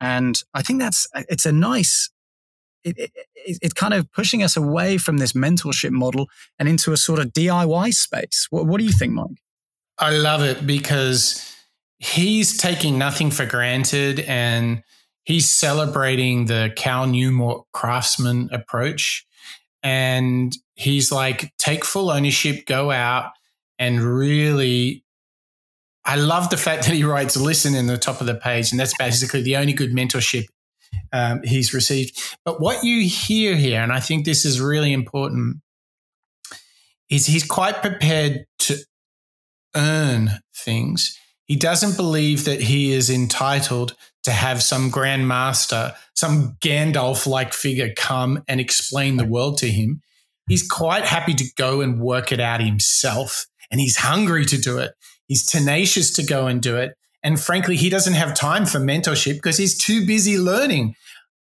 And 0.00 0.40
I 0.52 0.62
think 0.62 0.80
that's, 0.80 1.06
it's 1.14 1.46
a 1.46 1.52
nice, 1.52 2.10
it, 2.86 2.98
it, 2.98 3.26
it's 3.34 3.74
kind 3.74 3.94
of 3.94 4.10
pushing 4.12 4.42
us 4.42 4.56
away 4.56 4.96
from 4.98 5.18
this 5.18 5.32
mentorship 5.32 5.90
model 5.90 6.28
and 6.58 6.68
into 6.68 6.92
a 6.92 6.96
sort 6.96 7.18
of 7.18 7.32
DIY 7.32 7.92
space. 7.92 8.46
What, 8.50 8.66
what 8.66 8.78
do 8.78 8.84
you 8.84 8.92
think, 8.92 9.12
Mike? 9.12 9.42
I 9.98 10.10
love 10.10 10.42
it 10.42 10.66
because 10.66 11.54
he's 11.98 12.58
taking 12.58 12.98
nothing 12.98 13.30
for 13.30 13.46
granted 13.46 14.20
and 14.20 14.82
he's 15.24 15.48
celebrating 15.48 16.46
the 16.46 16.72
Cal 16.76 17.06
Newport 17.06 17.66
craftsman 17.72 18.48
approach. 18.52 19.26
And 19.82 20.56
he's 20.74 21.10
like, 21.10 21.52
take 21.58 21.84
full 21.84 22.10
ownership, 22.10 22.66
go 22.66 22.90
out 22.90 23.32
and 23.78 24.00
really. 24.00 25.02
I 26.04 26.14
love 26.14 26.50
the 26.50 26.56
fact 26.56 26.86
that 26.86 26.94
he 26.94 27.02
writes 27.02 27.36
listen 27.36 27.74
in 27.74 27.88
the 27.88 27.98
top 27.98 28.20
of 28.20 28.28
the 28.28 28.36
page. 28.36 28.70
And 28.70 28.78
that's 28.78 28.96
basically 28.96 29.42
the 29.42 29.56
only 29.56 29.72
good 29.72 29.92
mentorship 29.92 30.46
um, 31.12 31.42
he's 31.42 31.74
received. 31.74 32.18
But 32.44 32.60
what 32.60 32.84
you 32.84 33.08
hear 33.08 33.56
here, 33.56 33.82
and 33.82 33.92
I 33.92 34.00
think 34.00 34.24
this 34.24 34.44
is 34.44 34.60
really 34.60 34.92
important, 34.92 35.58
is 37.08 37.26
he's 37.26 37.46
quite 37.46 37.82
prepared 37.82 38.46
to 38.60 38.76
earn 39.74 40.30
things. 40.54 41.18
He 41.46 41.56
doesn't 41.56 41.96
believe 41.96 42.44
that 42.44 42.60
he 42.60 42.92
is 42.92 43.08
entitled 43.08 43.94
to 44.24 44.32
have 44.32 44.60
some 44.62 44.90
grand 44.90 45.28
master, 45.28 45.94
some 46.14 46.56
Gandalf 46.60 47.26
like 47.26 47.52
figure 47.52 47.92
come 47.96 48.42
and 48.48 48.60
explain 48.60 49.16
the 49.16 49.24
world 49.24 49.58
to 49.58 49.68
him. 49.68 50.02
He's 50.48 50.68
quite 50.68 51.04
happy 51.04 51.34
to 51.34 51.44
go 51.56 51.80
and 51.80 52.00
work 52.00 52.32
it 52.32 52.40
out 52.40 52.60
himself. 52.60 53.46
And 53.70 53.80
he's 53.80 53.96
hungry 53.96 54.44
to 54.46 54.58
do 54.58 54.78
it. 54.78 54.92
He's 55.28 55.46
tenacious 55.46 56.14
to 56.16 56.24
go 56.24 56.46
and 56.46 56.60
do 56.60 56.76
it. 56.76 56.96
And 57.26 57.40
frankly, 57.40 57.74
he 57.74 57.90
doesn't 57.90 58.14
have 58.14 58.36
time 58.36 58.66
for 58.66 58.78
mentorship 58.78 59.34
because 59.34 59.56
he's 59.56 59.76
too 59.76 60.06
busy 60.06 60.38
learning. 60.38 60.94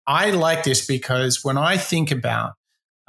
I 0.07 0.31
like 0.31 0.63
this 0.63 0.87
because 0.87 1.43
when 1.43 1.57
I 1.57 1.75
think 1.75 2.09
about 2.09 2.53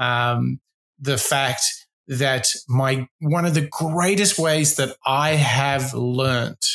um, 0.00 0.58
the 0.98 1.18
fact 1.18 1.86
that 2.08 2.48
my 2.68 3.06
one 3.20 3.44
of 3.44 3.54
the 3.54 3.68
greatest 3.70 4.40
ways 4.40 4.74
that 4.74 4.96
I 5.06 5.36
have 5.36 5.94
learnt 5.94 6.66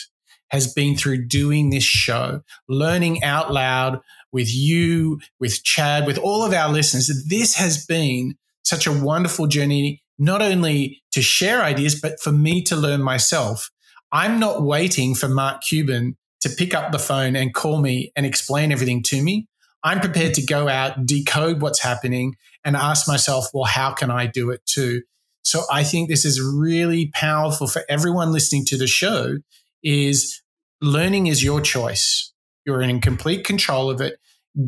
has 0.51 0.73
been 0.73 0.95
through 0.95 1.25
doing 1.25 1.69
this 1.69 1.84
show, 1.84 2.43
learning 2.69 3.21
out 3.21 3.51
loud 3.51 3.99
with 4.31 4.55
you, 4.55 5.19
with 5.41 5.65
Chad, 5.65 6.07
with 6.07 6.17
all 6.17 6.45
of 6.45 6.53
our 6.53 6.71
listeners. 6.71 7.11
This 7.27 7.55
has 7.55 7.86
been 7.86 8.38
such 8.63 8.88
a 8.88 8.93
wonderful 8.93 9.47
journey, 9.47 10.01
not 10.17 10.41
only 10.41 11.03
to 11.11 11.21
share 11.21 11.61
ideas, 11.61 11.99
but 11.99 12.21
for 12.21 12.31
me 12.31 12.63
to 12.63 12.77
learn 12.77 13.03
myself. 13.03 13.69
I'm 14.14 14.39
not 14.39 14.61
waiting 14.61 15.16
for 15.16 15.28
Mark 15.28 15.64
Cuban 15.64 16.16
to 16.41 16.49
pick 16.49 16.76
up 16.76 16.91
the 16.91 16.99
phone 16.99 17.36
and 17.36 17.53
call 17.53 17.82
me 17.82 18.11
and 18.16 18.26
explain 18.26 18.72
everything 18.72 19.01
to 19.07 19.22
me. 19.22 19.47
I'm 19.84 19.99
prepared 19.99 20.36
to 20.36 20.45
go 20.45 20.70
out, 20.70 21.05
decode 21.05 21.61
what's 21.61 21.80
happening, 21.80 22.36
and 22.64 22.78
ask 22.78 23.07
myself, 23.07 23.47
well, 23.53 23.66
how 23.66 23.91
can 23.91 24.11
I 24.11 24.28
do 24.28 24.51
it 24.51 24.61
too? 24.66 25.01
So 25.41 25.64
I 25.72 25.84
think 25.84 26.07
this 26.07 26.26
is 26.26 26.39
really 26.39 27.11
powerful 27.14 27.68
for 27.68 27.82
everyone 27.89 28.32
listening 28.32 28.66
to 28.66 28.78
the 28.78 28.88
show 28.88 29.38
is 29.84 30.41
learning 30.80 31.28
is 31.28 31.43
your 31.43 31.59
choice. 31.59 32.32
You're 32.66 32.82
in 32.82 33.01
complete 33.01 33.45
control 33.45 33.89
of 33.89 33.99
it. 33.99 34.18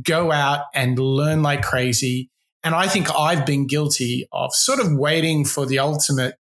Go 0.02 0.32
out 0.32 0.66
and 0.74 0.98
learn 0.98 1.44
like 1.44 1.62
crazy. 1.62 2.30
And 2.64 2.74
I 2.74 2.88
think 2.88 3.08
I've 3.16 3.46
been 3.46 3.68
guilty 3.68 4.28
of 4.32 4.54
sort 4.54 4.80
of 4.80 4.92
waiting 4.92 5.46
for 5.46 5.66
the 5.66 5.80
ultimate 5.80 6.36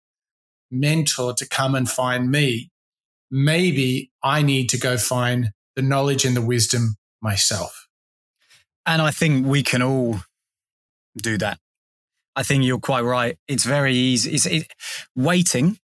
mentor 0.72 1.34
to 1.36 1.48
come 1.48 1.76
and 1.76 1.90
find 1.90 2.32
me. 2.32 2.72
Maybe 3.32 4.12
I 4.24 4.42
need 4.42 4.70
to 4.70 4.78
go 4.78 4.98
find 4.98 5.50
the 5.76 5.82
knowledge 5.82 6.26
and 6.26 6.36
the 6.36 6.42
wisdom 6.42 6.96
myself. 7.22 7.88
And 8.86 9.02
I 9.02 9.12
think 9.12 9.46
we 9.46 9.64
can 9.64 9.82
all 9.82 10.20
do 11.18 11.38
that. 11.40 11.60
I 12.36 12.44
think 12.44 12.64
you're 12.64 12.80
quite 12.80 13.02
right. 13.02 13.38
It's 13.48 13.66
very 13.66 13.96
easy. 13.96 14.32
It's, 14.32 14.46
it, 14.46 14.68
waiting 15.16 15.80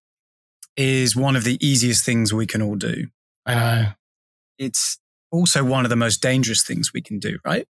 is 0.75 1.15
one 1.15 1.35
of 1.35 1.43
the 1.43 1.57
easiest 1.65 2.05
things 2.05 2.33
we 2.33 2.47
can 2.47 2.61
all 2.61 2.75
do. 2.75 3.07
I 3.45 3.55
know. 3.55 3.85
It's 4.57 4.97
also 5.31 5.63
one 5.63 5.85
of 5.85 5.89
the 5.89 5.95
most 5.95 6.21
dangerous 6.21 6.63
things 6.63 6.93
we 6.93 7.01
can 7.01 7.19
do, 7.19 7.38
right? 7.45 7.67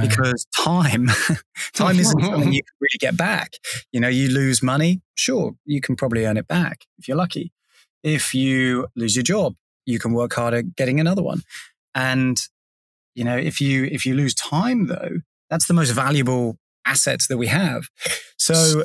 Because 0.00 0.46
time, 0.56 1.08
time 1.74 1.98
isn't 1.98 2.20
something 2.24 2.52
you 2.52 2.62
can 2.62 2.76
really 2.80 2.98
get 2.98 3.16
back. 3.16 3.54
You 3.92 4.00
know, 4.00 4.08
you 4.08 4.28
lose 4.28 4.62
money, 4.62 5.00
sure, 5.14 5.54
you 5.64 5.80
can 5.80 5.96
probably 5.96 6.24
earn 6.24 6.36
it 6.36 6.46
back 6.46 6.86
if 6.98 7.08
you're 7.08 7.16
lucky. 7.16 7.52
If 8.02 8.34
you 8.34 8.88
lose 8.96 9.16
your 9.16 9.22
job, 9.22 9.54
you 9.86 9.98
can 9.98 10.12
work 10.12 10.34
harder 10.34 10.62
getting 10.62 11.00
another 11.00 11.22
one. 11.22 11.42
And 11.94 12.40
you 13.14 13.24
know, 13.24 13.36
if 13.36 13.60
you 13.60 13.84
if 13.84 14.06
you 14.06 14.14
lose 14.14 14.34
time 14.34 14.86
though, 14.86 15.20
that's 15.48 15.66
the 15.66 15.74
most 15.74 15.90
valuable 15.90 16.56
assets 16.86 17.26
that 17.28 17.36
we 17.36 17.48
have. 17.48 17.88
So, 18.36 18.84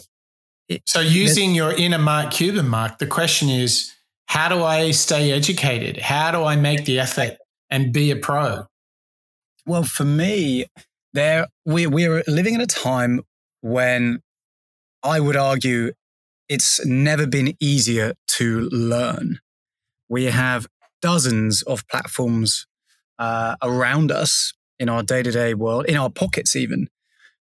so 0.85 0.99
using 0.99 1.55
your 1.55 1.71
inner 1.71 1.97
Mark 1.97 2.31
Cuban, 2.31 2.67
Mark, 2.67 2.97
the 2.97 3.07
question 3.07 3.49
is, 3.49 3.93
how 4.27 4.49
do 4.49 4.63
I 4.63 4.91
stay 4.91 5.31
educated? 5.31 5.97
How 5.97 6.31
do 6.31 6.43
I 6.43 6.55
make 6.55 6.85
the 6.85 6.99
effort 6.99 7.37
and 7.69 7.93
be 7.93 8.11
a 8.11 8.15
pro? 8.15 8.65
Well, 9.65 9.83
for 9.83 10.03
me, 10.05 10.65
there 11.13 11.47
we 11.65 11.87
we're 11.87 12.23
living 12.27 12.55
in 12.55 12.61
a 12.61 12.67
time 12.67 13.21
when 13.61 14.21
I 15.03 15.19
would 15.19 15.35
argue 15.35 15.93
it's 16.49 16.85
never 16.85 17.27
been 17.27 17.55
easier 17.59 18.13
to 18.27 18.69
learn. 18.71 19.39
We 20.09 20.25
have 20.25 20.67
dozens 21.01 21.61
of 21.63 21.87
platforms 21.87 22.67
uh, 23.19 23.55
around 23.61 24.11
us 24.11 24.53
in 24.79 24.89
our 24.89 25.03
day 25.03 25.23
to 25.23 25.31
day 25.31 25.53
world, 25.53 25.85
in 25.85 25.95
our 25.95 26.09
pockets, 26.09 26.55
even, 26.55 26.89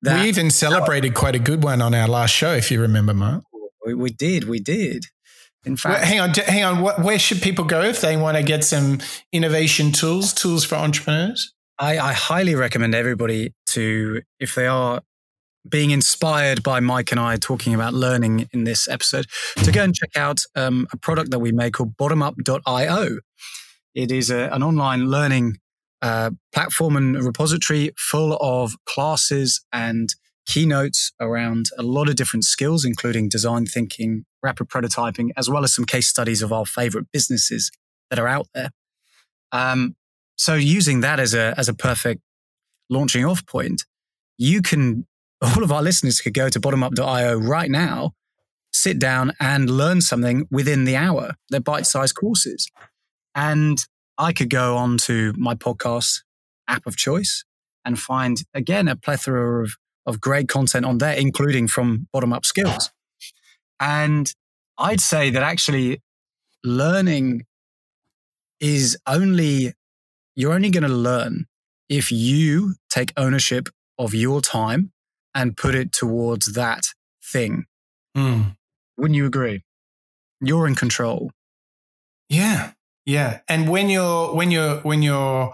we 0.05 0.29
even 0.29 0.51
celebrated 0.51 1.15
quite 1.15 1.35
a 1.35 1.39
good 1.39 1.63
one 1.63 1.81
on 1.81 1.95
our 1.95 2.09
last 2.09 2.33
show, 2.33 2.53
if 2.53 2.71
you 2.71 2.81
remember, 2.81 3.15
Mark. 3.15 3.45
We, 3.87 3.95
we 3.95 4.11
did, 4.11 4.45
we 4.45 4.61
did. 4.61 5.07
In 5.65 5.77
fact, 5.77 6.01
well, 6.01 6.07
hang 6.07 6.21
on, 6.21 6.31
hang 6.31 6.65
on. 6.65 6.83
What, 6.83 7.03
where 7.03 7.19
should 7.19 7.41
people 7.41 7.65
go 7.65 7.81
if 7.83 8.03
they 8.03 8.17
want 8.17 8.37
to 8.37 8.43
get 8.43 8.65
some 8.65 9.01
innovation 9.33 9.93
tools, 9.93 10.35
tools 10.35 10.65
for 10.65 10.75
entrepreneurs? 10.75 11.55
I, 11.79 11.99
I 11.99 12.13
highly 12.13 12.55
recommend 12.55 12.95
everybody 12.95 13.55
to, 13.69 14.21
if 14.39 14.55
they 14.55 14.67
are 14.67 15.01
being 15.69 15.91
inspired 15.91 16.63
by 16.63 16.81
Mike 16.81 17.11
and 17.11 17.21
I 17.21 17.37
talking 17.37 17.75
about 17.75 17.95
learning 17.95 18.49
in 18.53 18.65
this 18.65 18.89
episode, 18.89 19.27
to 19.63 19.73
go 19.73 19.83
and 19.83 19.95
check 19.95 20.17
out 20.17 20.41
um, 20.55 20.87
a 20.93 20.97
product 20.97 21.31
that 21.31 21.39
we 21.39 21.53
make 21.53 21.75
called 21.75 21.97
bottomup.io. 21.97 23.19
It 23.95 24.13
is 24.13 24.31
a, 24.31 24.49
an 24.53 24.63
online 24.63 25.07
learning 25.07 25.59
uh, 26.03 26.33
platform 26.53 26.97
and 26.97 27.23
repository 27.25 27.91
full 27.97 28.37
of 28.41 28.75
classes 28.85 29.65
and 29.73 30.15
keynotes 30.47 31.13
around 31.21 31.67
a 31.79 31.83
lot 31.83 32.09
of 32.09 32.17
different 32.17 32.45
skills, 32.45 32.85
including 32.85 33.29
design 33.29 33.67
thinking, 33.67 34.25
rapid 34.43 34.69
prototyping, 34.69 35.31
as 35.37 35.49
well 35.49 35.65
as 35.65 35.73
some 35.73 35.87
case 35.87 36.07
studies 36.07 36.43
of 36.43 36.53
our 36.53 36.67
favorite 36.67 37.07
businesses 37.13 37.71
that 38.11 38.19
are 38.19 38.29
out 38.29 38.49
there. 38.55 38.71
Um, 39.53 39.97
so 40.37 40.55
using 40.55 41.01
that 41.01 41.21
as 41.21 41.33
a, 41.33 41.55
as 41.57 41.69
a 41.69 41.75
perfect 41.75 42.21
launching 42.91 43.25
off 43.25 43.47
point, 43.47 43.85
you 44.37 44.61
can, 44.61 45.07
all 45.45 45.63
of 45.63 45.71
our 45.71 45.83
listeners 45.83 46.21
could 46.21 46.35
go 46.35 46.49
to 46.49 46.61
bottomup.io 46.61 47.39
right 47.39 47.71
now, 47.71 48.13
sit 48.73 48.99
down 48.99 49.33
and 49.41 49.69
learn 49.69 50.01
something 50.01 50.47
within 50.51 50.85
the 50.85 50.97
hour. 50.97 51.35
They're 51.51 51.61
bite 51.61 51.87
sized 51.87 52.17
courses. 52.17 52.69
And 53.35 53.79
I 54.17 54.33
could 54.33 54.51
go 54.51 54.77
on 54.77 54.99
to 54.99 55.35
my 55.37 55.55
podcast 55.55 56.23
app 56.69 56.87
of 56.87 56.97
choice 56.97 57.45
and 57.85 57.99
find 57.99 58.39
again 58.55 58.89
a 58.89 58.97
plethora 58.97 59.65
of, 59.65 59.77
of 60.07 60.21
great 60.21 60.49
content 60.49 60.87
on 60.87 60.99
there, 60.99 61.15
including 61.15 61.69
from 61.69 62.09
bottom 62.13 62.33
up 62.33 62.45
skills. 62.45 62.91
And 63.81 64.33
I'd 64.79 65.01
say 65.01 65.31
that 65.31 65.43
actually 65.43 66.01
learning 66.63 67.45
is 68.61 68.97
only, 69.07 69.75
you're 70.35 70.55
only 70.55 70.71
going 70.71 70.85
to 70.85 70.89
learn 70.89 71.47
if 71.89 72.11
you 72.11 72.77
take 72.89 73.13
ownership 73.17 73.69
of 73.99 74.15
your 74.15 74.41
time 74.41 74.93
and 75.35 75.57
put 75.57 75.75
it 75.75 75.93
towards 75.93 76.53
that 76.55 76.87
thing. 77.23 77.65
Mm. 78.17 78.57
Wouldn't 78.97 79.17
you 79.17 79.27
agree? 79.27 79.63
You're 80.41 80.67
in 80.67 80.75
control. 80.75 81.33
Yeah, 82.29 82.73
yeah. 83.05 83.41
And 83.49 83.69
when 83.69 83.91
you're 83.91 84.35
when 84.35 84.51
you're 84.51 84.77
when 84.79 85.03
you're 85.03 85.53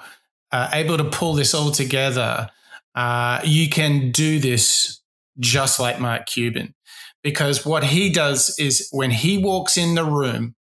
uh, 0.52 0.70
able 0.72 0.98
to 0.98 1.04
pull 1.04 1.34
this 1.34 1.54
all 1.54 1.70
together, 1.70 2.50
uh, 2.94 3.40
you 3.44 3.68
can 3.68 4.10
do 4.10 4.38
this 4.38 5.00
just 5.38 5.80
like 5.80 6.00
Mark 6.00 6.26
Cuban, 6.26 6.74
because 7.22 7.64
what 7.64 7.84
he 7.84 8.12
does 8.12 8.58
is 8.58 8.88
when 8.92 9.10
he 9.10 9.38
walks 9.38 9.76
in 9.76 9.94
the 9.94 10.04
room, 10.04 10.54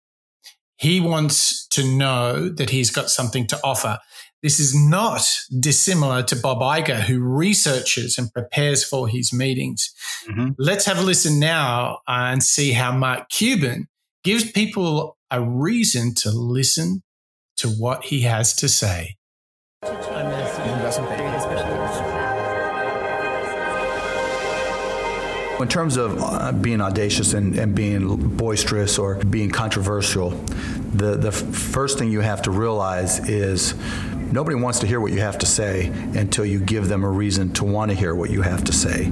he 0.77 1.01
wants 1.01 1.66
to 1.69 1.85
know 1.85 2.49
that 2.49 2.71
he's 2.71 2.91
got 2.91 3.11
something 3.11 3.47
to 3.49 3.59
offer. 3.64 3.99
This 4.43 4.61
is 4.61 4.72
not 4.72 5.22
dissimilar 5.59 6.22
to 6.24 6.36
Bob 6.36 6.61
Iger, 6.61 7.01
who 7.01 7.18
researches 7.18 8.18
and 8.18 8.32
prepares 8.32 8.84
for 8.84 9.09
his 9.09 9.32
meetings. 9.32 9.93
Mm-hmm. 10.28 10.51
Let's 10.59 10.86
have 10.86 10.99
a 10.99 11.03
listen 11.03 11.41
now 11.41 11.99
and 12.07 12.41
see 12.41 12.70
how 12.70 12.93
Mark 12.93 13.30
Cuban 13.30 13.89
gives 14.22 14.51
people 14.53 15.16
a 15.30 15.43
reason 15.43 16.14
to 16.14 16.30
listen 16.30 17.03
to 17.57 17.68
what 17.68 18.05
he 18.05 18.20
has 18.22 18.55
to 18.57 18.68
say. 18.68 19.16
In 25.61 25.66
terms 25.66 25.97
of 25.97 26.22
uh, 26.22 26.53
being 26.53 26.80
audacious 26.80 27.34
and, 27.34 27.59
and, 27.59 27.74
being 27.74 28.36
boisterous 28.36 28.97
or 28.97 29.16
being 29.16 29.51
controversial, 29.51 30.30
the, 30.95 31.16
the 31.16 31.32
first 31.32 31.99
thing 31.99 32.12
you 32.12 32.20
have 32.20 32.43
to 32.43 32.53
realize 32.53 33.28
is 33.28 33.74
nobody 34.33 34.55
wants 34.55 34.79
to 34.81 34.87
hear 34.87 35.01
what 35.01 35.12
you 35.12 35.20
have 35.20 35.39
to 35.39 35.47
say 35.47 35.87
until 36.14 36.45
you 36.45 36.61
give 36.61 36.89
them 36.89 37.05
a 37.05 37.09
reason 37.09 37.53
to 37.55 37.64
want 37.64 37.91
to 37.91 37.97
hear 37.97 38.14
what 38.14 38.31
you 38.31 38.43
have 38.43 38.64
to 38.64 38.72
say. 38.72 39.11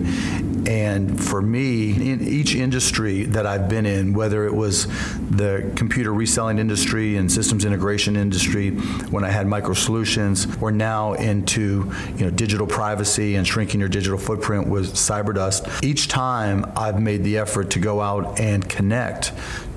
And 0.67 1.23
for 1.23 1.41
me, 1.41 1.93
in 2.11 2.27
each 2.27 2.55
industry 2.55 3.23
that 3.25 3.47
I've 3.47 3.69
been 3.69 3.87
in, 3.87 4.15
whether 4.15 4.47
it 4.47 4.55
was 4.55 4.87
the 5.31 5.73
computer 5.77 6.13
reselling 6.13 6.59
industry 6.59 7.17
and 7.17 7.31
systems 7.31 7.65
integration 7.65 8.17
industry, 8.17 8.71
when 9.11 9.23
I 9.23 9.31
had 9.31 9.47
MicroSolutions, 9.47 10.61
or 10.61 10.73
now 10.73 11.13
into 11.15 11.93
you 12.17 12.25
know 12.25 12.31
digital 12.31 12.67
privacy 12.67 13.37
and 13.37 13.47
shrinking 13.47 13.79
your 13.81 13.89
digital 13.89 14.19
footprint 14.19 14.67
with 14.67 14.95
CyberDust, 14.95 15.85
each 15.85 16.09
time 16.09 16.71
I've 16.77 17.01
made 17.01 17.23
the 17.23 17.39
effort 17.39 17.71
to 17.71 17.79
go 17.79 18.01
out 18.01 18.41
and 18.41 18.69
connect 18.69 19.33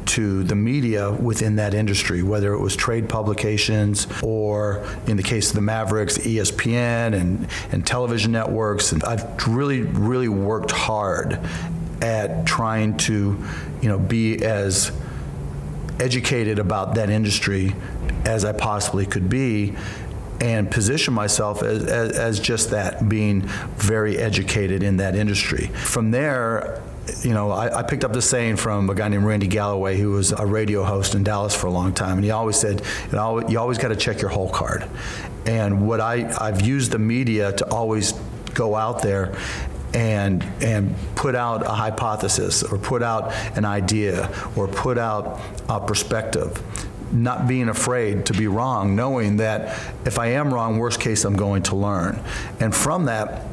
to 0.09 0.43
the 0.43 0.55
media 0.55 1.11
within 1.11 1.57
that 1.57 1.73
industry, 1.73 2.23
whether 2.23 2.53
it 2.53 2.59
was 2.59 2.75
trade 2.75 3.07
publications 3.07 4.07
or, 4.23 4.85
in 5.05 5.17
the 5.17 5.23
case 5.23 5.49
of 5.49 5.55
the 5.55 5.61
Mavericks, 5.61 6.17
ESPN 6.17 7.13
and, 7.13 7.47
and 7.71 7.85
television 7.85 8.31
networks. 8.31 8.91
And 8.91 9.03
I've 9.03 9.47
really, 9.47 9.81
really 9.81 10.27
worked 10.27 10.71
hard 10.71 11.39
at 12.01 12.47
trying 12.47 12.97
to, 12.97 13.37
you 13.81 13.89
know, 13.89 13.99
be 13.99 14.43
as 14.43 14.91
educated 15.99 16.57
about 16.57 16.95
that 16.95 17.09
industry 17.09 17.75
as 18.25 18.45
I 18.45 18.53
possibly 18.53 19.05
could 19.05 19.29
be 19.29 19.75
and 20.41 20.71
position 20.71 21.13
myself 21.13 21.61
as, 21.61 21.83
as, 21.83 22.17
as, 22.17 22.39
just 22.39 22.71
that, 22.71 23.09
being 23.09 23.41
very 23.75 24.17
educated 24.17 24.83
in 24.83 24.97
that 24.97 25.15
industry. 25.15 25.67
From 25.67 26.11
there, 26.11 26.81
you 27.23 27.33
know, 27.33 27.51
I, 27.51 27.79
I, 27.79 27.83
picked 27.83 28.03
up 28.03 28.13
the 28.13 28.21
saying 28.21 28.57
from 28.57 28.89
a 28.89 28.95
guy 28.95 29.07
named 29.07 29.23
Randy 29.23 29.47
Galloway, 29.47 29.97
who 29.97 30.11
was 30.11 30.31
a 30.31 30.45
radio 30.45 30.83
host 30.83 31.15
in 31.15 31.23
Dallas 31.23 31.55
for 31.55 31.67
a 31.67 31.71
long 31.71 31.93
time, 31.93 32.17
and 32.17 32.23
he 32.23 32.31
always 32.31 32.57
said, 32.57 32.81
you, 33.05 33.17
know, 33.17 33.47
you 33.47 33.59
always 33.59 33.77
got 33.77 33.89
to 33.89 33.95
check 33.95 34.21
your 34.21 34.29
hole 34.29 34.49
card. 34.49 34.87
And 35.45 35.87
what 35.87 36.01
I, 36.01 36.33
I've 36.39 36.61
used 36.61 36.91
the 36.91 36.99
media 36.99 37.51
to 37.53 37.69
always 37.71 38.13
go 38.53 38.75
out 38.75 39.01
there 39.01 39.35
and 39.93 40.43
and 40.61 40.95
put 41.15 41.35
out 41.35 41.63
a 41.65 41.69
hypothesis 41.69 42.61
or 42.61 42.77
put 42.77 43.01
out 43.01 43.33
an 43.57 43.65
idea 43.65 44.29
or 44.55 44.67
put 44.67 44.97
out 44.97 45.39
a 45.67 45.79
perspective 45.79 46.61
not 47.11 47.47
being 47.47 47.69
afraid 47.69 48.23
to 48.27 48.33
be 48.33 48.47
wrong 48.47 48.95
knowing 48.95 49.37
that 49.37 49.79
if 50.05 50.19
I 50.19 50.27
am 50.27 50.53
wrong 50.53 50.77
worst 50.77 50.99
case 50.99 51.25
I'm 51.25 51.35
going 51.35 51.63
to 51.63 51.75
learn 51.75 52.21
and 52.59 52.75
from 52.75 53.05
that 53.05 53.45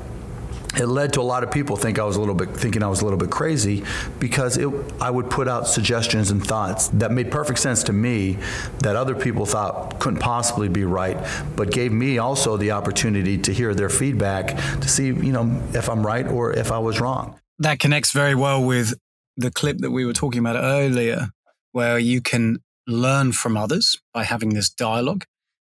it 0.76 0.86
led 0.86 1.12
to 1.14 1.20
a 1.20 1.22
lot 1.22 1.42
of 1.42 1.50
people 1.50 1.76
think 1.76 1.98
I 1.98 2.04
was 2.04 2.16
a 2.16 2.20
little 2.20 2.34
bit 2.34 2.50
thinking 2.50 2.82
I 2.82 2.88
was 2.88 3.00
a 3.00 3.04
little 3.04 3.18
bit 3.18 3.30
crazy 3.30 3.84
because 4.18 4.56
it, 4.56 4.68
I 5.00 5.10
would 5.10 5.30
put 5.30 5.48
out 5.48 5.66
suggestions 5.66 6.30
and 6.30 6.44
thoughts 6.44 6.88
that 6.88 7.10
made 7.10 7.30
perfect 7.30 7.58
sense 7.58 7.82
to 7.84 7.92
me 7.92 8.38
that 8.80 8.96
other 8.96 9.14
people 9.14 9.46
thought 9.46 9.98
couldn't 9.98 10.20
possibly 10.20 10.68
be 10.68 10.84
right, 10.84 11.16
but 11.56 11.70
gave 11.70 11.92
me 11.92 12.18
also 12.18 12.56
the 12.56 12.72
opportunity 12.72 13.38
to 13.38 13.52
hear 13.52 13.74
their 13.74 13.88
feedback 13.88 14.56
to 14.80 14.88
see 14.88 15.06
you 15.06 15.32
know 15.32 15.62
if 15.72 15.88
I'm 15.88 16.06
right 16.06 16.26
or 16.26 16.52
if 16.52 16.70
I 16.70 16.78
was 16.78 17.00
wrong. 17.00 17.38
That 17.58 17.78
connects 17.78 18.12
very 18.12 18.34
well 18.34 18.62
with 18.62 18.94
the 19.36 19.50
clip 19.50 19.78
that 19.78 19.90
we 19.90 20.04
were 20.04 20.12
talking 20.12 20.40
about 20.40 20.56
earlier, 20.56 21.28
where 21.72 21.98
you 21.98 22.20
can 22.20 22.58
learn 22.86 23.32
from 23.32 23.56
others 23.56 23.98
by 24.12 24.24
having 24.24 24.50
this 24.50 24.70
dialogue, 24.70 25.24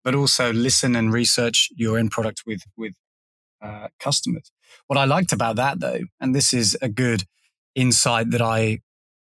but 0.05 0.15
also 0.15 0.53
listen 0.53 0.97
and 0.97 1.13
research 1.13 1.69
your 1.77 1.99
end 1.99 2.11
product 2.11 2.43
with 2.47 2.63
with 2.77 2.95
uh, 3.63 3.89
customers. 4.01 4.51
What 4.87 4.99
I 4.99 5.05
liked 5.05 5.33
about 5.33 5.57
that, 5.57 5.81
though, 5.81 6.01
and 6.21 6.35
this 6.35 6.53
is 6.53 6.77
a 6.83 6.89
good 6.89 7.25
insight 7.75 8.31
that 8.31 8.43
I 8.43 8.81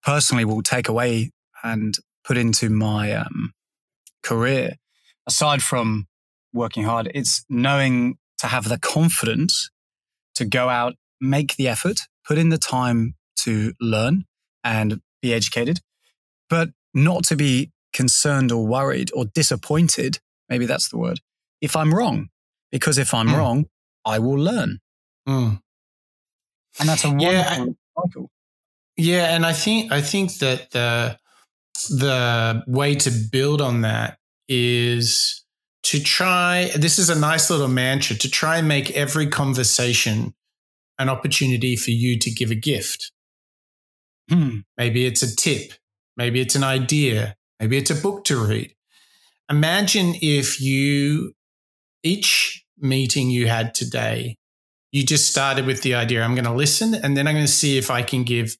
personally 0.04 0.46
will 0.46 0.62
take 0.62 0.88
away 0.88 1.32
and 1.64 1.96
put 2.24 2.38
into 2.38 2.70
my 2.70 3.12
um, 3.12 3.54
career, 4.24 4.76
aside 5.28 5.62
from 5.62 6.08
working 6.54 6.84
hard, 6.84 7.12
it's 7.14 7.44
knowing 7.50 8.18
to 8.40 8.48
have 8.48 8.70
the 8.70 8.80
confidence 8.80 9.70
to 10.36 10.46
go 10.46 10.70
out, 10.70 10.96
make 11.20 11.56
the 11.56 11.68
effort, 11.68 12.02
put 12.26 12.38
in 12.38 12.50
the 12.50 12.58
time 12.58 13.16
to 13.36 13.74
learn 13.82 14.26
and 14.64 15.02
be 15.22 15.34
educated, 15.34 15.80
but 16.50 16.70
not 16.94 17.24
to 17.26 17.36
be 17.36 17.72
concerned 17.94 18.52
or 18.52 18.66
worried 18.66 19.12
or 19.14 19.26
disappointed. 19.26 20.20
Maybe 20.48 20.66
that's 20.66 20.90
the 20.90 20.98
word. 20.98 21.20
If 21.62 21.76
I'm 21.76 21.94
wrong, 21.94 22.30
because 22.72 22.98
if 22.98 23.14
I'm 23.14 23.28
mm. 23.28 23.38
wrong, 23.38 23.66
I 24.06 24.20
will 24.20 24.38
learn. 24.38 24.80
Mm. 25.30 25.62
And 26.80 26.90
that's 26.90 27.04
a 27.04 27.10
wonderful 27.10 27.32
yeah, 27.32 27.66
cycle. 27.96 28.32
Yeah, 28.98 29.36
and 29.36 29.46
I 29.46 29.54
think 29.54 29.92
I 29.92 30.02
think 30.02 30.40
that 30.40 30.72
the 30.72 31.18
the 31.90 32.64
way 32.68 32.96
to 32.96 33.12
build 33.32 33.62
on 33.62 33.82
that 33.82 34.18
is 34.48 35.46
to 35.84 36.02
try 36.02 36.72
this 36.76 37.00
is 37.00 37.10
a 37.10 37.18
nice 37.18 37.50
little 37.50 37.68
mantra 37.68 38.16
to 38.18 38.30
try 38.30 38.58
and 38.58 38.68
make 38.68 38.92
every 38.92 39.28
conversation 39.28 40.34
an 40.98 41.10
opportunity 41.10 41.76
for 41.76 41.92
you 41.92 42.18
to 42.20 42.32
give 42.32 42.52
a 42.52 42.56
gift. 42.56 43.12
Hmm. 44.30 44.60
Maybe 44.78 45.06
it's 45.06 45.24
a 45.24 45.34
tip, 45.36 45.74
maybe 46.18 46.42
it's 46.42 46.56
an 46.56 46.64
idea, 46.64 47.36
maybe 47.60 47.78
it's 47.78 47.92
a 47.92 47.96
book 47.96 48.26
to 48.26 48.38
read. 48.38 48.74
Imagine 49.50 50.16
if 50.22 50.60
you 50.60 51.34
each 52.04 52.66
meeting 52.78 53.30
you 53.30 53.48
had 53.48 53.74
today 53.74 54.39
you 54.92 55.06
just 55.06 55.30
started 55.30 55.66
with 55.66 55.82
the 55.82 55.96
idea 55.96 56.22
I'm 56.22 56.36
going 56.36 56.46
to 56.46 56.54
listen 56.54 56.96
and 56.96 57.16
then 57.16 57.28
I'm 57.28 57.36
going 57.36 57.46
to 57.46 57.52
see 57.52 57.78
if 57.78 57.92
I 57.92 58.02
can 58.02 58.24
give 58.24 58.58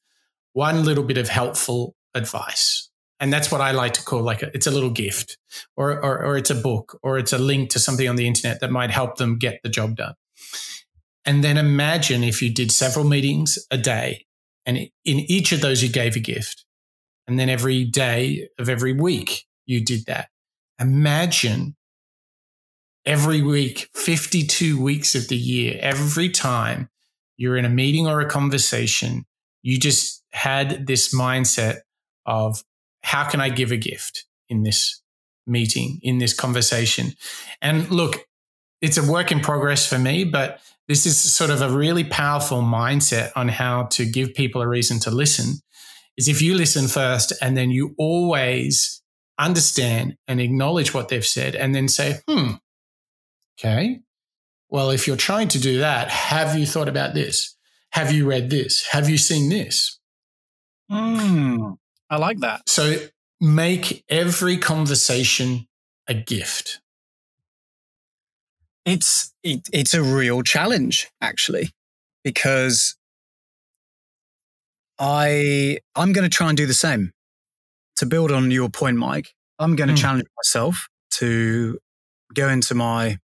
one 0.52 0.84
little 0.84 1.04
bit 1.04 1.18
of 1.18 1.28
helpful 1.28 1.94
advice. 2.14 2.90
And 3.18 3.32
that's 3.32 3.52
what 3.52 3.60
I 3.60 3.72
like 3.72 3.94
to 3.94 4.02
call 4.02 4.22
like 4.22 4.42
a, 4.42 4.50
it's 4.54 4.66
a 4.66 4.70
little 4.70 4.90
gift 4.90 5.36
or, 5.76 5.92
or, 5.92 6.24
or 6.24 6.36
it's 6.36 6.50
a 6.50 6.54
book 6.54 6.98
or 7.02 7.18
it's 7.18 7.32
a 7.32 7.38
link 7.38 7.70
to 7.70 7.78
something 7.78 8.08
on 8.08 8.16
the 8.16 8.26
internet 8.26 8.60
that 8.60 8.70
might 8.70 8.90
help 8.90 9.16
them 9.16 9.38
get 9.38 9.60
the 9.62 9.68
job 9.68 9.96
done. 9.96 10.14
And 11.26 11.44
then 11.44 11.58
imagine 11.58 12.24
if 12.24 12.40
you 12.40 12.52
did 12.52 12.72
several 12.72 13.04
meetings 13.04 13.58
a 13.70 13.76
day 13.76 14.24
and 14.64 14.78
in 14.78 14.90
each 15.04 15.52
of 15.52 15.60
those 15.60 15.82
you 15.82 15.90
gave 15.90 16.16
a 16.16 16.20
gift. 16.20 16.64
And 17.26 17.38
then 17.38 17.48
every 17.48 17.84
day 17.84 18.48
of 18.58 18.68
every 18.68 18.92
week 18.92 19.44
you 19.66 19.84
did 19.84 20.06
that. 20.06 20.28
Imagine 20.80 21.76
every 23.04 23.42
week, 23.42 23.88
52 23.94 24.80
weeks 24.80 25.14
of 25.14 25.28
the 25.28 25.36
year, 25.36 25.78
every 25.80 26.28
time 26.28 26.88
you're 27.36 27.56
in 27.56 27.64
a 27.64 27.70
meeting 27.70 28.06
or 28.06 28.20
a 28.20 28.28
conversation, 28.28 29.24
you 29.62 29.78
just 29.78 30.22
had 30.32 30.86
this 30.86 31.14
mindset 31.14 31.78
of 32.26 32.62
how 33.02 33.28
can 33.28 33.40
I 33.40 33.48
give 33.48 33.72
a 33.72 33.76
gift 33.76 34.24
in 34.48 34.62
this 34.62 35.02
meeting, 35.46 36.00
in 36.02 36.18
this 36.18 36.34
conversation? 36.34 37.12
And 37.62 37.90
look, 37.90 38.26
it's 38.80 38.98
a 38.98 39.10
work 39.10 39.32
in 39.32 39.40
progress 39.40 39.86
for 39.86 39.98
me, 39.98 40.24
but 40.24 40.60
this 40.88 41.06
is 41.06 41.18
sort 41.34 41.50
of 41.50 41.62
a 41.62 41.70
really 41.70 42.04
powerful 42.04 42.62
mindset 42.62 43.30
on 43.36 43.48
how 43.48 43.84
to 43.84 44.04
give 44.04 44.34
people 44.34 44.62
a 44.62 44.68
reason 44.68 44.98
to 45.00 45.10
listen. 45.10 45.60
Is 46.16 46.28
if 46.28 46.42
you 46.42 46.54
listen 46.54 46.88
first 46.88 47.32
and 47.40 47.56
then 47.56 47.70
you 47.70 47.94
always 47.96 49.02
understand 49.38 50.16
and 50.28 50.40
acknowledge 50.40 50.92
what 50.92 51.08
they've 51.08 51.26
said 51.26 51.54
and 51.54 51.74
then 51.74 51.88
say, 51.88 52.18
hmm, 52.28 52.54
Okay. 53.60 54.00
Well, 54.70 54.90
if 54.90 55.06
you're 55.06 55.16
trying 55.16 55.48
to 55.48 55.60
do 55.60 55.80
that, 55.80 56.08
have 56.08 56.58
you 56.58 56.64
thought 56.64 56.88
about 56.88 57.12
this? 57.12 57.56
Have 57.92 58.12
you 58.12 58.26
read 58.26 58.48
this? 58.48 58.86
Have 58.86 59.10
you 59.10 59.18
seen 59.18 59.48
this? 59.50 59.98
Mm, 60.90 61.76
I 62.08 62.16
like 62.16 62.38
that. 62.40 62.68
So, 62.68 62.96
make 63.40 64.04
every 64.08 64.56
conversation 64.56 65.66
a 66.08 66.14
gift? 66.14 66.80
It's 68.86 69.32
it, 69.42 69.68
it's 69.72 69.92
a 69.92 70.02
real 70.02 70.42
challenge 70.42 71.08
actually 71.20 71.70
because 72.24 72.96
I 74.98 75.78
I'm 75.94 76.12
going 76.12 76.28
to 76.28 76.34
try 76.34 76.48
and 76.48 76.56
do 76.56 76.66
the 76.66 76.74
same. 76.74 77.12
To 77.96 78.06
build 78.06 78.32
on 78.32 78.50
your 78.50 78.70
point, 78.70 78.96
Mike, 78.96 79.34
I'm 79.58 79.76
going 79.76 79.88
to 79.88 79.94
mm. 79.94 79.98
challenge 79.98 80.24
myself 80.38 80.88
to 81.16 81.78
go 82.32 82.48
into 82.48 82.74
my 82.74 83.18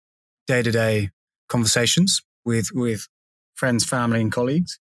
day 0.53 0.63
to 0.63 0.71
day 0.71 1.11
conversations 1.49 2.21
with 2.45 2.69
with 2.75 3.09
friends, 3.55 3.85
family, 3.87 4.21
and 4.21 4.31
colleagues, 4.31 4.79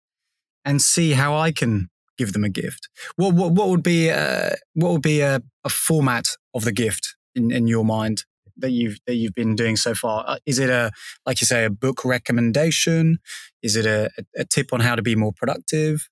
and 0.64 0.82
see 0.82 1.12
how 1.12 1.34
I 1.34 1.50
can 1.52 1.88
give 2.18 2.34
them 2.34 2.44
a 2.44 2.50
gift. 2.50 2.88
What 3.16 3.34
what, 3.34 3.52
what 3.52 3.68
would 3.68 3.82
be 3.82 4.08
a, 4.08 4.54
what 4.74 4.92
would 4.92 5.02
be 5.02 5.20
a, 5.20 5.40
a 5.64 5.70
format 5.70 6.26
of 6.52 6.64
the 6.64 6.72
gift 6.72 7.16
in, 7.34 7.50
in 7.50 7.66
your 7.68 7.84
mind 7.84 8.24
that 8.58 8.70
you've 8.70 8.98
that 9.06 9.14
you've 9.14 9.34
been 9.34 9.56
doing 9.56 9.76
so 9.76 9.94
far? 9.94 10.24
Uh, 10.26 10.36
is 10.44 10.58
it 10.58 10.68
a 10.68 10.90
like 11.24 11.40
you 11.40 11.46
say 11.46 11.64
a 11.64 11.70
book 11.70 12.04
recommendation? 12.04 13.18
Is 13.62 13.74
it 13.76 13.86
a, 13.86 14.10
a 14.36 14.44
tip 14.44 14.74
on 14.74 14.80
how 14.80 14.94
to 14.94 15.02
be 15.02 15.16
more 15.16 15.32
productive? 15.32 16.08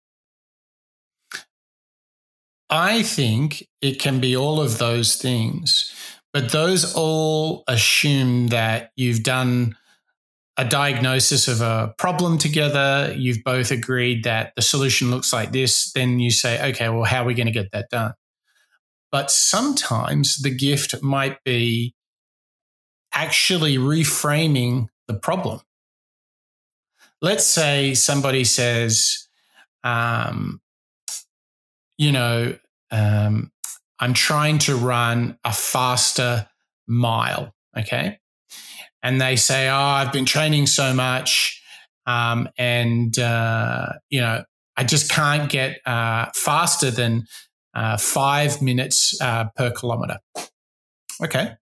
I 2.70 3.02
think 3.02 3.66
it 3.82 3.98
can 3.98 4.20
be 4.20 4.36
all 4.36 4.62
of 4.62 4.78
those 4.78 5.16
things, 5.16 5.92
but 6.32 6.52
those 6.52 6.94
all 6.94 7.64
assume 7.66 8.48
that 8.48 8.92
you've 8.96 9.22
done 9.22 9.76
a 10.56 10.64
diagnosis 10.64 11.48
of 11.48 11.60
a 11.60 11.94
problem 11.96 12.36
together. 12.36 13.14
You've 13.16 13.42
both 13.44 13.70
agreed 13.70 14.24
that 14.24 14.52
the 14.56 14.62
solution 14.62 15.10
looks 15.10 15.32
like 15.32 15.52
this. 15.52 15.90
Then 15.92 16.18
you 16.20 16.30
say, 16.30 16.70
okay, 16.70 16.88
well, 16.88 17.04
how 17.04 17.22
are 17.22 17.26
we 17.26 17.34
going 17.34 17.46
to 17.46 17.52
get 17.52 17.72
that 17.72 17.88
done? 17.90 18.12
But 19.10 19.30
sometimes 19.30 20.38
the 20.42 20.54
gift 20.54 21.02
might 21.02 21.42
be 21.44 21.94
actually 23.12 23.76
reframing 23.76 24.88
the 25.08 25.14
problem. 25.14 25.60
Let's 27.22 27.44
say 27.44 27.94
somebody 27.94 28.44
says, 28.44 29.28
um, 29.82 30.60
you 31.98 32.12
know, 32.12 32.56
um, 32.90 33.50
I'm 34.00 34.14
trying 34.14 34.58
to 34.60 34.76
run 34.76 35.38
a 35.44 35.52
faster 35.52 36.48
mile. 36.88 37.54
Okay. 37.78 38.18
And 39.02 39.20
they 39.20 39.36
say, 39.36 39.68
Oh, 39.68 39.76
I've 39.76 40.12
been 40.12 40.24
training 40.24 40.66
so 40.66 40.94
much. 40.94 41.62
Um, 42.06 42.48
and, 42.58 43.16
uh, 43.18 43.92
you 44.08 44.20
know, 44.20 44.42
I 44.76 44.84
just 44.84 45.10
can't 45.10 45.50
get 45.50 45.78
uh, 45.86 46.26
faster 46.34 46.90
than 46.90 47.26
uh, 47.74 47.98
five 47.98 48.62
minutes 48.62 49.20
uh, 49.20 49.44
per 49.54 49.70
kilometer. 49.70 50.18
Okay. 51.22 51.52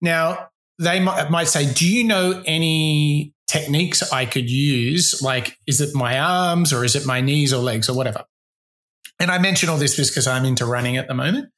Now, 0.00 0.48
they 0.78 0.98
might, 0.98 1.30
might 1.30 1.48
say, 1.48 1.72
Do 1.72 1.86
you 1.86 2.04
know 2.04 2.42
any 2.46 3.34
techniques 3.46 4.10
I 4.12 4.24
could 4.24 4.50
use? 4.50 5.20
Like, 5.22 5.58
is 5.66 5.80
it 5.80 5.94
my 5.94 6.18
arms 6.18 6.72
or 6.72 6.84
is 6.84 6.96
it 6.96 7.06
my 7.06 7.20
knees 7.20 7.52
or 7.52 7.62
legs 7.62 7.88
or 7.88 7.96
whatever? 7.96 8.24
And 9.22 9.30
I 9.30 9.38
mention 9.38 9.68
all 9.68 9.76
this 9.76 9.94
because 9.94 10.26
I'm 10.26 10.44
into 10.44 10.66
running 10.66 10.96
at 10.96 11.06
the 11.06 11.14
moment. 11.14 11.50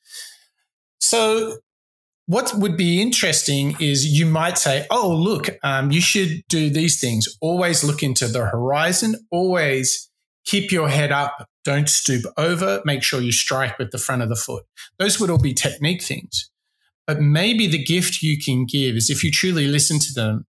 So, 1.00 1.56
what 2.26 2.52
would 2.54 2.76
be 2.76 3.00
interesting 3.00 3.74
is 3.80 4.06
you 4.06 4.26
might 4.26 4.58
say, 4.58 4.86
oh, 4.90 5.10
look, 5.10 5.48
um, 5.62 5.90
you 5.90 6.02
should 6.02 6.42
do 6.50 6.68
these 6.68 7.00
things. 7.00 7.26
Always 7.40 7.82
look 7.82 8.02
into 8.02 8.28
the 8.28 8.44
horizon, 8.44 9.14
always 9.30 10.10
keep 10.44 10.72
your 10.72 10.90
head 10.90 11.10
up, 11.10 11.48
don't 11.64 11.88
stoop 11.88 12.26
over, 12.36 12.82
make 12.84 13.02
sure 13.02 13.22
you 13.22 13.32
strike 13.32 13.78
with 13.78 13.92
the 13.92 13.98
front 13.98 14.20
of 14.20 14.28
the 14.28 14.36
foot. 14.36 14.64
Those 14.98 15.18
would 15.18 15.30
all 15.30 15.40
be 15.40 15.54
technique 15.54 16.02
things. 16.02 16.50
But 17.06 17.20
maybe 17.20 17.66
the 17.66 17.82
gift 17.82 18.22
you 18.22 18.38
can 18.38 18.66
give 18.66 18.94
is 18.94 19.08
if 19.08 19.24
you 19.24 19.30
truly 19.30 19.68
listen 19.68 19.98
to 20.00 20.12
them, 20.12 20.44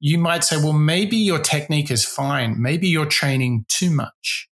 you 0.00 0.18
might 0.18 0.42
say, 0.42 0.56
well, 0.56 0.72
maybe 0.72 1.16
your 1.16 1.38
technique 1.38 1.92
is 1.92 2.04
fine. 2.04 2.60
Maybe 2.60 2.88
you're 2.88 3.06
training 3.06 3.66
too 3.68 3.92
much. 3.92 4.48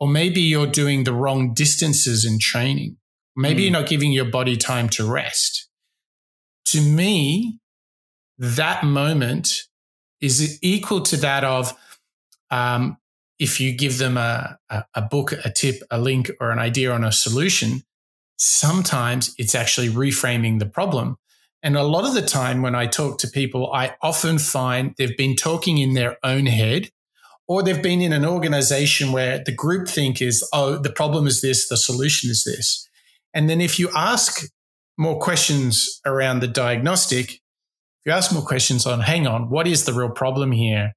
Or 0.00 0.08
maybe 0.08 0.40
you're 0.40 0.66
doing 0.66 1.04
the 1.04 1.12
wrong 1.12 1.52
distances 1.52 2.24
in 2.24 2.38
training. 2.40 2.96
Maybe 3.36 3.60
mm. 3.60 3.64
you're 3.64 3.80
not 3.80 3.88
giving 3.88 4.12
your 4.12 4.24
body 4.24 4.56
time 4.56 4.88
to 4.90 5.04
rest. 5.04 5.68
To 6.68 6.80
me, 6.80 7.58
that 8.38 8.82
moment 8.82 9.64
is 10.20 10.58
equal 10.62 11.02
to 11.02 11.16
that 11.18 11.44
of 11.44 11.74
um, 12.50 12.96
if 13.38 13.60
you 13.60 13.72
give 13.72 13.98
them 13.98 14.16
a, 14.16 14.58
a, 14.68 14.84
a 14.94 15.02
book, 15.02 15.32
a 15.32 15.50
tip, 15.50 15.82
a 15.90 15.98
link, 15.98 16.30
or 16.40 16.50
an 16.50 16.58
idea 16.58 16.92
on 16.92 17.04
a 17.04 17.12
solution, 17.12 17.82
sometimes 18.38 19.34
it's 19.38 19.54
actually 19.54 19.88
reframing 19.88 20.58
the 20.58 20.66
problem. 20.66 21.16
And 21.62 21.76
a 21.76 21.82
lot 21.82 22.04
of 22.04 22.14
the 22.14 22.26
time 22.26 22.62
when 22.62 22.74
I 22.74 22.86
talk 22.86 23.18
to 23.18 23.28
people, 23.28 23.72
I 23.72 23.96
often 24.02 24.38
find 24.38 24.94
they've 24.96 25.16
been 25.16 25.36
talking 25.36 25.78
in 25.78 25.94
their 25.94 26.16
own 26.22 26.46
head 26.46 26.90
or 27.50 27.64
they've 27.64 27.82
been 27.82 28.00
in 28.00 28.12
an 28.12 28.24
organization 28.24 29.10
where 29.10 29.42
the 29.44 29.50
group 29.50 29.88
think 29.88 30.22
is, 30.22 30.48
oh, 30.52 30.76
the 30.76 30.92
problem 30.92 31.26
is 31.26 31.40
this, 31.40 31.66
the 31.66 31.76
solution 31.76 32.30
is 32.30 32.44
this. 32.44 32.88
And 33.34 33.50
then 33.50 33.60
if 33.60 33.76
you 33.76 33.90
ask 33.92 34.44
more 34.96 35.18
questions 35.18 36.00
around 36.06 36.42
the 36.42 36.46
diagnostic, 36.46 37.32
if 37.32 38.06
you 38.06 38.12
ask 38.12 38.32
more 38.32 38.44
questions 38.44 38.86
on, 38.86 39.00
hang 39.00 39.26
on, 39.26 39.50
what 39.50 39.66
is 39.66 39.84
the 39.84 39.92
real 39.92 40.10
problem 40.10 40.52
here? 40.52 40.92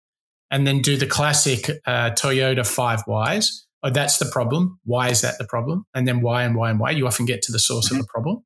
And 0.51 0.67
then 0.67 0.83
do 0.83 0.95
the 0.95 1.07
classic 1.07 1.71
uh, 1.87 2.11
Toyota 2.11 2.67
five 2.67 3.01
whys. 3.07 3.65
Oh, 3.81 3.89
that's 3.89 4.19
the 4.19 4.29
problem. 4.31 4.79
Why 4.83 5.09
is 5.09 5.21
that 5.21 5.39
the 5.39 5.45
problem? 5.45 5.87
And 5.95 6.07
then 6.07 6.21
why 6.21 6.43
and 6.43 6.55
why 6.55 6.69
and 6.69 6.79
why. 6.79 6.91
You 6.91 7.07
often 7.07 7.25
get 7.25 7.41
to 7.43 7.51
the 7.51 7.57
source 7.57 7.87
mm-hmm. 7.87 7.95
of 7.95 8.01
the 8.03 8.07
problem. 8.13 8.43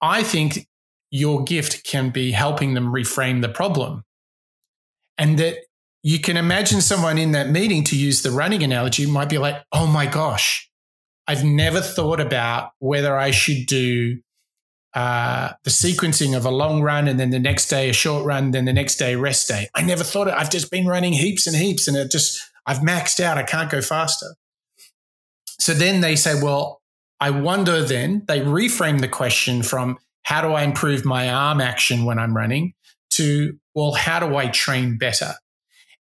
I 0.00 0.22
think 0.22 0.66
your 1.10 1.44
gift 1.44 1.86
can 1.86 2.08
be 2.08 2.32
helping 2.32 2.72
them 2.72 2.86
reframe 2.86 3.42
the 3.42 3.50
problem. 3.50 4.02
And 5.18 5.38
that 5.38 5.58
you 6.06 6.20
can 6.20 6.36
imagine 6.36 6.80
someone 6.80 7.18
in 7.18 7.32
that 7.32 7.50
meeting, 7.50 7.82
to 7.82 7.96
use 7.96 8.22
the 8.22 8.30
running 8.30 8.62
analogy, 8.62 9.06
might 9.06 9.28
be 9.28 9.38
like, 9.38 9.56
oh 9.72 9.88
my 9.88 10.06
gosh, 10.06 10.70
I've 11.26 11.42
never 11.42 11.80
thought 11.80 12.20
about 12.20 12.70
whether 12.78 13.18
I 13.18 13.32
should 13.32 13.66
do 13.66 14.20
uh, 14.94 15.54
the 15.64 15.70
sequencing 15.70 16.36
of 16.36 16.44
a 16.46 16.50
long 16.52 16.80
run 16.80 17.08
and 17.08 17.18
then 17.18 17.30
the 17.30 17.40
next 17.40 17.68
day 17.68 17.88
a 17.88 17.92
short 17.92 18.24
run, 18.24 18.52
then 18.52 18.66
the 18.66 18.72
next 18.72 18.98
day 18.98 19.16
rest 19.16 19.48
day. 19.48 19.66
I 19.74 19.82
never 19.82 20.04
thought 20.04 20.28
it. 20.28 20.34
I've 20.34 20.48
just 20.48 20.70
been 20.70 20.86
running 20.86 21.12
heaps 21.12 21.44
and 21.48 21.56
heaps 21.56 21.88
and 21.88 21.96
it 21.96 22.12
just, 22.12 22.40
I've 22.66 22.78
maxed 22.78 23.18
out. 23.18 23.36
I 23.36 23.42
can't 23.42 23.68
go 23.68 23.82
faster. 23.82 24.36
So 25.58 25.74
then 25.74 26.02
they 26.02 26.14
say, 26.14 26.40
well, 26.40 26.82
I 27.18 27.30
wonder 27.30 27.82
then, 27.82 28.22
they 28.28 28.42
reframe 28.42 29.00
the 29.00 29.08
question 29.08 29.64
from 29.64 29.98
how 30.22 30.40
do 30.40 30.54
I 30.54 30.62
improve 30.62 31.04
my 31.04 31.28
arm 31.28 31.60
action 31.60 32.04
when 32.04 32.20
I'm 32.20 32.36
running 32.36 32.74
to, 33.14 33.58
well, 33.74 33.94
how 33.94 34.20
do 34.20 34.36
I 34.36 34.46
train 34.46 34.98
better? 34.98 35.34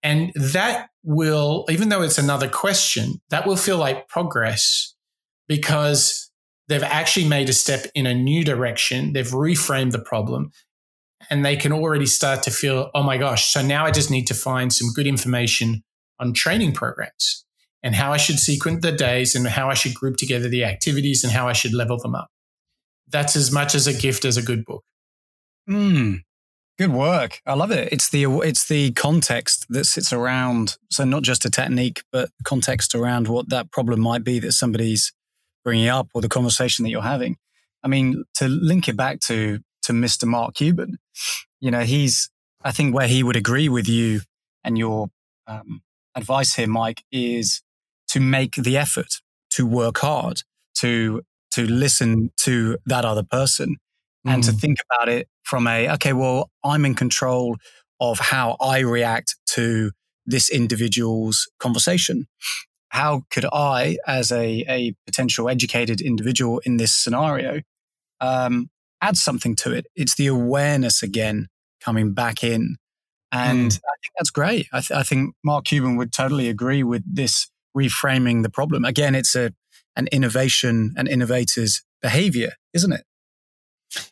And 0.03 0.33
that 0.35 0.91
will, 1.03 1.67
even 1.69 1.89
though 1.89 2.03
it's 2.03 2.19
another 2.19 2.49
question, 2.49 3.21
that 3.31 3.47
will 3.47 3.57
feel 3.57 3.79
like 3.79 4.09
progress 4.09 4.95
because 5.49 6.31
they've 6.69 6.83
actually 6.83 7.27
made 7.27 7.49
a 7.49 7.53
step 7.53 7.87
in 7.95 8.07
a 8.07 8.15
new 8.15 8.45
direction. 8.45 9.13
They've 9.13 9.27
reframed 9.27 9.93
the 9.93 9.99
problem 9.99 10.53
and 11.31 11.45
they 11.45 11.57
can 11.57 11.73
already 11.73 12.07
start 12.07 12.43
to 12.45 12.51
feel, 12.51 12.91
oh 12.95 13.03
my 13.03 13.19
gosh, 13.19 13.47
so 13.47 13.63
now 13.63 13.85
I 13.85 13.91
just 13.91 14.11
need 14.11 14.27
to 14.29 14.35
find 14.35 14.73
some 14.73 14.93
good 14.95 15.07
information 15.07 15.83
on 16.21 16.33
training 16.33 16.73
programs 16.73 17.45
and 17.83 17.95
how 17.95 18.13
I 18.13 18.17
should 18.17 18.39
sequence 18.39 18.83
the 18.83 18.93
days 18.93 19.35
and 19.35 19.47
how 19.47 19.71
I 19.71 19.75
should 19.75 19.95
group 19.95 20.17
together 20.17 20.49
the 20.49 20.65
activities 20.65 21.25
and 21.25 21.33
how 21.33 21.49
I 21.49 21.53
should 21.53 21.75
level 21.75 21.99
them 21.99 22.15
up. 22.15 22.29
That's 23.09 23.37
as 23.37 23.51
much 23.51 23.75
as 23.75 23.87
a 23.87 23.95
gift 23.95 24.25
as 24.25 24.37
a 24.37 24.43
good 24.43 24.65
book. 24.65 24.85
Mm, 25.69 26.21
Good 26.79 26.93
work. 26.93 27.41
I 27.45 27.55
love 27.55 27.73
it. 27.73 27.93
It's 27.93 28.09
the 28.09 28.27
it's 28.41 28.69
the 28.69 28.93
context 28.93 29.67
that 29.69 29.85
sits 29.85 30.13
around. 30.13 30.77
So 30.91 31.05
not 31.05 31.25
just 31.25 31.45
a 31.45 31.51
technique, 31.51 32.03
but 32.13 32.31
context 32.45 32.95
around 32.95 33.27
what 33.27 33.49
that 33.49 33.73
problem 33.73 34.01
might 34.01 34.23
be 34.23 34.39
that 34.39 34.53
somebody's 34.53 35.13
bringing 35.65 35.89
up 35.89 36.09
or 36.15 36.23
the 36.23 36.29
conversation 36.29 36.85
that 36.85 36.91
you're 36.91 37.03
having. 37.03 37.37
I 37.83 37.89
mean, 37.89 38.25
to 38.35 38.47
link 38.47 38.87
it 38.87 38.97
back 38.97 39.19
to 39.23 39.59
to 39.83 39.93
Mr. 39.93 40.25
Mark 40.25 40.55
Cuban, 40.55 40.99
you 41.61 41.73
know, 41.73 41.81
he's 41.81 42.31
I 42.63 42.71
think 42.71 42.95
where 42.95 43.09
he 43.09 43.25
would 43.25 43.37
agree 43.37 43.69
with 43.69 43.89
you 43.89 44.21
and 44.63 44.79
your 44.79 45.09
um, 45.49 45.83
advice 46.15 46.55
here, 46.55 46.69
Mike, 46.69 47.03
is 47.11 47.61
to 48.09 48.21
make 48.21 48.55
the 48.55 48.77
effort 48.77 49.21
to 49.51 49.67
work 49.67 49.99
hard 49.99 50.43
to 50.77 51.23
to 51.55 51.67
listen 51.67 52.31
to 52.45 52.79
that 52.87 53.05
other 53.05 53.25
person 53.25 53.79
and 54.27 54.43
to 54.45 54.53
mm. 54.53 54.61
think 54.61 54.79
about 54.91 55.09
it 55.09 55.29
from 55.45 55.67
a, 55.67 55.89
okay, 55.95 56.13
well, 56.13 56.51
I'm 56.65 56.85
in 56.85 56.95
control 56.95 57.57
of 58.01 58.19
how 58.19 58.57
I 58.61 58.81
react 58.81 59.37
to 59.53 59.93
this 60.27 60.51
individual's 60.51 61.49
conversation. 61.59 62.27
How 62.91 63.23
could 63.31 63.47
I, 63.53 63.99
as 64.07 64.31
a, 64.33 64.65
a 64.69 64.95
potential 65.07 65.49
educated 65.49 66.01
individual 66.01 66.61
in 66.65 66.77
this 66.77 66.95
scenario, 66.95 67.63
um, 68.21 68.71
add 69.01 69.17
something 69.17 69.57
to 69.57 69.73
it? 69.73 69.87
It's 69.95 70.17
the 70.17 70.27
awareness 70.27 71.03
again 71.03 71.49
coming 71.81 72.13
back 72.13 72.43
in. 72.43 72.77
And 73.31 73.71
mm. 73.71 73.77
I 73.77 73.95
think 74.03 74.13
that's 74.19 74.31
great. 74.31 74.69
I, 74.73 74.81
th- 74.81 74.99
I 74.99 75.03
think 75.03 75.35
Mark 75.45 75.67
Cuban 75.67 75.97
would 75.97 76.13
totally 76.13 76.49
agree 76.49 76.83
with 76.83 77.03
this 77.07 77.51
reframing 77.77 78.43
the 78.43 78.51
problem. 78.51 78.85
Again, 78.85 79.15
it's 79.15 79.35
a, 79.37 79.53
and 79.97 80.09
innovation 80.09 80.95
and 80.97 81.09
innovators' 81.09 81.83
behavior, 82.01 82.53
isn't 82.73 82.93
it? 82.93 83.03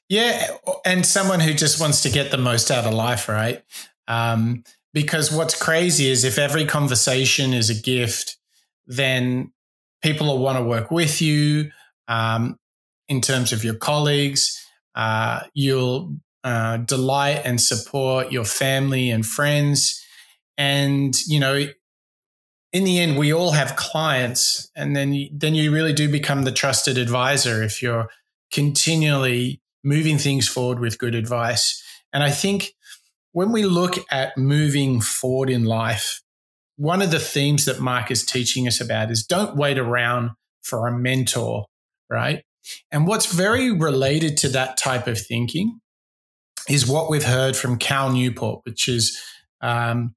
Yeah, 0.09 0.57
and 0.85 1.05
someone 1.05 1.41
who 1.41 1.53
just 1.53 1.81
wants 1.81 2.03
to 2.03 2.11
get 2.11 2.31
the 2.31 2.39
most 2.39 2.70
out 2.70 2.85
of 2.85 2.95
life, 2.95 3.29
right? 3.29 3.62
Um, 4.09 4.62
because 4.95 5.31
what's 5.31 5.61
crazy 5.61 6.09
is 6.09 6.24
if 6.24 6.39
every 6.39 6.64
conversation 6.64 7.53
is 7.53 7.68
a 7.68 7.74
gift, 7.74 8.37
then 8.87 9.53
people 10.03 10.29
will 10.29 10.39
want 10.39 10.59
to 10.59 10.64
work 10.64 10.91
with 10.91 11.20
you 11.20 11.70
um, 12.09 12.57
in 13.09 13.20
terms 13.20 13.53
of 13.53 13.64
your 13.64 13.74
colleagues. 13.74 14.64
Uh, 14.95 15.41
you'll 15.53 16.16
uh, 16.45 16.79
delight 16.79 17.43
and 17.45 17.61
support 17.61 18.33
your 18.33 18.45
family 18.45 19.11
and 19.11 19.27
friends. 19.27 20.03
And, 20.57 21.14
you 21.27 21.41
know, 21.41 21.66
in 22.72 22.85
the 22.85 23.01
end, 23.01 23.18
we 23.18 23.33
all 23.33 23.51
have 23.51 23.77
clients. 23.77 24.70
And 24.74 24.97
then, 24.97 25.29
then 25.33 25.55
you 25.55 25.72
really 25.72 25.93
do 25.93 26.11
become 26.11 26.45
the 26.45 26.53
trusted 26.53 26.97
advisor 26.97 27.62
if 27.62 27.83
you're 27.83 28.09
continually 28.53 29.61
moving 29.87 30.18
things 30.18 30.49
forward 30.49 30.80
with 30.80 30.99
good 30.99 31.14
advice. 31.14 31.80
And 32.12 32.22
I 32.24 32.30
think 32.30 32.72
when 33.30 33.53
we 33.53 33.64
look 33.64 33.95
at 34.11 34.37
moving 34.37 35.01
forward 35.01 35.49
in 35.49 35.64
life, 35.64 36.20
one 36.76 37.03
of 37.03 37.12
the 37.12 37.20
themes 37.20 37.66
that 37.66 37.80
Mark 37.80 38.11
is 38.11 38.26
teaching 38.26 38.66
us 38.66 38.80
about 38.80 39.12
is 39.12 39.24
don't 39.24 39.57
wait 39.57 39.78
around 39.78 40.30
for 40.62 40.89
a 40.89 40.99
mentor, 40.99 41.66
right? 42.11 42.43
And 42.91 43.07
what's 43.07 43.32
very 43.32 43.70
related 43.70 44.37
to 44.39 44.49
that 44.49 44.76
type 44.76 45.07
of 45.07 45.20
thinking 45.20 45.78
is 46.68 46.89
what 46.89 47.09
we've 47.09 47.24
heard 47.24 47.57
from 47.57 47.78
Cal 47.78 48.12
Newport, 48.12 48.62
which 48.64 48.89
is 48.89 49.22
um, 49.61 50.16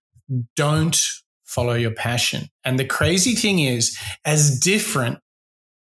don't 0.56 1.00
follow 1.46 1.74
your 1.74 1.94
passion. 1.94 2.48
And 2.64 2.80
the 2.80 2.86
crazy 2.86 3.36
thing 3.36 3.60
is, 3.60 3.96
as 4.26 4.60
different, 4.60 5.20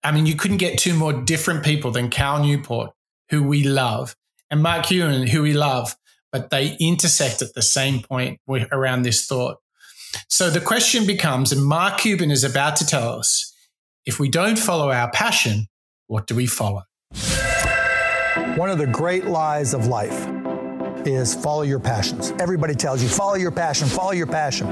I 0.04 0.12
mean, 0.12 0.26
you 0.26 0.36
couldn't 0.36 0.58
get 0.58 0.78
two 0.78 0.94
more 0.94 1.12
different 1.12 1.64
people 1.64 1.90
than 1.90 2.08
Cal 2.08 2.40
Newport, 2.40 2.90
who 3.30 3.42
we 3.42 3.64
love, 3.64 4.16
and 4.50 4.62
Mark 4.62 4.86
Cuban, 4.86 5.26
who 5.26 5.42
we 5.42 5.52
love, 5.52 5.96
but 6.30 6.50
they 6.50 6.76
intersect 6.80 7.42
at 7.42 7.54
the 7.54 7.62
same 7.62 8.02
point 8.02 8.40
around 8.72 9.02
this 9.02 9.26
thought. 9.26 9.58
So 10.28 10.50
the 10.50 10.60
question 10.60 11.06
becomes, 11.06 11.52
and 11.52 11.64
Mark 11.64 11.98
Cuban 11.98 12.30
is 12.30 12.44
about 12.44 12.76
to 12.76 12.86
tell 12.86 13.18
us 13.18 13.54
if 14.06 14.20
we 14.20 14.28
don't 14.28 14.58
follow 14.58 14.90
our 14.90 15.10
passion, 15.10 15.66
what 16.06 16.26
do 16.26 16.34
we 16.34 16.46
follow? 16.46 16.82
One 18.56 18.70
of 18.70 18.78
the 18.78 18.86
great 18.86 19.24
lies 19.24 19.74
of 19.74 19.86
life 19.86 20.28
is 21.06 21.34
follow 21.34 21.62
your 21.62 21.80
passions. 21.80 22.32
Everybody 22.38 22.74
tells 22.74 23.02
you, 23.02 23.08
follow 23.08 23.34
your 23.34 23.50
passion, 23.50 23.88
follow 23.88 24.12
your 24.12 24.26
passion. 24.26 24.68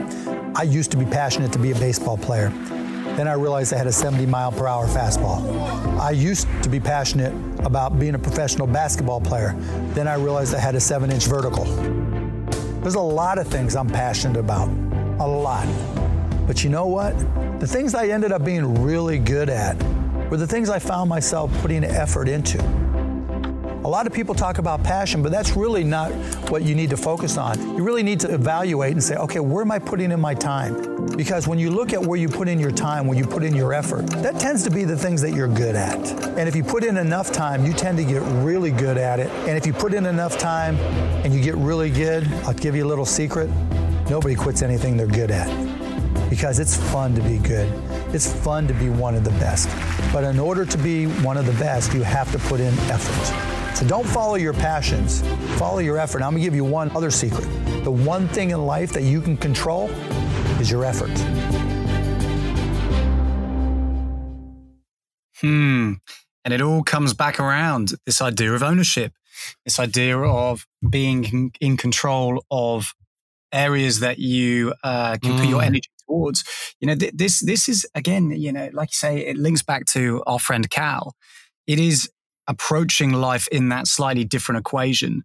I 0.57 0.62
used 0.62 0.90
to 0.92 0.96
be 0.96 1.05
passionate 1.05 1.53
to 1.53 1.59
be 1.59 1.72
a 1.72 1.74
baseball 1.74 2.16
player. 2.16 2.53
Then 3.17 3.29
I 3.29 3.35
realized 3.35 3.75
I 3.75 3.77
had 3.77 3.87
a 3.87 3.93
70 3.93 4.25
mile 4.25 4.51
per 4.51 4.67
hour 4.67 4.87
fastball. 4.87 5.99
I 5.99 6.13
used 6.13 6.47
to 6.63 6.71
be 6.71 6.81
passionate 6.81 7.35
about 7.61 7.99
being 7.99 8.15
a 8.15 8.19
professional 8.19 8.67
basketball 8.67 9.21
player. 9.21 9.55
Then 9.93 10.09
I 10.09 10.15
realized 10.15 10.55
I 10.55 10.59
had 10.59 10.75
a 10.75 10.81
seven 10.81 11.11
inch 11.11 11.27
vertical. 11.27 11.65
There's 12.81 12.95
a 12.95 13.01
lot 13.01 13.39
of 13.39 13.47
things 13.47 13.77
I'm 13.77 13.89
passionate 13.89 14.39
about, 14.39 14.69
a 15.21 15.27
lot. 15.27 15.69
But 16.47 16.65
you 16.65 16.71
know 16.71 16.87
what? 16.87 17.17
The 17.61 17.67
things 17.67 17.95
I 17.95 18.09
ended 18.09 18.33
up 18.33 18.45
being 18.45 18.83
really 18.83 19.19
good 19.19 19.51
at 19.51 19.77
were 20.31 20.39
the 20.39 20.47
things 20.47 20.71
I 20.71 20.79
found 20.79 21.11
myself 21.11 21.53
putting 21.61 21.85
effort 21.85 22.29
into. 22.29 22.59
A 23.85 23.89
lot 23.89 24.07
of 24.07 24.12
people 24.12 24.35
talk 24.35 24.59
about 24.59 24.85
passion, 24.85 25.22
but 25.22 25.33
that's 25.33 25.57
really 25.57 25.83
not 25.83 26.12
what 26.51 26.62
you 26.62 26.74
need 26.74 26.91
to 26.91 26.97
focus 26.97 27.37
on. 27.37 27.59
You 27.76 27.83
really 27.83 28.05
need 28.05 28.20
to 28.20 28.33
evaluate 28.33 28.93
and 28.93 29.03
say, 29.03 29.16
okay, 29.16 29.41
where 29.41 29.62
am 29.62 29.72
I 29.72 29.80
putting 29.80 30.12
in 30.12 30.20
my 30.20 30.35
time? 30.35 31.07
Because 31.16 31.49
when 31.49 31.59
you 31.59 31.70
look 31.70 31.93
at 31.93 32.01
where 32.01 32.18
you 32.18 32.28
put 32.28 32.47
in 32.47 32.61
your 32.61 32.70
time, 32.70 33.09
where 33.09 33.18
you 33.18 33.26
put 33.26 33.43
in 33.43 33.57
your 33.57 33.74
effort, 33.74 34.07
that 34.22 34.39
tends 34.39 34.62
to 34.64 34.70
be 34.70 34.85
the 34.85 34.97
things 34.97 35.20
that 35.22 35.33
you're 35.33 35.49
good 35.49 35.74
at. 35.74 35.99
And 36.39 36.49
if 36.49 36.55
you 36.55 36.62
put 36.62 36.85
in 36.85 36.97
enough 36.97 37.33
time, 37.33 37.66
you 37.66 37.72
tend 37.72 37.99
to 37.99 38.05
get 38.05 38.22
really 38.22 38.70
good 38.70 38.99
at 38.99 39.18
it. 39.18 39.30
And 39.49 39.59
if 39.59 39.66
you 39.66 39.72
put 39.72 39.95
in 39.95 40.07
enough 40.07 40.39
time 40.39 40.76
and 41.24 41.35
you 41.35 41.43
get 41.43 41.57
really 41.57 41.91
good, 41.91 42.26
I'll 42.45 42.55
give 42.55 42.76
you 42.76 42.85
a 42.85 42.89
little 42.89 43.07
secret 43.07 43.51
nobody 44.09 44.35
quits 44.35 44.62
anything 44.62 44.97
they're 44.97 45.07
good 45.07 45.30
at 45.30 45.49
because 46.28 46.59
it's 46.59 46.76
fun 46.91 47.14
to 47.14 47.22
be 47.22 47.39
good. 47.39 47.66
It's 48.14 48.30
fun 48.30 48.66
to 48.68 48.74
be 48.74 48.91
one 48.91 49.14
of 49.14 49.24
the 49.24 49.30
best. 49.30 49.68
But 50.12 50.24
in 50.24 50.39
order 50.39 50.64
to 50.64 50.78
be 50.78 51.07
one 51.07 51.37
of 51.37 51.47
the 51.47 51.53
best, 51.53 51.95
you 51.95 52.03
have 52.03 52.30
to 52.33 52.39
put 52.39 52.61
in 52.61 52.74
effort. 52.91 53.62
So 53.75 53.87
don't 53.87 54.07
follow 54.07 54.37
your 54.37 54.53
passions, 54.53 55.23
follow 55.59 55.79
your 55.79 55.99
effort. 55.99 56.23
I'm 56.23 56.33
gonna 56.33 56.45
give 56.45 56.55
you 56.55 56.64
one 56.64 56.91
other 56.97 57.11
secret. 57.11 57.47
The 57.85 57.91
one 57.91 58.29
thing 58.29 58.51
in 58.51 58.64
life 58.66 58.93
that 58.93 59.03
you 59.03 59.20
can 59.20 59.37
control 59.37 59.91
is 60.61 60.70
your 60.70 60.85
effort. 60.85 61.11
Hmm. 65.41 65.95
And 66.45 66.55
it 66.55 66.61
all 66.61 66.83
comes 66.83 67.14
back 67.14 67.41
around 67.41 67.93
this 68.07 68.20
idea 68.20 68.53
of 68.53 68.62
ownership, 68.62 69.12
this 69.64 69.79
idea 69.79 70.18
of 70.18 70.66
being 70.89 71.53
in 71.61 71.77
control 71.77 72.45
of 72.51 72.95
areas 73.53 74.01
that 74.01 74.18
you 74.18 74.75
uh, 74.83 75.18
can 75.23 75.33
mm. 75.33 75.41
put 75.41 75.49
your 75.49 75.61
mm. 75.61 75.66
energy 75.66 75.91
towards. 76.09 76.45
You 76.81 76.89
know, 76.89 76.95
th- 76.95 77.12
this 77.14 77.41
this 77.41 77.68
is 77.68 77.87
again, 77.95 78.31
you 78.31 78.53
know, 78.53 78.70
like 78.73 78.91
you 78.91 78.95
say, 78.95 79.27
it 79.27 79.37
links 79.37 79.62
back 79.62 79.85
to 79.87 80.23
our 80.27 80.39
friend 80.39 80.68
Cal. 80.68 81.14
It 81.66 81.79
is 81.79 82.11
approaching 82.53 83.12
life 83.12 83.48
in 83.48 83.68
that 83.70 83.86
slightly 83.86 84.24
different 84.24 84.61
equation. 84.61 85.22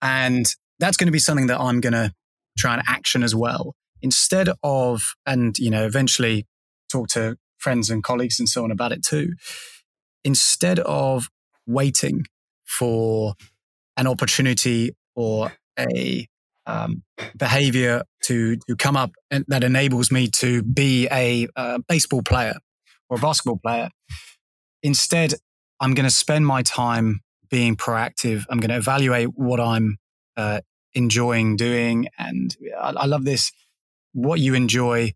And 0.00 0.46
that's 0.78 0.96
going 0.96 1.08
to 1.08 1.12
be 1.12 1.18
something 1.18 1.48
that 1.48 1.60
I'm 1.60 1.80
going 1.80 1.92
to 1.92 2.12
try 2.56 2.74
and 2.74 2.82
action 2.86 3.22
as 3.22 3.34
well. 3.34 3.74
Instead 4.00 4.48
of, 4.62 5.14
and, 5.26 5.58
you 5.58 5.70
know, 5.70 5.84
eventually 5.84 6.46
talk 6.90 7.08
to 7.08 7.36
friends 7.58 7.90
and 7.90 8.02
colleagues 8.02 8.38
and 8.38 8.48
so 8.48 8.62
on 8.62 8.70
about 8.70 8.92
it 8.92 9.02
too. 9.02 9.32
Instead 10.24 10.78
of 10.80 11.28
waiting 11.66 12.24
for 12.66 13.34
an 13.96 14.06
opportunity 14.06 14.94
or 15.16 15.52
a 15.78 16.28
um, 16.66 17.02
behavior 17.36 18.02
to, 18.22 18.56
to 18.68 18.76
come 18.76 18.96
up 18.96 19.10
that 19.30 19.64
enables 19.64 20.12
me 20.12 20.28
to 20.28 20.62
be 20.62 21.08
a, 21.10 21.48
a 21.56 21.80
baseball 21.88 22.22
player 22.22 22.54
or 23.08 23.16
a 23.16 23.20
basketball 23.20 23.58
player. 23.58 23.88
Instead, 24.82 25.34
I'm 25.80 25.94
going 25.94 26.08
to 26.08 26.14
spend 26.14 26.46
my 26.46 26.62
time 26.62 27.20
being 27.50 27.76
proactive. 27.76 28.44
I'm 28.50 28.60
going 28.60 28.70
to 28.70 28.76
evaluate 28.76 29.28
what 29.34 29.60
I'm 29.60 29.98
uh, 30.36 30.60
enjoying 30.94 31.56
doing. 31.56 32.08
And 32.18 32.56
I, 32.78 32.90
I, 32.90 33.06
love 33.06 33.24
this. 33.24 33.52
What 34.12 34.40
you 34.40 34.54
enjoy 34.54 35.12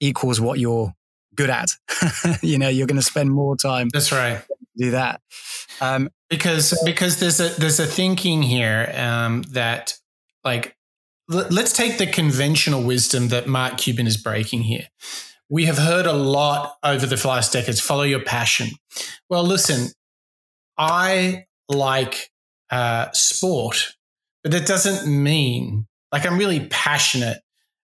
equals 0.00 0.40
what 0.40 0.58
you're 0.58 0.92
good 1.34 1.50
at. 1.50 1.70
you 2.42 2.58
know, 2.58 2.68
you're 2.68 2.86
going 2.86 3.00
to 3.00 3.04
spend 3.04 3.30
more 3.30 3.56
time. 3.56 3.88
That's 3.92 4.12
right. 4.12 4.42
Do 4.76 4.92
that. 4.92 5.20
Um, 5.80 6.10
because 6.30 6.80
because 6.84 7.20
there's 7.20 7.40
a 7.40 7.48
there's 7.60 7.78
a 7.78 7.86
thinking 7.86 8.42
here 8.42 8.90
um, 8.96 9.42
that 9.50 9.94
like 10.44 10.76
l- 11.30 11.46
let's 11.50 11.72
take 11.74 11.98
the 11.98 12.06
conventional 12.06 12.82
wisdom 12.82 13.28
that 13.28 13.46
Mark 13.46 13.76
Cuban 13.78 14.06
is 14.06 14.16
breaking 14.16 14.62
here. 14.62 14.88
We 15.50 15.66
have 15.66 15.76
heard 15.76 16.06
a 16.06 16.14
lot 16.14 16.76
over 16.82 17.04
the 17.04 17.28
last 17.28 17.52
decades 17.52 17.80
follow 17.80 18.04
your 18.04 18.22
passion. 18.22 18.70
Well, 19.28 19.44
listen, 19.44 19.88
I 20.78 21.44
like 21.68 22.30
uh, 22.70 23.10
sport, 23.12 23.94
but 24.42 24.54
it 24.54 24.66
doesn't 24.66 25.10
mean 25.10 25.86
like 26.12 26.26
I'm 26.26 26.38
really 26.38 26.66
passionate 26.68 27.38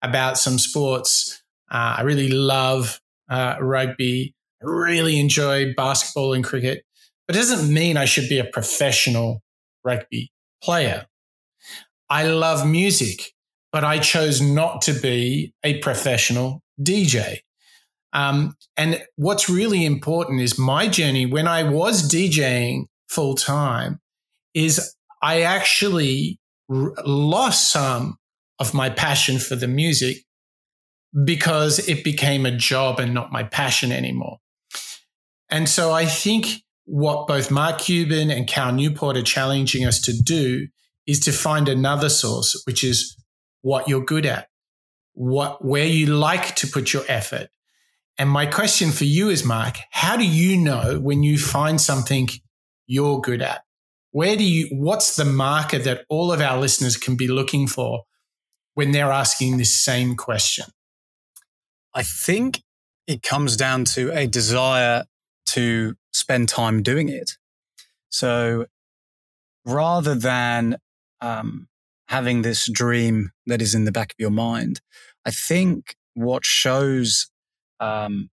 about 0.02 0.38
some 0.38 0.60
sports. 0.60 1.42
Uh, 1.72 1.96
I 1.98 2.02
really 2.02 2.30
love 2.30 3.00
uh, 3.30 3.56
rugby. 3.60 4.36
I 4.62 4.66
really 4.66 5.20
enjoy 5.20 5.74
basketball 5.74 6.34
and 6.34 6.44
cricket, 6.44 6.84
but 7.28 7.36
it 7.36 7.40
doesn't 7.40 7.74
mean 7.74 7.98
I 7.98 8.06
should 8.06 8.30
be 8.30 8.40
a 8.40 8.44
professional 8.44 9.42
rugby 9.84 10.32
player. 10.64 11.08
I 12.10 12.28
love 12.28 12.68
music, 12.68 13.32
but 13.72 13.84
I 13.84 14.00
chose 14.00 14.42
not 14.42 14.82
to 14.82 14.94
be 14.94 15.54
a 15.64 15.80
professional 15.80 16.62
DJ. 16.80 17.40
Um, 18.14 18.55
and 18.76 19.03
what's 19.16 19.49
really 19.49 19.86
important 19.86 20.41
is 20.41 20.57
my 20.57 20.88
journey 20.88 21.26
when 21.26 21.47
I 21.47 21.64
was 21.64 22.12
DJing 22.12 22.86
full 23.07 23.36
time 23.36 23.99
is 24.53 24.95
I 25.22 25.41
actually 25.41 26.39
r- 26.70 26.93
lost 27.05 27.72
some 27.72 28.18
of 28.59 28.74
my 28.74 28.89
passion 28.89 29.39
for 29.39 29.55
the 29.55 29.68
music 29.68 30.18
because 31.24 31.80
it 31.88 32.03
became 32.03 32.45
a 32.45 32.55
job 32.55 32.99
and 32.99 33.14
not 33.14 33.32
my 33.32 33.43
passion 33.43 33.91
anymore. 33.91 34.38
And 35.49 35.68
so 35.68 35.91
I 35.91 36.05
think 36.05 36.64
what 36.86 37.28
both 37.28 37.51
Mark 37.51 37.80
Cuban 37.80 38.32
and 38.32 38.47
Cal 38.47 38.72
Newport 38.72 39.18
are 39.18 39.24
challenging 39.24 39.86
us 39.86 39.99
to 40.01 40.14
do 40.14 40.68
is 41.05 41.20
to 41.22 41.32
find 41.32 41.68
another 41.68 42.09
source, 42.09 42.62
which 42.66 42.84
is 42.84 43.16
what 43.62 43.88
you're 43.88 44.03
good 44.03 44.26
at, 44.26 44.47
what, 45.14 45.64
where 45.64 45.86
you 45.86 46.07
like 46.07 46.55
to 46.57 46.68
put 46.68 46.93
your 46.93 47.03
effort, 47.07 47.49
and 48.22 48.30
my 48.30 48.46
question 48.46 48.92
for 48.92 49.06
you 49.06 49.30
is, 49.30 49.44
Mark, 49.44 49.78
how 49.90 50.16
do 50.16 50.28
you 50.28 50.56
know 50.56 51.00
when 51.00 51.24
you 51.24 51.40
find 51.40 51.82
something 51.82 52.30
you're 52.86 53.20
good 53.20 53.42
at? 53.42 53.64
Where 54.12 54.36
do 54.36 54.44
you, 54.44 54.68
what's 54.68 55.16
the 55.16 55.26
marker 55.26 55.80
that 55.80 56.06
all 56.08 56.32
of 56.32 56.40
our 56.40 56.60
listeners 56.60 56.98
can 56.98 57.16
be 57.16 57.28
looking 57.28 57.66
for 57.66 58.04
when 58.76 58.92
they're 58.92 59.12
asking 59.12 59.58
this 59.58 59.76
same 59.76 60.16
question? 60.16 60.66
I 61.96 62.04
think 62.04 62.62
it 63.08 63.24
comes 63.24 63.58
down 63.58 63.86
to 63.86 64.16
a 64.16 64.28
desire 64.28 65.06
to 65.48 65.96
spend 66.14 66.48
time 66.48 66.84
doing 66.84 67.10
it. 67.10 67.32
So 68.10 68.68
rather 69.66 70.14
than 70.14 70.78
um, 71.22 71.70
having 72.08 72.44
this 72.44 72.70
dream 72.72 73.32
that 73.48 73.64
is 73.64 73.74
in 73.74 73.86
the 73.86 73.92
back 73.92 74.12
of 74.12 74.20
your 74.20 74.30
mind, 74.30 74.80
I 75.26 75.32
think 75.32 75.96
what 76.14 76.46
shows 76.46 77.31
um, 77.82 78.30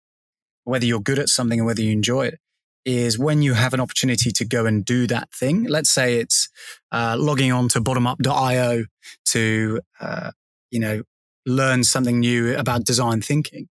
whether 0.65 0.85
you're 0.85 1.01
good 1.01 1.19
at 1.19 1.29
something 1.29 1.61
and 1.61 1.67
whether 1.67 1.81
you 1.81 1.93
enjoy 1.93 2.27
it 2.27 2.39
is 2.85 3.19
when 3.19 3.43
you 3.43 3.55
have 3.55 3.75
an 3.75 3.81
opportunity 3.81 4.31
to 4.31 4.45
go 4.45 4.67
and 4.67 4.85
do 4.85 5.07
that 5.09 5.29
thing. 5.33 5.65
Let's 5.65 5.91
say 5.91 6.19
it's 6.19 6.49
uh, 6.93 7.17
logging 7.19 7.51
on 7.51 7.69
to 7.71 7.81
bottomup.io 7.81 8.85
to, 9.33 9.81
uh, 10.01 10.31
you 10.71 10.81
know, 10.81 11.03
learn 11.47 11.83
something 11.83 12.21
new 12.21 12.57
about 12.57 12.85
design 12.85 13.23
thinking. 13.23 13.69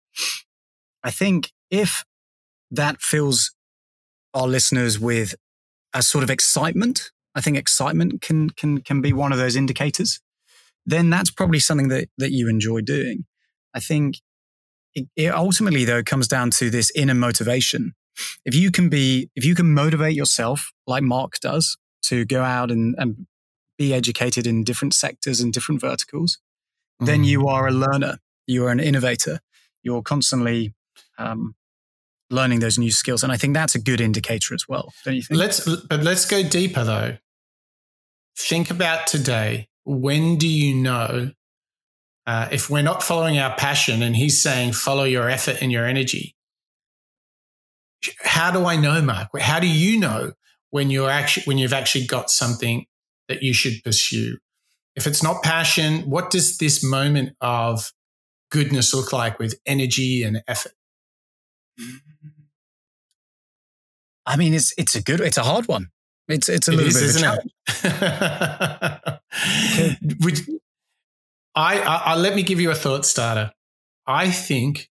I 1.02 1.10
think 1.10 1.52
if 1.70 2.04
that 2.70 3.00
fills 3.00 3.54
our 4.34 4.46
listeners 4.46 4.98
with 4.98 5.34
a 5.94 6.02
sort 6.02 6.22
of 6.22 6.30
excitement, 6.30 7.10
I 7.34 7.40
think 7.40 7.56
excitement 7.56 8.20
can 8.20 8.50
can 8.50 8.80
can 8.82 9.00
be 9.00 9.12
one 9.12 9.32
of 9.32 9.38
those 9.38 9.56
indicators. 9.56 10.20
Then 10.84 11.08
that's 11.08 11.30
probably 11.30 11.60
something 11.60 11.88
that 11.88 12.08
that 12.18 12.32
you 12.32 12.48
enjoy 12.48 12.80
doing. 12.82 13.24
I 13.74 13.80
think 13.80 14.16
it, 14.94 15.06
it 15.16 15.34
ultimately 15.34 15.84
though 15.84 16.02
comes 16.02 16.28
down 16.28 16.50
to 16.50 16.70
this 16.70 16.90
inner 16.94 17.14
motivation 17.14 17.94
if 18.44 18.54
you 18.54 18.70
can 18.70 18.88
be, 18.88 19.30
if 19.36 19.44
you 19.44 19.54
can 19.54 19.72
motivate 19.72 20.14
yourself 20.14 20.72
like 20.86 21.02
Mark 21.02 21.38
does 21.40 21.76
to 22.02 22.24
go 22.24 22.42
out 22.42 22.70
and, 22.70 22.94
and 22.98 23.26
be 23.76 23.94
educated 23.94 24.46
in 24.46 24.64
different 24.64 24.94
sectors 24.94 25.40
and 25.40 25.52
different 25.52 25.80
verticals, 25.80 26.38
mm. 27.00 27.06
then 27.06 27.24
you 27.24 27.46
are 27.46 27.66
a 27.66 27.72
learner. 27.72 28.18
You 28.46 28.66
are 28.66 28.70
an 28.70 28.80
innovator. 28.80 29.40
You're 29.82 30.02
constantly 30.02 30.74
um, 31.18 31.54
learning 32.30 32.60
those 32.60 32.78
new 32.78 32.90
skills, 32.90 33.22
and 33.22 33.32
I 33.32 33.36
think 33.36 33.54
that's 33.54 33.74
a 33.74 33.80
good 33.80 34.00
indicator 34.00 34.54
as 34.54 34.64
well. 34.68 34.92
Don't 35.04 35.14
you 35.14 35.22
think? 35.22 35.38
Let's, 35.38 35.64
but 35.66 36.02
let's 36.02 36.24
go 36.24 36.42
deeper 36.42 36.84
though. 36.84 37.18
Think 38.36 38.70
about 38.70 39.06
today. 39.06 39.68
When 39.84 40.36
do 40.36 40.48
you 40.48 40.74
know 40.74 41.32
uh, 42.28 42.48
if 42.52 42.70
we're 42.70 42.82
not 42.82 43.02
following 43.02 43.38
our 43.40 43.56
passion? 43.56 44.02
And 44.02 44.14
he's 44.14 44.40
saying, 44.40 44.74
follow 44.74 45.02
your 45.02 45.28
effort 45.28 45.60
and 45.60 45.72
your 45.72 45.84
energy 45.84 46.36
how 48.22 48.50
do 48.50 48.66
I 48.66 48.76
know, 48.76 49.02
Mark? 49.02 49.28
How 49.40 49.60
do 49.60 49.66
you 49.66 49.98
know 49.98 50.32
when 50.70 50.90
you're 50.90 51.10
actually 51.10 51.44
when 51.44 51.58
you've 51.58 51.72
actually 51.72 52.06
got 52.06 52.30
something 52.30 52.86
that 53.28 53.42
you 53.42 53.52
should 53.52 53.82
pursue? 53.84 54.38
If 54.96 55.06
it's 55.06 55.22
not 55.22 55.42
passion, 55.42 56.08
what 56.10 56.30
does 56.30 56.58
this 56.58 56.82
moment 56.82 57.36
of 57.40 57.92
goodness 58.50 58.94
look 58.94 59.12
like 59.12 59.38
with 59.38 59.58
energy 59.66 60.22
and 60.22 60.42
effort? 60.48 60.72
I 64.26 64.36
mean, 64.36 64.54
it's 64.54 64.74
it's 64.76 64.94
a 64.94 65.02
good, 65.02 65.20
it's 65.20 65.38
a 65.38 65.42
hard 65.42 65.68
one. 65.68 65.88
It's 66.28 66.48
it's 66.48 66.68
a 66.68 66.72
it 66.72 66.76
little 66.76 66.90
is, 66.90 67.00
bit 67.00 67.04
isn't 67.04 67.40
it? 70.02 70.16
Would, 70.20 70.40
I, 71.54 71.80
I, 71.80 71.96
I 71.96 72.16
let 72.16 72.34
me 72.34 72.42
give 72.42 72.60
you 72.60 72.70
a 72.70 72.74
thought 72.74 73.04
starter. 73.04 73.52
I 74.06 74.30
think 74.30 74.88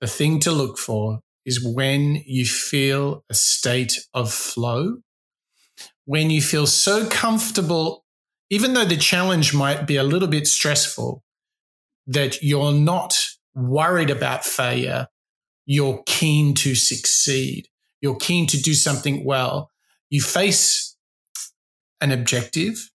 the 0.00 0.06
thing 0.06 0.40
to 0.40 0.52
look 0.52 0.78
for 0.78 1.20
is 1.44 1.64
when 1.64 2.22
you 2.26 2.44
feel 2.44 3.24
a 3.30 3.34
state 3.34 3.98
of 4.14 4.32
flow, 4.32 4.98
when 6.04 6.30
you 6.30 6.40
feel 6.40 6.66
so 6.66 7.06
comfortable, 7.08 8.04
even 8.50 8.74
though 8.74 8.84
the 8.84 8.96
challenge 8.96 9.54
might 9.54 9.86
be 9.86 9.96
a 9.96 10.02
little 10.02 10.28
bit 10.28 10.46
stressful, 10.46 11.22
that 12.06 12.42
you're 12.42 12.72
not 12.72 13.18
worried 13.54 14.10
about 14.10 14.44
failure. 14.44 15.08
You're 15.66 16.02
keen 16.06 16.54
to 16.56 16.74
succeed. 16.74 17.68
You're 18.00 18.16
keen 18.16 18.46
to 18.48 18.60
do 18.60 18.74
something 18.74 19.24
well. 19.24 19.70
You 20.10 20.20
face 20.20 20.96
an 22.00 22.12
objective, 22.12 22.90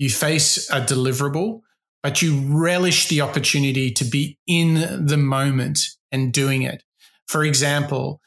you 0.00 0.08
face 0.08 0.70
a 0.70 0.80
deliverable, 0.80 1.60
but 2.02 2.22
you 2.22 2.40
relish 2.46 3.08
the 3.08 3.20
opportunity 3.20 3.90
to 3.90 4.04
be 4.06 4.38
in 4.46 5.06
the 5.06 5.18
moment 5.18 5.78
and 6.10 6.32
doing 6.32 6.62
it. 6.62 6.82
For 7.28 7.44
example, 7.44 8.18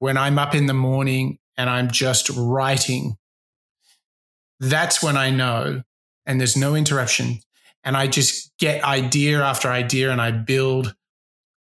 when 0.00 0.18
I'm 0.18 0.40
up 0.40 0.56
in 0.56 0.66
the 0.66 0.74
morning 0.74 1.38
and 1.56 1.70
I'm 1.70 1.88
just 1.88 2.30
writing, 2.30 3.14
that's 4.58 5.04
when 5.04 5.16
I 5.16 5.30
know, 5.30 5.82
and 6.26 6.40
there's 6.40 6.56
no 6.56 6.74
interruption, 6.74 7.38
and 7.84 7.96
I 7.96 8.08
just 8.08 8.50
get 8.58 8.82
idea 8.82 9.40
after 9.40 9.70
idea 9.70 10.10
and 10.10 10.20
I 10.20 10.32
build. 10.32 10.96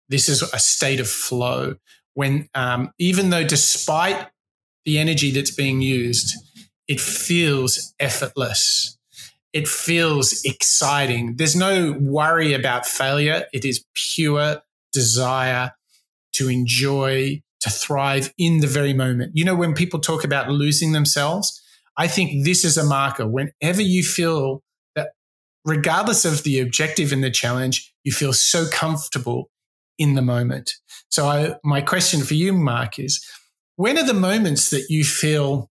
This 0.08 0.28
is 0.28 0.42
a 0.42 0.58
state 0.58 0.98
of 0.98 1.08
flow. 1.08 1.76
When, 2.14 2.48
um, 2.54 2.90
even 2.98 3.30
though 3.30 3.44
despite 3.44 4.26
the 4.84 4.98
energy 4.98 5.30
that's 5.30 5.54
being 5.54 5.80
used, 5.80 6.34
it 6.88 7.00
feels 7.00 7.94
effortless. 8.00 8.98
It 9.54 9.68
feels 9.68 10.44
exciting. 10.44 11.36
There's 11.36 11.54
no 11.54 11.96
worry 12.00 12.54
about 12.54 12.86
failure. 12.86 13.46
It 13.52 13.64
is 13.64 13.84
pure 13.94 14.60
desire 14.92 15.70
to 16.34 16.48
enjoy, 16.48 17.40
to 17.60 17.70
thrive 17.70 18.34
in 18.36 18.58
the 18.58 18.66
very 18.66 18.92
moment. 18.92 19.30
You 19.34 19.44
know, 19.44 19.54
when 19.54 19.72
people 19.72 20.00
talk 20.00 20.24
about 20.24 20.50
losing 20.50 20.90
themselves, 20.90 21.62
I 21.96 22.08
think 22.08 22.44
this 22.44 22.64
is 22.64 22.76
a 22.76 22.84
marker. 22.84 23.28
Whenever 23.28 23.80
you 23.80 24.02
feel 24.02 24.64
that, 24.96 25.10
regardless 25.64 26.24
of 26.24 26.42
the 26.42 26.58
objective 26.58 27.12
and 27.12 27.22
the 27.22 27.30
challenge, 27.30 27.94
you 28.02 28.12
feel 28.12 28.32
so 28.32 28.66
comfortable 28.72 29.50
in 29.98 30.14
the 30.14 30.22
moment. 30.22 30.72
So, 31.10 31.28
I, 31.28 31.54
my 31.62 31.80
question 31.80 32.22
for 32.22 32.34
you, 32.34 32.52
Mark, 32.52 32.98
is 32.98 33.24
when 33.76 33.98
are 33.98 34.06
the 34.06 34.14
moments 34.14 34.70
that 34.70 34.86
you 34.88 35.04
feel 35.04 35.70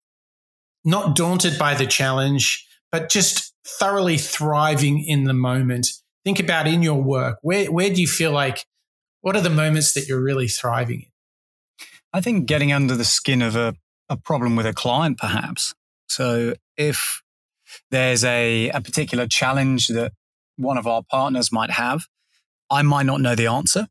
not 0.86 1.18
daunted 1.18 1.60
by 1.60 1.76
the 1.76 1.86
challenge, 1.86 2.66
but 2.90 3.10
just 3.10 3.53
thoroughly 3.66 4.18
thriving 4.18 5.04
in 5.04 5.26
the 5.26 5.34
moment? 5.34 5.88
Think 6.26 6.40
about 6.40 6.68
in 6.68 6.82
your 6.82 7.02
work. 7.02 7.40
Where, 7.42 7.72
where 7.72 7.94
do 7.94 8.02
you 8.02 8.08
feel 8.08 8.32
like 8.32 8.66
what 9.22 9.36
are 9.36 9.42
the 9.42 9.50
moments 9.50 9.94
that 9.94 10.08
you're 10.08 10.22
really 10.22 10.48
thriving 10.48 11.02
in? 11.02 11.08
I 12.14 12.22
think 12.22 12.46
getting 12.46 12.72
under 12.72 12.96
the 12.96 13.06
skin 13.06 13.42
of 13.42 13.56
a, 13.56 13.76
a 14.10 14.18
problem 14.18 14.56
with 14.56 14.66
a 14.66 14.74
client, 14.74 15.18
perhaps. 15.18 15.74
So 16.08 16.54
if 16.78 17.22
there's 17.90 18.24
a, 18.24 18.70
a 18.70 18.82
particular 18.82 19.28
challenge 19.28 19.88
that 19.88 20.14
one 20.58 20.78
of 20.78 20.88
our 20.88 21.02
partners 21.04 21.52
might 21.52 21.72
have, 21.72 22.04
I 22.70 22.82
might 22.82 23.06
not 23.06 23.22
know 23.22 23.36
the 23.36 23.48
answer. 23.48 23.88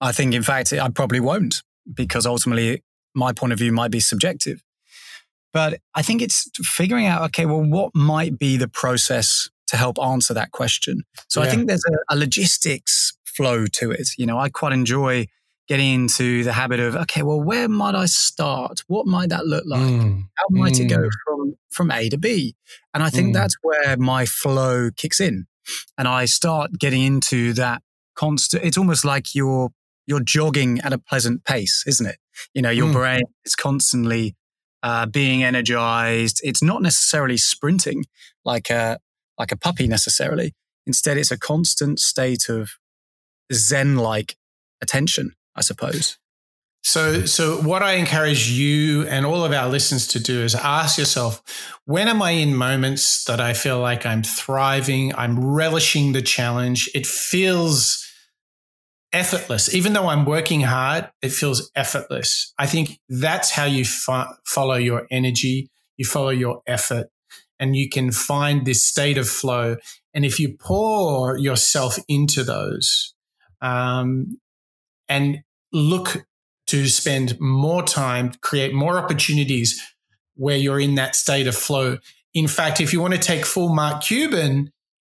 I 0.00 0.12
think, 0.12 0.34
in 0.34 0.42
fact, 0.42 0.72
I 0.72 0.88
probably 0.90 1.20
won't 1.20 1.62
because 1.92 2.26
ultimately 2.26 2.82
my 3.14 3.32
point 3.32 3.52
of 3.52 3.58
view 3.58 3.72
might 3.72 3.90
be 3.90 4.00
subjective. 4.00 4.62
But 5.54 5.80
I 5.94 6.02
think 6.02 6.20
it's 6.20 6.50
figuring 6.62 7.06
out, 7.06 7.22
okay, 7.26 7.46
well, 7.46 7.62
what 7.62 7.94
might 7.94 8.38
be 8.38 8.58
the 8.58 8.68
process 8.68 9.48
to 9.68 9.76
help 9.76 9.98
answer 10.02 10.34
that 10.34 10.50
question? 10.50 11.04
So 11.28 11.40
yeah. 11.40 11.46
I 11.46 11.50
think 11.50 11.68
there's 11.68 11.84
a, 11.88 12.14
a 12.14 12.16
logistics 12.16 13.16
flow 13.24 13.66
to 13.74 13.92
it. 13.92 14.10
You 14.18 14.26
know, 14.26 14.38
I 14.38 14.50
quite 14.50 14.72
enjoy 14.72 15.26
getting 15.68 15.94
into 15.94 16.44
the 16.44 16.52
habit 16.52 16.80
of, 16.80 16.96
okay, 16.96 17.22
well, 17.22 17.40
where 17.40 17.68
might 17.68 17.94
I 17.94 18.06
start? 18.06 18.82
What 18.88 19.06
might 19.06 19.30
that 19.30 19.46
look 19.46 19.64
like? 19.66 19.80
Mm. 19.80 20.24
How 20.34 20.44
might 20.50 20.74
mm. 20.74 20.80
it 20.80 20.88
go 20.88 20.98
mm. 20.98 21.10
from, 21.24 21.56
from 21.70 21.90
A 21.92 22.08
to 22.10 22.18
B? 22.18 22.56
And 22.92 23.02
I 23.02 23.08
think 23.08 23.30
mm. 23.30 23.34
that's 23.34 23.56
where 23.62 23.96
my 23.96 24.26
flow 24.26 24.90
kicks 24.94 25.20
in. 25.20 25.46
And 25.96 26.06
I 26.08 26.26
start 26.26 26.72
getting 26.78 27.02
into 27.02 27.54
that 27.54 27.80
constant, 28.16 28.64
it's 28.64 28.76
almost 28.76 29.04
like 29.04 29.34
you're, 29.34 29.70
you're 30.06 30.20
jogging 30.20 30.80
at 30.80 30.92
a 30.92 30.98
pleasant 30.98 31.44
pace, 31.44 31.84
isn't 31.86 32.06
it? 32.06 32.18
You 32.52 32.60
know, 32.60 32.70
your 32.70 32.88
mm. 32.88 32.92
brain 32.92 33.22
is 33.46 33.54
constantly 33.54 34.34
uh, 34.84 35.06
being 35.06 35.42
energized. 35.42 36.40
It's 36.44 36.62
not 36.62 36.82
necessarily 36.82 37.38
sprinting 37.38 38.04
like 38.44 38.70
a, 38.70 38.98
like 39.38 39.50
a 39.50 39.56
puppy 39.56 39.88
necessarily. 39.88 40.52
Instead, 40.86 41.16
it's 41.16 41.30
a 41.30 41.38
constant 41.38 41.98
state 41.98 42.50
of 42.50 42.72
Zen 43.52 43.96
like 43.96 44.36
attention, 44.82 45.32
I 45.56 45.62
suppose. 45.62 46.18
So, 46.82 47.24
so 47.24 47.62
what 47.62 47.82
I 47.82 47.94
encourage 47.94 48.50
you 48.50 49.06
and 49.06 49.24
all 49.24 49.42
of 49.42 49.52
our 49.52 49.70
listeners 49.70 50.06
to 50.08 50.20
do 50.20 50.42
is 50.42 50.54
ask 50.54 50.98
yourself, 50.98 51.42
when 51.86 52.08
am 52.08 52.20
I 52.20 52.32
in 52.32 52.54
moments 52.54 53.24
that 53.24 53.40
I 53.40 53.54
feel 53.54 53.80
like 53.80 54.04
I'm 54.04 54.22
thriving? 54.22 55.14
I'm 55.14 55.42
relishing 55.42 56.12
the 56.12 56.20
challenge. 56.20 56.90
It 56.94 57.06
feels 57.06 58.06
effortless. 59.14 59.74
Even 59.74 59.94
though 59.94 60.08
I'm 60.08 60.26
working 60.26 60.62
hard, 60.62 61.08
it 61.22 61.32
feels 61.32 61.70
effortless. 61.74 62.52
I 62.58 62.66
think 62.66 62.98
that's 63.08 63.50
how 63.50 63.64
you 63.64 63.84
fo- 63.84 64.34
follow 64.44 64.74
your 64.74 65.06
energy. 65.10 65.70
You 65.96 66.04
follow 66.04 66.30
your 66.30 66.60
effort 66.66 67.06
and 67.58 67.76
you 67.76 67.88
can 67.88 68.12
find 68.12 68.66
this 68.66 68.86
state 68.86 69.16
of 69.16 69.28
flow. 69.28 69.76
And 70.12 70.24
if 70.24 70.40
you 70.40 70.56
pour 70.58 71.38
yourself 71.38 71.98
into 72.08 72.42
those, 72.42 73.14
um, 73.62 74.38
and 75.08 75.38
look 75.72 76.26
to 76.66 76.88
spend 76.88 77.38
more 77.40 77.82
time, 77.82 78.32
create 78.40 78.74
more 78.74 78.98
opportunities 78.98 79.80
where 80.34 80.56
you're 80.56 80.80
in 80.80 80.96
that 80.96 81.14
state 81.14 81.46
of 81.46 81.56
flow. 81.56 81.98
In 82.32 82.48
fact, 82.48 82.80
if 82.80 82.92
you 82.92 83.00
want 83.00 83.14
to 83.14 83.20
take 83.20 83.44
full 83.44 83.68
Mark 83.68 84.02
Cuban, 84.02 84.72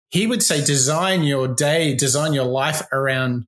he 0.10 0.28
would 0.28 0.44
say 0.44 0.64
design 0.64 1.24
your 1.24 1.48
day, 1.48 1.96
design 1.96 2.34
your 2.34 2.46
life 2.46 2.84
around 2.92 3.46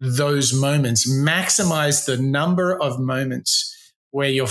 those 0.00 0.52
moments, 0.52 1.10
maximize 1.10 2.06
the 2.06 2.16
number 2.16 2.76
of 2.80 3.00
moments 3.00 3.92
where 4.10 4.28
you're 4.28 4.48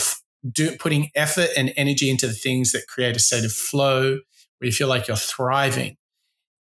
do, 0.50 0.76
putting 0.78 1.10
effort 1.16 1.50
and 1.58 1.74
energy 1.76 2.10
into 2.10 2.28
the 2.28 2.34
things 2.34 2.72
that 2.72 2.88
create 2.88 3.16
a 3.16 3.20
state 3.20 3.46
of 3.46 3.52
flow, 3.52 4.20
where 4.58 4.66
you 4.66 4.72
feel 4.72 4.88
like 4.88 5.08
you're 5.08 5.18
thriving. 5.18 5.98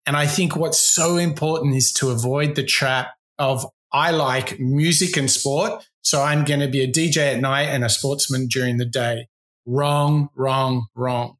And 0.06 0.16
I 0.16 0.26
think 0.26 0.56
what's 0.56 0.80
so 0.80 1.16
important 1.16 1.76
is 1.76 1.92
to 1.94 2.10
avoid 2.10 2.54
the 2.54 2.64
trap 2.64 3.12
of 3.38 3.66
I 3.92 4.10
like 4.10 4.58
music 4.58 5.16
and 5.16 5.30
sport, 5.30 5.86
so 6.02 6.22
I'm 6.22 6.44
going 6.44 6.60
to 6.60 6.68
be 6.68 6.82
a 6.82 6.90
DJ 6.90 7.34
at 7.34 7.40
night 7.40 7.68
and 7.68 7.84
a 7.84 7.88
sportsman 7.88 8.46
during 8.46 8.78
the 8.78 8.86
day. 8.86 9.28
Wrong, 9.66 10.28
wrong, 10.34 10.86
wrong. 10.94 11.36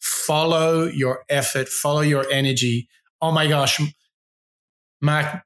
Follow 0.00 0.84
your 0.86 1.24
effort, 1.28 1.68
follow 1.68 2.00
your 2.00 2.28
energy. 2.30 2.88
Oh 3.20 3.30
my 3.30 3.46
gosh, 3.46 3.80
Mark, 5.00 5.42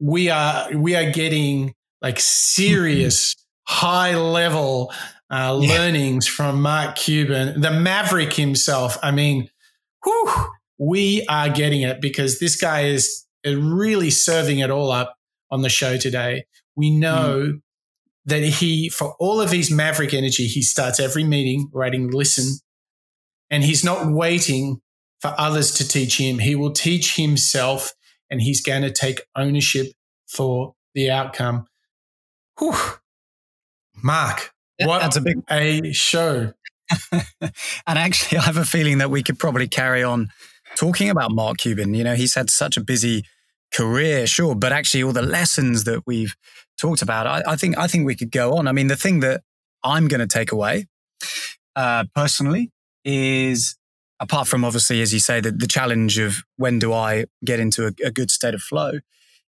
we 0.00 0.30
are 0.30 0.74
we 0.74 0.96
are 0.96 1.10
getting 1.10 1.74
like 2.02 2.18
serious 2.18 3.36
high 3.64 4.16
level 4.16 4.92
uh, 5.30 5.58
yeah. 5.62 5.78
learnings 5.78 6.26
from 6.26 6.60
Mark 6.60 6.96
Cuban, 6.96 7.60
the 7.60 7.70
Maverick 7.70 8.32
himself. 8.32 8.98
I 9.02 9.12
mean, 9.12 9.48
whew, 10.02 10.32
we 10.78 11.24
are 11.28 11.48
getting 11.48 11.82
it 11.82 12.00
because 12.00 12.40
this 12.40 12.60
guy 12.60 12.86
is 12.86 13.26
really 13.46 14.10
serving 14.10 14.58
it 14.58 14.70
all 14.70 14.90
up 14.90 15.14
on 15.50 15.62
the 15.62 15.68
show 15.68 15.96
today. 15.96 16.46
We 16.74 16.90
know 16.90 17.52
mm. 17.52 17.62
that 18.24 18.42
he, 18.42 18.88
for 18.88 19.14
all 19.20 19.40
of 19.40 19.50
his 19.50 19.70
Maverick 19.70 20.14
energy, 20.14 20.46
he 20.46 20.62
starts 20.62 20.98
every 20.98 21.24
meeting 21.24 21.70
writing 21.72 22.10
listen, 22.10 22.58
and 23.50 23.62
he's 23.62 23.84
not 23.84 24.10
waiting 24.10 24.80
for 25.20 25.34
others 25.38 25.74
to 25.74 25.86
teach 25.86 26.18
him. 26.18 26.38
He 26.38 26.54
will 26.54 26.72
teach 26.72 27.16
himself 27.16 27.92
and 28.30 28.40
he's 28.40 28.62
going 28.62 28.82
to 28.82 28.90
take 28.90 29.22
ownership 29.36 29.92
for 30.28 30.74
the 30.94 31.10
outcome. 31.10 31.66
Whew. 32.58 32.74
Mark, 34.02 34.52
what 34.78 35.00
That's 35.00 35.16
a 35.16 35.20
big 35.20 35.42
a 35.50 35.92
show. 35.92 36.52
and 37.12 37.22
actually, 37.86 38.38
I 38.38 38.42
have 38.42 38.56
a 38.56 38.64
feeling 38.64 38.98
that 38.98 39.10
we 39.10 39.22
could 39.22 39.38
probably 39.38 39.68
carry 39.68 40.02
on 40.02 40.28
talking 40.76 41.10
about 41.10 41.30
Mark 41.32 41.58
Cuban. 41.58 41.94
You 41.94 42.04
know, 42.04 42.14
he's 42.14 42.34
had 42.34 42.50
such 42.50 42.76
a 42.76 42.80
busy 42.80 43.24
career, 43.74 44.26
sure, 44.26 44.54
but 44.54 44.72
actually, 44.72 45.02
all 45.02 45.12
the 45.12 45.22
lessons 45.22 45.84
that 45.84 46.02
we've 46.06 46.34
talked 46.78 47.02
about, 47.02 47.26
I, 47.26 47.42
I 47.46 47.56
think, 47.56 47.78
I 47.78 47.86
think 47.86 48.06
we 48.06 48.16
could 48.16 48.30
go 48.30 48.56
on. 48.56 48.66
I 48.66 48.72
mean, 48.72 48.88
the 48.88 48.96
thing 48.96 49.20
that 49.20 49.42
I'm 49.84 50.08
going 50.08 50.20
to 50.20 50.26
take 50.26 50.52
away 50.52 50.86
uh, 51.76 52.04
personally 52.14 52.70
is 53.04 53.76
apart 54.20 54.46
from 54.46 54.64
obviously, 54.64 55.00
as 55.00 55.12
you 55.12 55.18
say, 55.18 55.40
the, 55.40 55.50
the 55.50 55.66
challenge 55.66 56.18
of 56.18 56.42
when 56.56 56.78
do 56.78 56.92
I 56.92 57.24
get 57.44 57.58
into 57.58 57.86
a, 57.86 58.06
a 58.06 58.10
good 58.10 58.30
state 58.30 58.54
of 58.54 58.60
flow, 58.60 59.00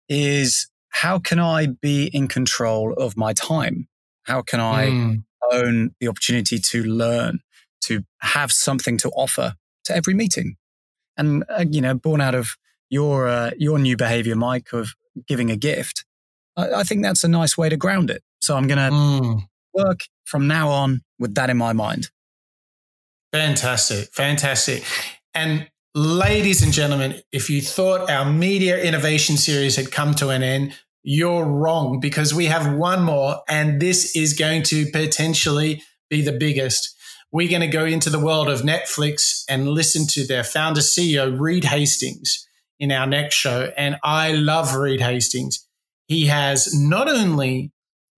is 0.07 0.70
how 0.89 1.20
can 1.20 1.39
I 1.39 1.67
be 1.67 2.09
in 2.13 2.28
control 2.28 2.93
of 2.93 3.17
my 3.17 3.34
time? 3.34 3.88
How 4.24 4.41
can 4.41 4.59
I 4.59 4.88
mm. 4.88 5.24
own 5.51 5.91
the 5.99 6.07
opportunity 6.07 6.59
to 6.59 6.84
learn, 6.84 7.39
to 7.82 8.03
have 8.22 8.51
something 8.51 8.97
to 8.99 9.09
offer 9.09 9.55
to 9.86 9.95
every 9.95 10.13
meeting? 10.13 10.55
And, 11.17 11.43
uh, 11.49 11.65
you 11.70 11.82
know, 11.82 11.95
born 11.95 12.22
out 12.22 12.36
of 12.36 12.55
your, 12.89 13.28
uh, 13.28 13.51
your 13.57 13.80
new 13.80 13.97
behavior, 13.97 14.36
Mike, 14.36 14.72
of 14.72 14.93
giving 15.28 15.51
a 15.51 15.57
gift, 15.57 16.05
I, 16.55 16.72
I, 16.76 16.84
think 16.84 17.03
that's 17.03 17.24
a 17.24 17.28
nice 17.28 17.57
way 17.57 17.70
to 17.70 17.78
ground 17.78 18.09
it. 18.09 18.24
So 18.41 18.55
I'm 18.55 18.67
going 18.67 18.78
to 18.78 18.95
mm. 18.95 19.41
work 19.74 19.99
from 20.26 20.47
now 20.47 20.70
on 20.70 21.01
with 21.17 21.36
that 21.36 21.49
in 21.49 21.57
my 21.57 21.74
mind. 21.74 22.09
Fantastic. 23.32 24.13
Fantastic. 24.13 24.84
And 25.34 25.69
ladies 25.93 26.61
and 26.63 26.73
gentlemen, 26.73 27.21
if 27.32 27.49
you 27.49 27.61
thought 27.61 28.09
our 28.09 28.32
media 28.32 28.82
innovation 28.82 29.38
series 29.38 29.75
had 29.75 29.91
come 29.91 30.15
to 30.15 30.30
an 30.30 30.43
end, 30.43 30.73
you're 31.03 31.45
wrong 31.45 31.99
because 31.99 32.34
we 32.34 32.45
have 32.45 32.75
one 32.75 33.03
more, 33.03 33.41
and 33.47 33.82
this 33.82 34.15
is 34.15 34.34
going 34.34 34.63
to 34.63 34.86
potentially 34.91 35.82
be 36.09 36.21
the 36.21 36.38
biggest. 36.38 36.95
We're 37.32 37.49
going 37.49 37.61
to 37.61 37.67
go 37.67 37.86
into 37.86 38.09
the 38.09 38.19
world 38.19 38.49
of 38.49 38.61
Netflix 38.61 39.43
and 39.47 39.69
listen 39.69 40.07
to 40.07 40.25
their 40.25 40.43
founder 40.43 40.82
CEO, 40.82 41.39
Reed 41.39 41.65
Hastings, 41.65 42.47
in 42.80 42.91
our 42.91 43.05
next 43.05 43.36
show. 43.36 43.71
And 43.77 43.97
I 44.03 44.34
love 44.34 44.75
Reed 44.75 45.01
Hastings. 45.01 45.65
He 46.07 46.25
has 46.25 46.73
not 46.73 47.07
only 47.07 47.71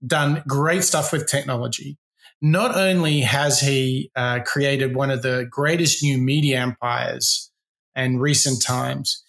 done 0.05 0.43
great 0.47 0.83
stuff 0.83 1.11
with 1.11 1.27
technology, 1.27 1.97
not 2.41 2.75
only 2.75 3.21
has 3.21 3.59
he 3.59 4.09
uh, 4.15 4.39
created 4.45 4.95
one 4.95 5.11
of 5.11 5.21
the 5.21 5.47
greatest 5.49 6.01
new 6.01 6.17
media 6.17 6.59
empires 6.59 7.51
in 7.95 8.19
recent 8.19 8.61
times, 8.61 9.23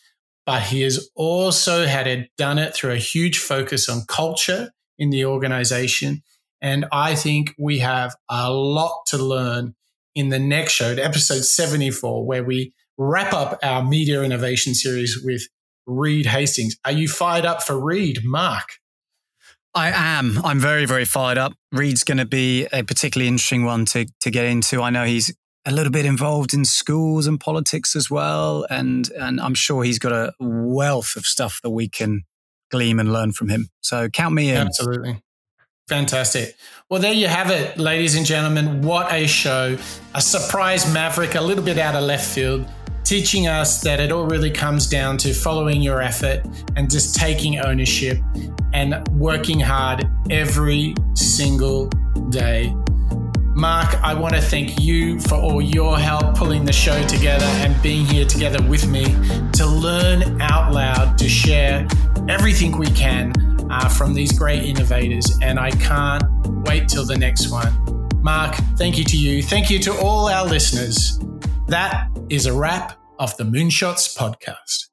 but 0.47 0.63
he 0.63 0.83
has 0.83 1.11
also 1.15 1.87
had 1.87 2.07
it 2.07 2.31
done 2.37 2.59
it 2.59 2.75
through 2.75 2.93
a 2.93 2.97
huge 2.97 3.39
focus 3.39 3.89
on 3.89 4.03
culture 4.09 4.73
in 4.99 5.11
the 5.11 5.25
organization. 5.25 6.23
And 6.61 6.87
I 6.93 7.15
think 7.15 7.55
we 7.59 7.81
have 7.81 8.15
a 8.29 8.51
lot 8.53 9.03
to 9.09 9.19
learn 9.19 9.75
in 10.15 10.29
the 10.31 10.39
next 10.39 10.73
show, 10.73 10.91
episode 10.91 11.45
74, 11.45 12.25
where 12.25 12.45
we 12.45 12.73
wrap 12.99 13.33
up 13.33 13.59
our 13.63 13.85
media 13.85 14.23
innovation 14.23 14.75
series 14.75 15.21
with 15.23 15.43
Reed 15.87 16.27
Hastings. 16.27 16.77
Are 16.85 16.93
you 16.93 17.09
fired 17.09 17.45
up 17.45 17.63
for 17.63 17.83
Reed, 17.83 18.21
Mark? 18.25 18.69
I 19.75 19.91
am. 19.91 20.39
I'm 20.45 20.61
very, 20.61 20.85
very 20.85 21.05
fired 21.05 21.39
up. 21.39 21.55
Reed's 21.71 22.05
going 22.05 22.19
to 22.19 22.27
be 22.27 22.67
a 22.73 22.83
particularly 22.83 23.29
interesting 23.29 23.65
one 23.65 23.85
to, 23.87 24.07
to 24.21 24.31
get 24.31 24.45
into. 24.45 24.83
I 24.83 24.91
know 24.91 25.05
he's 25.05 25.35
a 25.65 25.73
little 25.73 25.93
bit 25.93 26.05
involved 26.05 26.53
in 26.53 26.65
schools 26.65 27.27
and 27.27 27.41
politics 27.41 27.97
as 27.97 28.11
well. 28.11 28.67
And, 28.69 29.11
and 29.13 29.41
I'm 29.41 29.55
sure 29.55 29.83
he's 29.85 29.99
got 29.99 30.13
a 30.13 30.33
wealth 30.41 31.17
of 31.17 31.25
stuff 31.25 31.61
that 31.63 31.71
we 31.71 31.89
can 31.89 32.23
glean 32.71 33.01
and 33.01 33.13
learn 33.13 33.33
from 33.33 33.49
him. 33.49 33.69
So 33.81 34.09
count 34.09 34.35
me 34.35 34.51
in. 34.51 34.57
Absolutely. 34.57 35.23
Fantastic. 35.89 36.57
Well, 36.89 37.01
there 37.01 37.13
you 37.13 37.29
have 37.29 37.51
it, 37.51 37.77
ladies 37.77 38.15
and 38.15 38.25
gentlemen. 38.25 38.83
What 38.83 39.13
a 39.13 39.27
show. 39.27 39.77
A 40.15 40.23
surprise 40.23 40.93
Maverick, 40.93 41.35
a 41.35 41.41
little 41.41 41.65
bit 41.65 41.79
out 41.79 41.95
of 41.95 42.05
left 42.05 42.33
field, 42.33 42.67
teaching 43.05 43.47
us 43.47 43.81
that 43.83 44.01
it 44.01 44.13
all 44.13 44.27
really 44.27 44.51
comes 44.51 44.89
down 44.89 45.19
to 45.19 45.35
following 45.35 45.83
your 45.83 46.01
effort 46.01 46.43
and 46.77 46.91
just 46.91 47.17
taking 47.17 47.59
ownership 47.59 48.19
and 48.73 49.07
working 49.09 49.61
hard 49.61 50.09
every 50.31 50.95
single 51.15 51.89
day. 52.31 52.75
Mark, 53.55 53.95
I 54.03 54.15
want 54.15 54.35
to 54.35 54.41
thank 54.41 54.81
you 54.81 55.21
for 55.21 55.35
all 55.35 55.61
your 55.61 55.99
help 55.99 56.37
pulling 56.37 56.65
the 56.65 56.73
show 56.73 57.01
together 57.07 57.45
and 57.45 57.81
being 57.83 58.07
here 58.07 58.25
together 58.25 58.63
with 58.67 58.89
me 58.89 59.05
to 59.53 59.67
learn 59.67 60.41
out 60.41 60.73
loud, 60.73 61.19
to 61.19 61.29
share 61.29 61.87
everything 62.29 62.79
we 62.79 62.87
can 62.87 63.33
uh, 63.71 63.89
from 63.91 64.15
these 64.15 64.37
great 64.37 64.65
innovators. 64.65 65.39
And 65.43 65.59
I 65.59 65.71
can't 65.71 66.25
wait 66.67 66.89
till 66.89 67.05
the 67.05 67.17
next 67.17 67.51
one. 67.51 67.73
Mark, 68.23 68.55
thank 68.79 68.97
you 68.97 69.05
to 69.05 69.17
you. 69.19 69.43
Thank 69.43 69.69
you 69.69 69.79
to 69.81 69.99
all 69.99 70.29
our 70.29 70.47
listeners. 70.47 71.21
That 71.67 72.09
is 72.31 72.47
a 72.47 72.53
wrap 72.53 73.02
of 73.23 73.37
the 73.37 73.45
Moonshots 73.45 74.17
podcast. 74.19 74.92